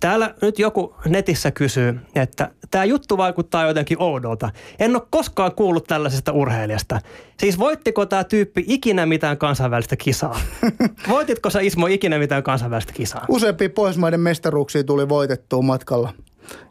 Täällä 0.00 0.34
nyt 0.42 0.58
joku 0.58 0.94
netissä 1.08 1.50
kysyy, 1.50 2.00
että 2.14 2.50
tämä 2.70 2.84
juttu 2.84 3.16
vaikuttaa 3.16 3.66
jotenkin 3.66 4.02
oudolta. 4.02 4.50
En 4.78 4.96
ole 4.96 5.02
koskaan 5.10 5.54
kuullut 5.54 5.84
tällaisesta 5.84 6.32
urheilijasta. 6.32 7.00
Siis 7.40 7.58
voittiko 7.58 8.06
tämä 8.06 8.24
tyyppi 8.24 8.64
ikinä 8.66 9.06
mitään 9.06 9.38
kansainvälistä 9.38 9.96
kisaa? 9.96 10.40
Voititko 11.08 11.50
sä 11.50 11.60
Ismo 11.60 11.86
ikinä 11.86 12.18
mitään 12.18 12.42
kansainvälistä 12.42 12.92
kisaa? 12.92 13.24
Useampia 13.28 13.70
Pohjoismaiden 13.70 14.20
mestaruuksia 14.20 14.84
tuli 14.84 15.08
voitettua 15.08 15.62
matkalla. 15.62 16.12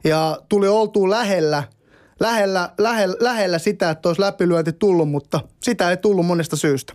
Ja 0.04 0.38
tuli 0.50 0.68
oltua 0.68 1.10
lähellä, 1.10 1.64
lähellä, 2.20 2.70
lähellä, 2.78 3.16
lähellä 3.20 3.59
sitä, 3.59 3.89
että 3.89 4.09
olisi 4.09 4.22
läpilyönti 4.22 4.74
tullut, 4.74 5.09
mutta 5.09 5.39
sitä 5.63 5.89
ei 5.89 5.97
tullut 5.97 6.26
monesta 6.26 6.55
syystä. 6.55 6.93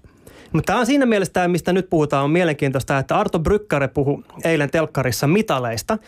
Mutta 0.52 0.66
tämä 0.66 0.78
on 0.78 0.86
siinä 0.86 1.06
mielessä 1.06 1.32
tämä, 1.32 1.48
mistä 1.48 1.72
nyt 1.72 1.90
puhutaan, 1.90 2.24
on 2.24 2.30
mielenkiintoista, 2.30 2.98
että 2.98 3.18
Arto 3.18 3.38
Brykkare 3.38 3.88
puhui 3.88 4.22
eilen 4.44 4.70
telkkarissa 4.70 5.26
mitaleista. 5.26 5.98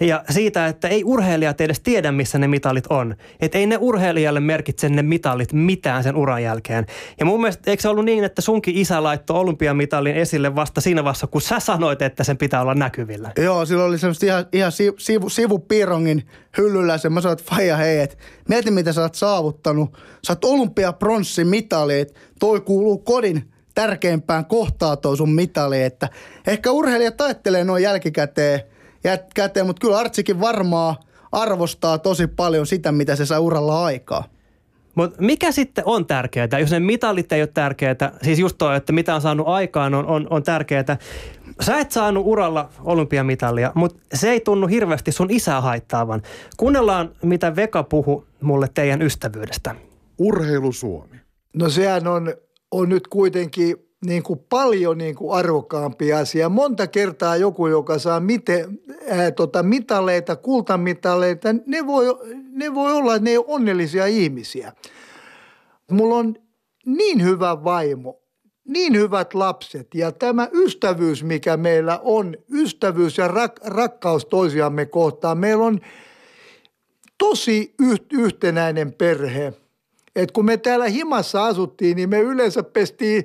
Ja 0.00 0.24
siitä, 0.30 0.66
että 0.66 0.88
ei 0.88 1.04
urheilijat 1.04 1.60
edes 1.60 1.80
tiedä, 1.80 2.12
missä 2.12 2.38
ne 2.38 2.48
mitalit 2.48 2.86
on. 2.86 3.14
Että 3.40 3.58
ei 3.58 3.66
ne 3.66 3.76
urheilijalle 3.80 4.40
merkitse 4.40 4.88
ne 4.88 5.02
mitalit 5.02 5.52
mitään 5.52 6.02
sen 6.02 6.16
uran 6.16 6.42
jälkeen. 6.42 6.86
Ja 7.20 7.26
mun 7.26 7.40
mielestä, 7.40 7.70
eikö 7.70 7.82
se 7.82 7.88
ollut 7.88 8.04
niin, 8.04 8.24
että 8.24 8.42
sunkin 8.42 8.76
isä 8.76 9.02
laittoi 9.02 9.40
olympiamitalin 9.40 10.14
esille 10.16 10.54
vasta 10.54 10.80
siinä 10.80 11.04
vaiheessa, 11.04 11.26
kun 11.26 11.40
sä 11.40 11.60
sanoit, 11.60 12.02
että 12.02 12.24
sen 12.24 12.36
pitää 12.36 12.60
olla 12.60 12.74
näkyvillä? 12.74 13.32
Joo, 13.38 13.66
silloin 13.66 13.88
oli 13.88 13.98
semmoista 13.98 14.26
ihan, 14.26 14.46
ihan 14.52 14.72
sivu, 14.72 14.96
sivu, 14.98 15.28
sivupiirongin 15.28 16.22
hyllyllä 16.58 16.98
se. 16.98 17.08
Mä 17.08 17.20
sanoin, 17.20 17.38
että 17.38 17.54
faija 17.54 17.76
hei, 17.76 17.98
et 17.98 18.18
mieti 18.48 18.70
mitä 18.70 18.92
sä 18.92 19.02
oot 19.02 19.14
saavuttanut. 19.14 19.98
Sä 20.26 20.32
oot 20.32 20.44
olympiapronssin 20.44 21.46
mitali, 21.46 22.00
että 22.00 22.20
toi 22.40 22.60
kuuluu 22.60 22.98
kodin 22.98 23.50
tärkeimpään 23.74 24.44
kohtaa 24.44 24.96
tuo 24.96 25.16
sun 25.16 25.32
mitali. 25.32 25.82
Että 25.82 26.08
ehkä 26.46 26.70
urheilijat 26.70 27.20
ajattelee 27.20 27.64
noin 27.64 27.82
jälkikäteen, 27.82 28.60
käteen, 29.34 29.66
mutta 29.66 29.80
kyllä 29.80 29.98
Artsikin 29.98 30.40
varmaa 30.40 31.00
arvostaa 31.32 31.98
tosi 31.98 32.26
paljon 32.26 32.66
sitä, 32.66 32.92
mitä 32.92 33.16
se 33.16 33.26
saa 33.26 33.40
uralla 33.40 33.84
aikaa. 33.84 34.24
Mutta 34.94 35.22
mikä 35.22 35.52
sitten 35.52 35.84
on 35.86 36.06
tärkeää? 36.06 36.48
Jos 36.60 36.70
ne 36.70 36.80
mitalit 36.80 37.32
ei 37.32 37.42
ole 37.42 37.50
tärkeää, 37.54 38.12
siis 38.22 38.38
just 38.38 38.58
toi, 38.58 38.76
että 38.76 38.92
mitä 38.92 39.14
on 39.14 39.20
saanut 39.20 39.48
aikaan 39.48 39.94
on, 39.94 40.06
on, 40.06 40.26
on 40.30 40.42
tärkeää. 40.42 40.98
Sä 41.60 41.78
et 41.78 41.92
saanut 41.92 42.26
uralla 42.26 42.68
olympiamitalia, 42.84 43.72
mutta 43.74 44.02
se 44.14 44.30
ei 44.30 44.40
tunnu 44.40 44.66
hirveästi 44.66 45.12
sun 45.12 45.30
isää 45.30 45.60
haittaavan. 45.60 46.22
Kuunnellaan, 46.56 47.10
mitä 47.22 47.56
Veka 47.56 47.82
puhu 47.82 48.24
mulle 48.40 48.68
teidän 48.74 49.02
ystävyydestä. 49.02 49.74
Urheilu 50.18 50.72
Suomi. 50.72 51.16
No 51.56 51.68
sehän 51.68 52.06
on, 52.06 52.34
on 52.70 52.88
nyt 52.88 53.08
kuitenkin 53.08 53.76
niin 54.06 54.22
kuin 54.22 54.38
paljon 54.48 54.98
niin 54.98 55.14
kuin 55.14 55.38
arvokkaampi 55.38 56.12
asia. 56.12 56.48
Monta 56.48 56.86
kertaa 56.86 57.36
joku, 57.36 57.66
joka 57.66 57.98
saa 57.98 58.20
mite, 58.20 58.68
ää, 59.10 59.30
tota, 59.30 59.62
mitaleita, 59.62 60.36
kultamitaleita, 60.36 61.48
ne 61.66 61.86
voi, 61.86 62.04
ne 62.50 62.74
voi 62.74 62.92
olla, 62.92 63.14
että 63.14 63.30
ne 63.30 63.38
on 63.38 63.44
onnellisia 63.48 64.06
ihmisiä. 64.06 64.72
Mulla 65.90 66.16
on 66.16 66.36
niin 66.86 67.22
hyvä 67.22 67.64
vaimo, 67.64 68.20
niin 68.64 68.96
hyvät 68.96 69.34
lapset 69.34 69.94
ja 69.94 70.12
tämä 70.12 70.48
ystävyys, 70.52 71.24
mikä 71.24 71.56
meillä 71.56 72.00
on, 72.02 72.36
ystävyys 72.52 73.18
ja 73.18 73.28
rak, 73.28 73.60
rakkaus 73.64 74.24
toisiamme 74.24 74.86
kohtaan. 74.86 75.38
Meillä 75.38 75.64
on 75.64 75.80
tosi 77.18 77.74
yhtenäinen 78.12 78.92
perhe– 78.92 79.52
et 80.16 80.30
kun 80.32 80.44
me 80.44 80.56
täällä 80.56 80.88
himassa 80.88 81.44
asuttiin, 81.44 81.96
niin 81.96 82.10
me 82.10 82.20
yleensä 82.20 82.62
pestiin 82.62 83.24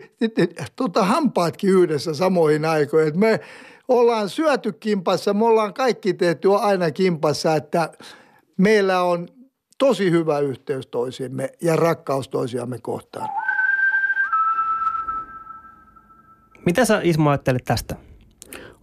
tota, 0.76 1.04
hampaatkin 1.04 1.70
yhdessä 1.70 2.14
samoihin 2.14 2.66
aikoihin. 2.66 3.08
Et 3.08 3.16
me 3.16 3.40
ollaan 3.88 4.30
syöty 4.30 4.72
kimpassa, 4.72 5.34
me 5.34 5.46
ollaan 5.46 5.74
kaikki 5.74 6.14
tehty 6.14 6.56
aina 6.56 6.92
kimpassa, 6.92 7.56
että 7.56 7.92
meillä 8.58 9.02
on 9.02 9.28
tosi 9.78 10.12
hyvä 10.12 10.40
yhteys 10.40 10.88
toisimme 10.88 11.52
ja 11.62 11.76
rakkaus 11.76 12.30
toisiamme 12.30 12.80
kohtaan. 12.82 13.30
Mitä 16.66 16.86
sä 16.86 17.02
Ismo 17.04 17.30
ajattelet 17.30 17.64
tästä? 17.64 17.96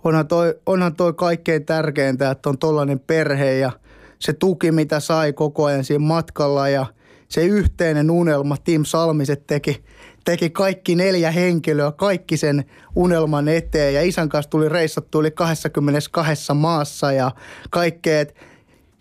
Onhan 0.04 0.28
toi, 0.28 0.54
onhan 0.66 0.96
toi 0.96 1.12
kaikkein 1.12 1.66
tärkeintä, 1.66 2.30
että 2.30 2.48
on 2.48 2.58
tollainen 2.58 3.00
perhe 3.00 3.54
ja 3.54 3.70
se 4.18 4.32
tuki, 4.32 4.72
mitä 4.72 5.00
sai 5.00 5.32
koko 5.32 5.64
ajan 5.64 5.84
siinä 5.84 6.04
matkalla 6.04 6.68
ja– 6.68 6.86
se 7.28 7.44
yhteinen 7.44 8.10
unelma, 8.10 8.56
Tim 8.56 8.84
Salmiset 8.84 9.46
teki, 9.46 9.84
teki 10.24 10.50
kaikki 10.50 10.94
neljä 10.94 11.30
henkilöä, 11.30 11.92
kaikki 11.92 12.36
sen 12.36 12.64
unelman 12.94 13.48
eteen 13.48 13.94
ja 13.94 14.02
isän 14.02 14.28
kanssa 14.28 14.50
tuli 14.50 14.68
reissattu 14.68 15.20
yli 15.20 15.30
22 15.30 16.54
maassa 16.54 17.12
ja 17.12 17.30
kaikkea. 17.70 18.24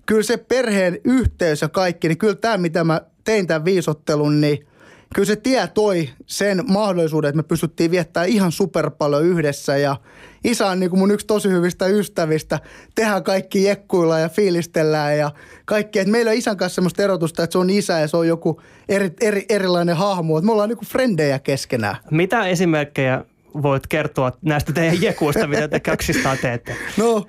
Kyllä 0.05 0.23
se 0.23 0.37
perheen 0.37 0.99
yhteys 1.03 1.61
ja 1.61 1.69
kaikki, 1.69 2.07
niin 2.07 2.17
kyllä 2.17 2.35
tämä 2.35 2.57
mitä 2.57 2.83
mä 2.83 3.01
tein 3.23 3.47
tämän 3.47 3.65
viisottelun, 3.65 4.41
niin– 4.41 4.67
kyllä 5.13 5.25
se 5.25 5.35
tie 5.35 5.67
toi 5.67 6.09
sen 6.25 6.63
mahdollisuuden, 6.67 7.29
että 7.29 7.37
me 7.37 7.43
pystyttiin 7.43 7.91
viettämään 7.91 8.29
ihan 8.29 8.51
super 8.51 8.91
paljon 8.91 9.23
yhdessä 9.23 9.77
ja 9.77 9.95
isä 10.43 10.67
on 10.67 10.79
niin 10.79 10.89
kuin 10.89 10.99
mun 10.99 11.11
yksi 11.11 11.27
tosi 11.27 11.49
hyvistä 11.49 11.85
ystävistä. 11.85 12.59
Tehdään 12.95 13.23
kaikki 13.23 13.63
jekkuilla 13.63 14.19
ja 14.19 14.29
fiilistellään 14.29 15.17
ja 15.17 15.31
kaikki. 15.65 15.99
Et 15.99 16.07
meillä 16.07 16.29
on 16.29 16.37
isän 16.37 16.57
kanssa 16.57 16.75
semmoista 16.75 17.03
erotusta, 17.03 17.43
että 17.43 17.51
se 17.51 17.57
on 17.57 17.69
isä 17.69 17.99
ja 17.99 18.07
se 18.07 18.17
on 18.17 18.27
joku 18.27 18.61
eri, 18.89 19.13
eri, 19.21 19.45
erilainen 19.49 19.95
hahmo. 19.95 20.37
Et 20.37 20.43
me 20.43 20.51
ollaan 20.51 20.69
niin 20.69 20.77
kuin 20.77 20.89
frendejä 20.89 21.39
keskenään. 21.39 21.95
Mitä 22.11 22.47
esimerkkejä 22.47 23.25
voit 23.63 23.87
kertoa 23.87 24.31
näistä 24.41 24.73
teidän 24.73 25.01
jekuista, 25.01 25.47
mitä 25.47 25.67
te 25.67 25.79
kaksistaan 25.79 26.37
teette? 26.37 26.75
No, 26.97 27.25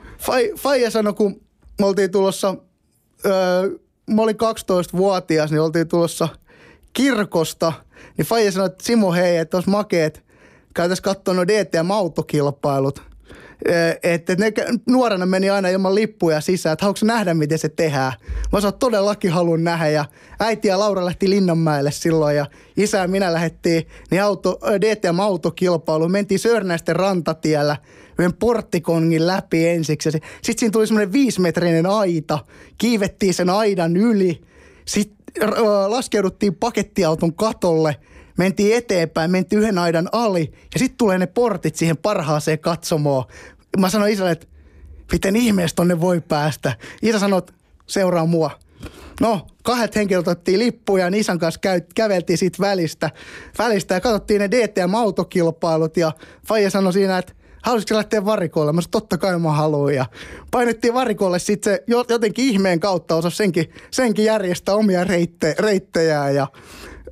Faija 0.59 0.91
sanoi, 0.91 1.15
kun 1.15 1.41
me 1.81 1.87
oltiin 1.87 2.11
tulossa, 2.11 2.55
öö, 3.27 3.71
mä 4.11 4.23
olin 4.23 4.37
12-vuotias, 4.37 5.51
niin 5.51 5.61
oltiin 5.61 5.89
tulossa– 5.89 6.29
kirkosta, 6.97 7.73
niin 8.17 8.27
Faija 8.27 8.53
sanoi, 8.53 8.67
että 8.67 8.85
Simo 8.85 9.13
hei, 9.13 9.37
että 9.37 9.57
olisi 9.57 9.71
makeet, 9.71 10.25
käytäisiin 10.75 11.03
katsoa 11.03 11.35
nuo 11.35 11.47
DTM-autokilpailut. 11.47 13.03
Että 14.03 14.37
ne 14.37 14.53
nuorena 14.89 15.27
meni 15.27 15.51
aina 15.51 15.69
ilman 15.69 15.95
lippuja 15.95 16.41
sisään, 16.41 16.73
että 16.73 16.85
haluatko 16.85 17.07
nähdä, 17.07 17.35
miten 17.35 17.59
se 17.59 17.69
tehdään. 17.69 18.13
Mä 18.53 18.61
sanoin, 18.61 18.79
todellakin 18.79 19.31
haluan 19.31 19.65
nähdä 19.65 19.89
ja 19.89 20.05
äiti 20.41 20.69
ja 20.69 20.79
Laura 20.79 21.05
lähti 21.05 21.31
Linnanmäelle 21.31 21.91
silloin 21.91 22.37
ja 22.37 22.47
isä 22.77 22.99
ja 22.99 23.09
minä 23.09 23.33
lähdettiin 23.33 23.87
niin 24.11 24.23
auto, 24.23 24.61
DTM-autokilpailuun. 24.81 26.13
Mentiin 26.13 26.39
Sörnäisten 26.39 26.97
rantatiellä 26.97 27.77
yhden 28.19 28.35
porttikongin 28.35 29.27
läpi 29.27 29.69
ensiksi. 29.69 30.11
Sitten 30.11 30.59
siinä 30.59 30.73
tuli 30.73 30.87
semmoinen 30.87 31.13
viisimetrinen 31.13 31.87
aita, 31.87 32.39
kiivettiin 32.79 33.35
sen 33.35 33.51
aidan 33.51 33.97
yli. 33.97 34.41
Sitten 34.85 35.16
laskeuduttiin 35.89 36.55
pakettiauton 36.55 37.35
katolle, 37.35 37.97
mentiin 38.39 38.77
eteenpäin, 38.77 39.31
mentiin 39.31 39.59
yhden 39.59 39.79
aidan 39.79 40.09
ali 40.13 40.53
ja 40.75 40.79
sitten 40.79 40.99
tulee 40.99 41.19
ne 41.19 41.27
portit 41.27 41.77
siihen 41.77 41.97
parhaaseen 41.97 42.59
katsomoon. 42.59 43.25
Mä 43.79 43.91
sanoin 43.91 44.13
isälle, 44.13 44.31
että 44.31 44.47
miten 45.13 45.37
ihmeessä 45.37 45.75
tonne 45.75 46.01
voi 46.01 46.21
päästä. 46.21 46.73
Isä 47.03 47.19
sanoi, 47.19 47.39
että 47.39 47.53
seuraa 47.87 48.27
mua. 48.27 48.51
No, 49.21 49.47
kahdet 49.63 49.97
henkilöt 49.97 50.29
otettiin 50.29 50.59
lippuja 50.59 51.09
ja 51.09 51.17
isän 51.17 51.39
kanssa 51.39 51.61
käy, 51.61 51.81
käveltiin 51.95 52.39
siitä 52.39 52.59
välistä, 52.61 53.11
välistä 53.59 53.95
ja 53.95 54.01
katsottiin 54.01 54.41
ne 54.41 54.51
DTM-autokilpailut 54.51 55.97
ja 55.97 56.13
Faija 56.47 56.71
sanoi 56.71 56.93
siinä, 56.93 57.19
että 57.19 57.33
halusitko 57.67 57.95
lähteä 57.95 58.25
varikolle? 58.25 58.73
Mä 58.73 58.81
sanoin, 58.81 58.91
totta 58.91 59.19
kai 59.19 59.39
mä 59.39 59.53
haluan. 59.53 59.95
Ja 59.95 60.07
painettiin 60.51 60.95
varikolle 60.95 61.39
sitten 61.39 61.75
se 61.75 61.85
jotenkin 62.09 62.45
ihmeen 62.45 62.81
kautta 62.81 63.15
osa 63.15 63.31
senkin, 63.31 63.71
senkin 63.91 64.25
järjestää 64.25 64.75
omia 64.75 65.05
reitte, 65.05 65.55
reittejään. 65.59 66.35
Ja 66.35 66.47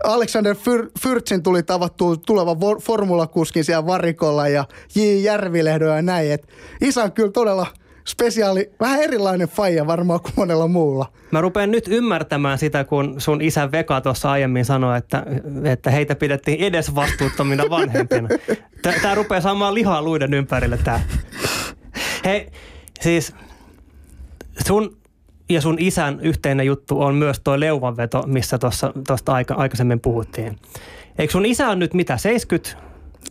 Alexander 0.05 0.57
Fyr, 0.57 0.91
Fyrtsin 1.01 1.43
tuli 1.43 1.63
tavattu 1.63 2.17
tuleva 2.17 2.57
formulakuskin 2.83 3.65
siellä 3.65 3.87
varikolla 3.87 4.49
ja 4.49 4.65
J. 4.95 5.01
Järvilehdo 5.01 5.85
ja 5.85 6.03
näin. 6.03 6.33
Et 6.33 6.49
isä 6.81 7.03
on 7.03 7.13
kyllä 7.13 7.33
todella– 7.33 7.67
spesiaali, 8.09 8.71
vähän 8.81 9.03
erilainen 9.03 9.49
faija 9.49 9.87
varmaan 9.87 10.21
kuin 10.21 10.33
monella 10.37 10.69
muulla. 10.69 11.13
Mä 11.31 11.41
rupean 11.41 11.71
nyt 11.71 11.89
ymmärtämään 11.89 12.59
sitä, 12.59 12.85
kun 12.85 13.15
sun 13.19 13.43
isä 13.43 13.73
Veka 13.73 14.01
tuossa 14.01 14.31
aiemmin 14.31 14.65
sanoi, 14.65 14.99
että, 14.99 15.27
että 15.65 15.91
heitä 15.91 16.15
pidettiin 16.15 16.61
edes 16.61 16.95
vastuuttomina 16.95 17.65
vanhempina. 17.71 18.29
Tää 19.03 19.15
rupeaa 19.15 19.41
saamaan 19.41 19.75
lihaa 19.75 20.03
luiden 20.03 20.35
ympärille 20.35 20.79
tää. 20.85 21.01
Hei, 22.25 22.51
siis 23.01 23.33
sun 24.67 24.97
ja 25.49 25.61
sun 25.61 25.77
isän 25.79 26.21
yhteinen 26.21 26.67
juttu 26.67 27.01
on 27.01 27.15
myös 27.15 27.41
tuo 27.45 27.61
leuvanveto, 27.61 28.23
missä 28.27 28.59
tuosta 29.07 29.33
aika, 29.33 29.55
aikaisemmin 29.55 30.01
puhuttiin. 30.01 30.57
Eikö 31.19 31.33
sun 31.33 31.47
isä 31.47 31.69
on 31.69 31.79
nyt 31.79 31.95
mitä, 31.95 32.17
70? 32.17 32.85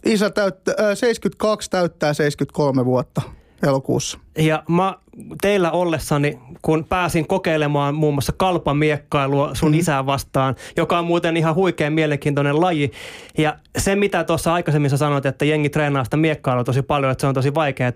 Isä 0.06 0.30
täyttää, 0.30 0.76
äh, 0.80 0.98
72 0.98 1.70
täyttää 1.70 2.14
73 2.14 2.86
vuotta 2.86 3.22
elokuussa. 3.64 4.18
Ja 4.38 4.64
mä 4.68 4.96
teillä 5.42 5.72
ollessani, 5.72 6.40
kun 6.62 6.86
pääsin 6.86 7.28
kokeilemaan 7.28 7.96
muun 7.96 8.14
muassa 8.14 8.34
kalpamiekkailua 8.38 9.56
sun 9.56 9.70
mm-hmm. 9.70 9.80
isää 9.80 10.06
vastaan, 10.06 10.56
joka 10.78 11.00
on 11.00 11.06
muuten 11.06 11.38
ihan 11.38 11.56
huikean 11.56 11.94
mielenkiintoinen 11.94 12.62
laji. 12.62 12.92
Ja 13.38 13.58
se, 13.78 13.96
mitä 13.96 14.24
tuossa 14.24 14.54
aikaisemmin 14.54 14.90
sä 14.90 14.98
sanoit, 14.98 15.26
että 15.26 15.46
jengi 15.46 15.70
treenaa 15.70 16.04
sitä 16.04 16.18
miekkailua 16.18 16.64
tosi 16.64 16.82
paljon, 16.82 17.12
että 17.12 17.22
se 17.22 17.28
on 17.28 17.34
tosi 17.34 17.54
vaikeaa, 17.54 17.92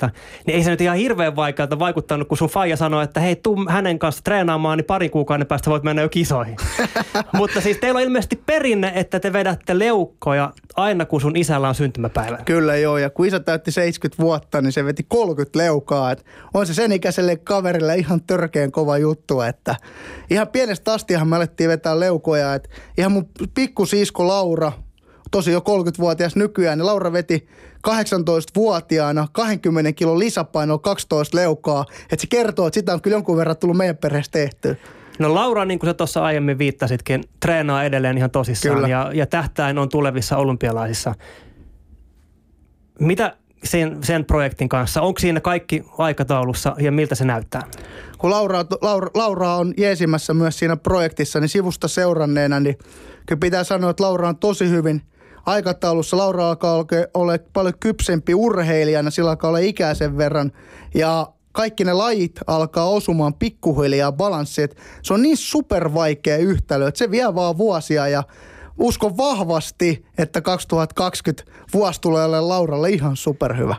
niin 0.45 0.55
ei 0.55 0.63
se 0.63 0.70
nyt 0.70 0.82
ihan 0.82 0.97
hirveän 0.97 1.36
vaikealta 1.36 1.80
vaikuttanut, 1.80 2.28
kun 2.28 2.38
sun 2.38 2.49
faija 2.49 2.78
sanoi, 2.78 3.03
että 3.03 3.20
hei, 3.20 3.36
tuu 3.36 3.65
hänen 3.70 3.99
kanssa 3.99 4.24
treenaamaan, 4.24 4.78
niin 4.78 4.86
pari 4.86 5.09
kuukauden 5.09 5.47
päästä 5.47 5.70
voit 5.70 5.84
mennä 5.84 6.01
jo 6.01 6.09
kisoihin. 6.09 6.55
Mutta 7.34 7.61
siis 7.61 7.78
teillä 7.78 7.97
on 7.97 8.03
ilmeisesti 8.03 8.36
perinne, 8.36 8.91
että 8.95 9.20
te 9.20 9.34
vedätte 9.34 9.80
leukkoja 9.80 10.53
aina, 10.76 11.05
kun 11.05 11.22
sun 11.22 11.36
isällä 11.36 11.70
on 11.70 11.76
syntymäpäivä. 11.76 12.38
Kyllä 12.45 12.76
joo, 12.76 12.97
ja 12.97 13.09
kun 13.09 13.26
isä 13.26 13.39
täytti 13.39 13.72
70 13.72 14.24
vuotta, 14.24 14.61
niin 14.61 14.72
se 14.72 14.86
veti 14.86 15.05
30 15.07 15.59
leukaa. 15.59 16.11
Et 16.11 16.26
on 16.53 16.68
se 16.68 16.74
sen 16.74 16.91
ikä 16.91 17.07
ikäiselle 17.08 17.36
kaverille 17.36 17.95
ihan 17.95 18.24
törkeän 18.24 18.72
kova 18.72 18.97
juttu, 18.97 19.41
että 19.41 19.76
ihan 20.30 20.47
pienestä 20.47 20.93
astihan 20.93 21.28
me 21.28 21.36
alettiin 21.36 21.70
vetää 21.70 21.99
leukoja, 21.99 22.53
että 22.53 22.70
ihan 22.97 23.12
mun 23.12 23.30
pikkusisko 23.53 24.28
Laura, 24.28 24.72
tosi 25.32 25.51
jo 25.51 25.60
30-vuotias 25.60 26.36
nykyään, 26.36 26.78
niin 26.78 26.86
Laura 26.86 27.14
veti 27.14 27.47
18-vuotiaana 27.88 29.28
20 29.32 29.91
kilon 29.91 30.20
lisäpainoa 30.20 30.78
12 30.78 31.38
leukaa, 31.38 31.86
että 32.01 32.22
se 32.22 32.28
kertoo, 32.28 32.68
että 32.68 32.80
sitä 32.80 32.93
on 32.93 33.01
kyllä 33.01 33.16
jonkun 33.16 33.38
verran 33.38 33.58
tullut 33.58 33.78
meidän 33.78 33.97
perheessä 33.97 34.32
tehty. 34.32 34.78
No 35.20 35.36
Laura, 35.36 35.66
niin 35.66 35.80
kuin 35.80 35.89
sä 35.89 35.93
tuossa 35.93 36.24
aiemmin 36.24 36.58
viittasitkin, 36.58 37.24
treenaa 37.39 37.84
edelleen 37.84 38.18
ihan 38.18 38.32
tosissaan 38.32 38.76
Kyllä. 38.76 38.88
ja, 38.88 39.12
ja 39.14 39.26
tähtäin 39.26 39.78
on 39.78 39.89
tulevissa 39.89 40.38
olympialaisissa. 40.38 41.16
Mitä 42.99 43.38
sen, 43.64 43.97
sen 44.03 44.26
projektin 44.26 44.70
kanssa? 44.70 45.01
Onko 45.01 45.20
siinä 45.20 45.39
kaikki 45.39 45.84
aikataulussa 45.97 46.76
ja 46.80 46.91
miltä 46.91 47.16
se 47.16 47.26
näyttää? 47.26 47.64
Kun 48.18 48.30
Laura, 48.30 48.66
Laura, 48.82 49.10
Laura 49.14 49.55
on 49.55 49.74
jeesimässä 49.78 50.34
myös 50.34 50.60
siinä 50.60 50.78
projektissa, 50.78 51.39
niin 51.39 51.49
sivusta 51.49 51.88
seuranneena, 51.88 52.60
niin 52.60 52.78
kyllä 53.26 53.39
pitää 53.39 53.64
sanoa, 53.64 53.89
että 53.89 54.03
Laura 54.03 54.30
on 54.30 54.38
tosi 54.38 54.70
hyvin 54.70 55.01
aikataulussa. 55.45 56.18
Laura 56.18 56.47
alkaa 56.47 56.86
olla 57.14 57.34
paljon 57.53 57.74
kypsempi 57.80 58.34
urheilijana, 58.36 59.12
sillä 59.12 59.30
alkaa 59.30 59.47
olla 59.47 59.60
ikäisen 59.60 60.18
verran. 60.18 60.51
Ja 60.95 61.28
kaikki 61.51 61.84
ne 61.84 61.93
lajit 61.93 62.39
alkaa 62.47 62.89
osumaan 62.89 63.34
pikkuhiljaa 63.34 64.12
balanssiin. 64.12 64.70
Se 65.03 65.14
on 65.14 65.22
niin 65.22 65.38
super 65.38 65.93
vaikea 65.93 66.38
yhtälö, 66.38 66.88
että 66.88 66.97
se 66.97 67.12
vie 67.12 67.36
vaan 67.36 67.58
vuosia 67.58 68.08
ja 68.08 68.24
uskon 68.78 69.17
vahvasti, 69.17 70.05
että 70.17 70.41
2020 70.41 71.43
vuosi 71.73 72.01
tulee 72.01 72.25
olemaan 72.25 72.49
Lauralle 72.49 72.89
ihan 72.89 73.15
superhyvä. 73.15 73.75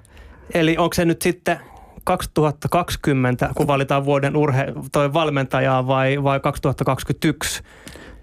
Eli 0.55 0.77
onko 0.77 0.95
se 0.95 1.05
nyt 1.05 1.23
sitten 1.23 1.61
2020, 2.05 3.51
kun 3.57 3.67
valitaan 3.67 4.05
vuoden 4.05 4.37
urhe, 4.37 4.67
toi 4.93 5.13
valmentajaa 5.13 5.87
vai, 5.87 6.23
vai 6.23 6.41
2021? 6.41 7.63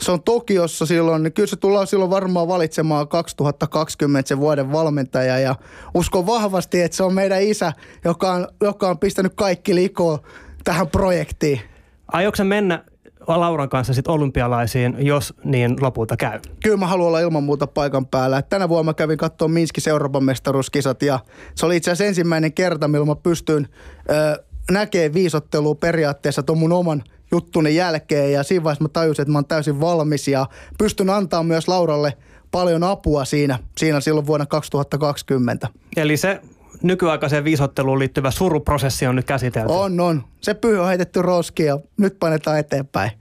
Se 0.02 0.12
on 0.12 0.24
Tokiossa 0.24 0.86
silloin, 0.86 1.24
niin 1.24 1.34
kyllä 1.34 1.48
se 1.48 1.56
tullaan 1.56 1.88
silloin 1.88 2.12
varmaan 2.12 2.48
valitsemaan 2.48 3.08
2020 3.08 4.28
se 4.28 4.40
vuoden 4.40 4.72
valmentaja 4.72 5.40
ja 5.40 5.56
uskon 5.94 6.26
vahvasti, 6.26 6.82
että 6.82 6.98
se 6.98 7.04
on 7.04 7.14
meidän 7.14 7.42
isä, 7.42 7.74
joka 8.06 8.32
on, 8.32 8.48
joka 8.62 8.90
on 8.90 9.00
pistänyt 9.00 9.34
kaikki 9.36 9.76
likoon 9.76 10.20
tähän 10.64 10.88
projektiin. 10.88 11.62
Aiotko 12.08 12.44
mennä 12.44 12.84
Lauran 13.28 13.70
kanssa 13.70 13.94
sitten 13.94 14.14
olympialaisiin, 14.14 14.96
jos 15.00 15.34
niin 15.44 15.76
lopulta 15.82 16.18
käy? 16.18 16.40
Kyllä 16.64 16.78
mä 16.78 16.88
haluan 16.88 17.08
olla 17.08 17.20
ilman 17.20 17.44
muuta 17.44 17.68
paikan 17.68 18.06
päällä. 18.06 18.42
Tänä 18.42 18.70
vuonna 18.70 18.90
mä 18.90 18.94
kävin 18.94 19.18
katsomaan 19.18 19.54
Minskissä 19.54 19.92
Euroopan 19.92 20.24
mestaruuskisat 20.24 21.02
ja 21.02 21.20
se 21.56 21.66
oli 21.66 21.78
itse 21.78 21.92
asiassa 21.92 22.08
ensimmäinen 22.08 22.54
kerta, 22.54 22.88
milloin 22.88 23.10
mä 23.10 23.16
pystyin 23.16 23.68
ö, 24.10 24.44
näkee 24.72 25.14
viisottelua 25.14 25.76
periaatteessa 25.76 26.44
tuon 26.44 26.58
mun 26.58 26.72
oman 26.72 27.04
juttuni 27.32 27.76
jälkeen 27.76 28.32
ja 28.32 28.44
siinä 28.44 28.64
vaiheessa 28.64 28.84
mä 28.84 28.90
tajusin, 28.90 29.24
että 29.24 29.32
mä 29.32 29.38
oon 29.38 29.46
täysin 29.46 29.82
valmis 29.82 30.28
ja 30.28 30.46
pystyn 30.78 31.10
antaa 31.10 31.44
myös 31.44 31.68
Lauralle 31.68 32.14
paljon 32.52 32.84
apua 32.84 33.26
siinä, 33.26 33.60
siinä 33.78 34.00
silloin 34.00 34.26
vuonna 34.26 34.46
2020. 34.46 35.68
Eli 35.98 36.18
se 36.18 36.42
nykyaikaiseen 36.88 37.44
viisotteluun 37.44 38.00
liittyvä 38.00 38.32
suruprosessi 38.32 39.08
on 39.08 39.16
nyt 39.16 39.26
käsitelty. 39.26 39.74
On, 39.74 40.00
on. 40.00 40.24
Se 40.42 40.54
pyhy 40.54 40.80
on 40.80 40.88
heitetty 40.88 41.22
roskiin 41.22 41.68
ja 41.68 41.80
nyt 41.98 42.20
painetaan 42.20 42.60
eteenpäin. 42.60 43.12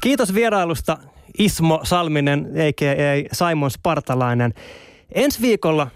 Kiitos 0.00 0.34
vierailusta 0.34 0.98
Ismo 1.38 1.80
Salminen, 1.82 2.46
a.k.a. 2.46 3.34
Simon 3.34 3.70
Spartalainen. 3.70 4.54
Ensi 5.14 5.42
viikolla 5.42 5.90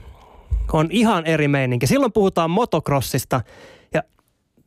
on 0.73 0.89
ihan 0.91 1.27
eri 1.27 1.49
meininki. 1.49 1.87
Silloin 1.87 2.13
puhutaan 2.13 2.51
motocrossista. 2.51 3.41
Ja 3.95 4.03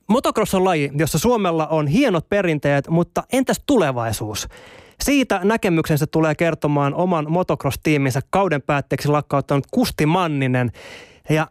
motocross 0.07 0.55
on 0.55 0.65
laji, 0.65 0.91
jossa 0.97 1.19
Suomella 1.19 1.67
on 1.67 1.87
hienot 1.87 2.29
perinteet, 2.29 2.87
mutta 2.87 3.23
entäs 3.33 3.61
tulevaisuus? 3.65 4.47
Siitä 5.01 5.41
näkemyksensä 5.43 6.07
tulee 6.07 6.35
kertomaan 6.35 6.93
oman 6.93 7.25
motocross-tiiminsä 7.29 8.21
kauden 8.29 8.61
päätteeksi 8.61 9.07
lakkauttanut 9.07 9.67
Kusti 9.71 10.05
Manninen. 10.05 10.71
Ja 11.29 11.47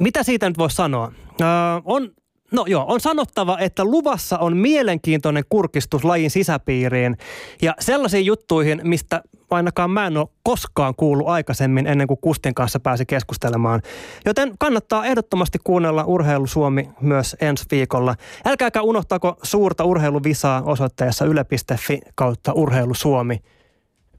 mitä 0.00 0.22
siitä 0.22 0.48
nyt 0.48 0.58
voisi 0.58 0.76
sanoa? 0.76 1.12
Öö, 1.40 1.46
on 1.84 2.10
No 2.52 2.64
joo, 2.66 2.84
on 2.88 3.00
sanottava, 3.00 3.58
että 3.58 3.84
luvassa 3.84 4.38
on 4.38 4.56
mielenkiintoinen 4.56 5.44
kurkistus 5.48 6.04
lajin 6.04 6.30
sisäpiiriin 6.30 7.16
ja 7.62 7.74
sellaisiin 7.80 8.26
juttuihin, 8.26 8.80
mistä 8.84 9.22
ainakaan 9.50 9.90
mä 9.90 10.06
en 10.06 10.16
ole 10.16 10.28
koskaan 10.42 10.94
kuullut 10.96 11.28
aikaisemmin 11.28 11.86
ennen 11.86 12.06
kuin 12.06 12.20
Kustin 12.20 12.54
kanssa 12.54 12.80
pääsi 12.80 13.06
keskustelemaan. 13.06 13.82
Joten 14.24 14.52
kannattaa 14.58 15.06
ehdottomasti 15.06 15.58
kuunnella 15.64 16.04
Urheilu 16.04 16.46
Suomi 16.46 16.90
myös 17.00 17.36
ensi 17.40 17.64
viikolla. 17.70 18.14
Älkääkä 18.44 18.82
unohtako 18.82 19.36
suurta 19.42 19.84
urheiluvisaa 19.84 20.62
osoitteessa 20.62 21.24
yle.fi 21.24 22.00
kautta 22.14 22.52
Urheilu 22.52 22.94
Suomi. 22.94 23.40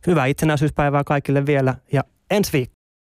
Hyvää 0.08 0.26
itsenäisyyspäivää 0.26 1.04
kaikille 1.04 1.46
vielä 1.46 1.76
ja 1.94 2.04
ensi 2.32 2.54
viikko. 2.54 2.77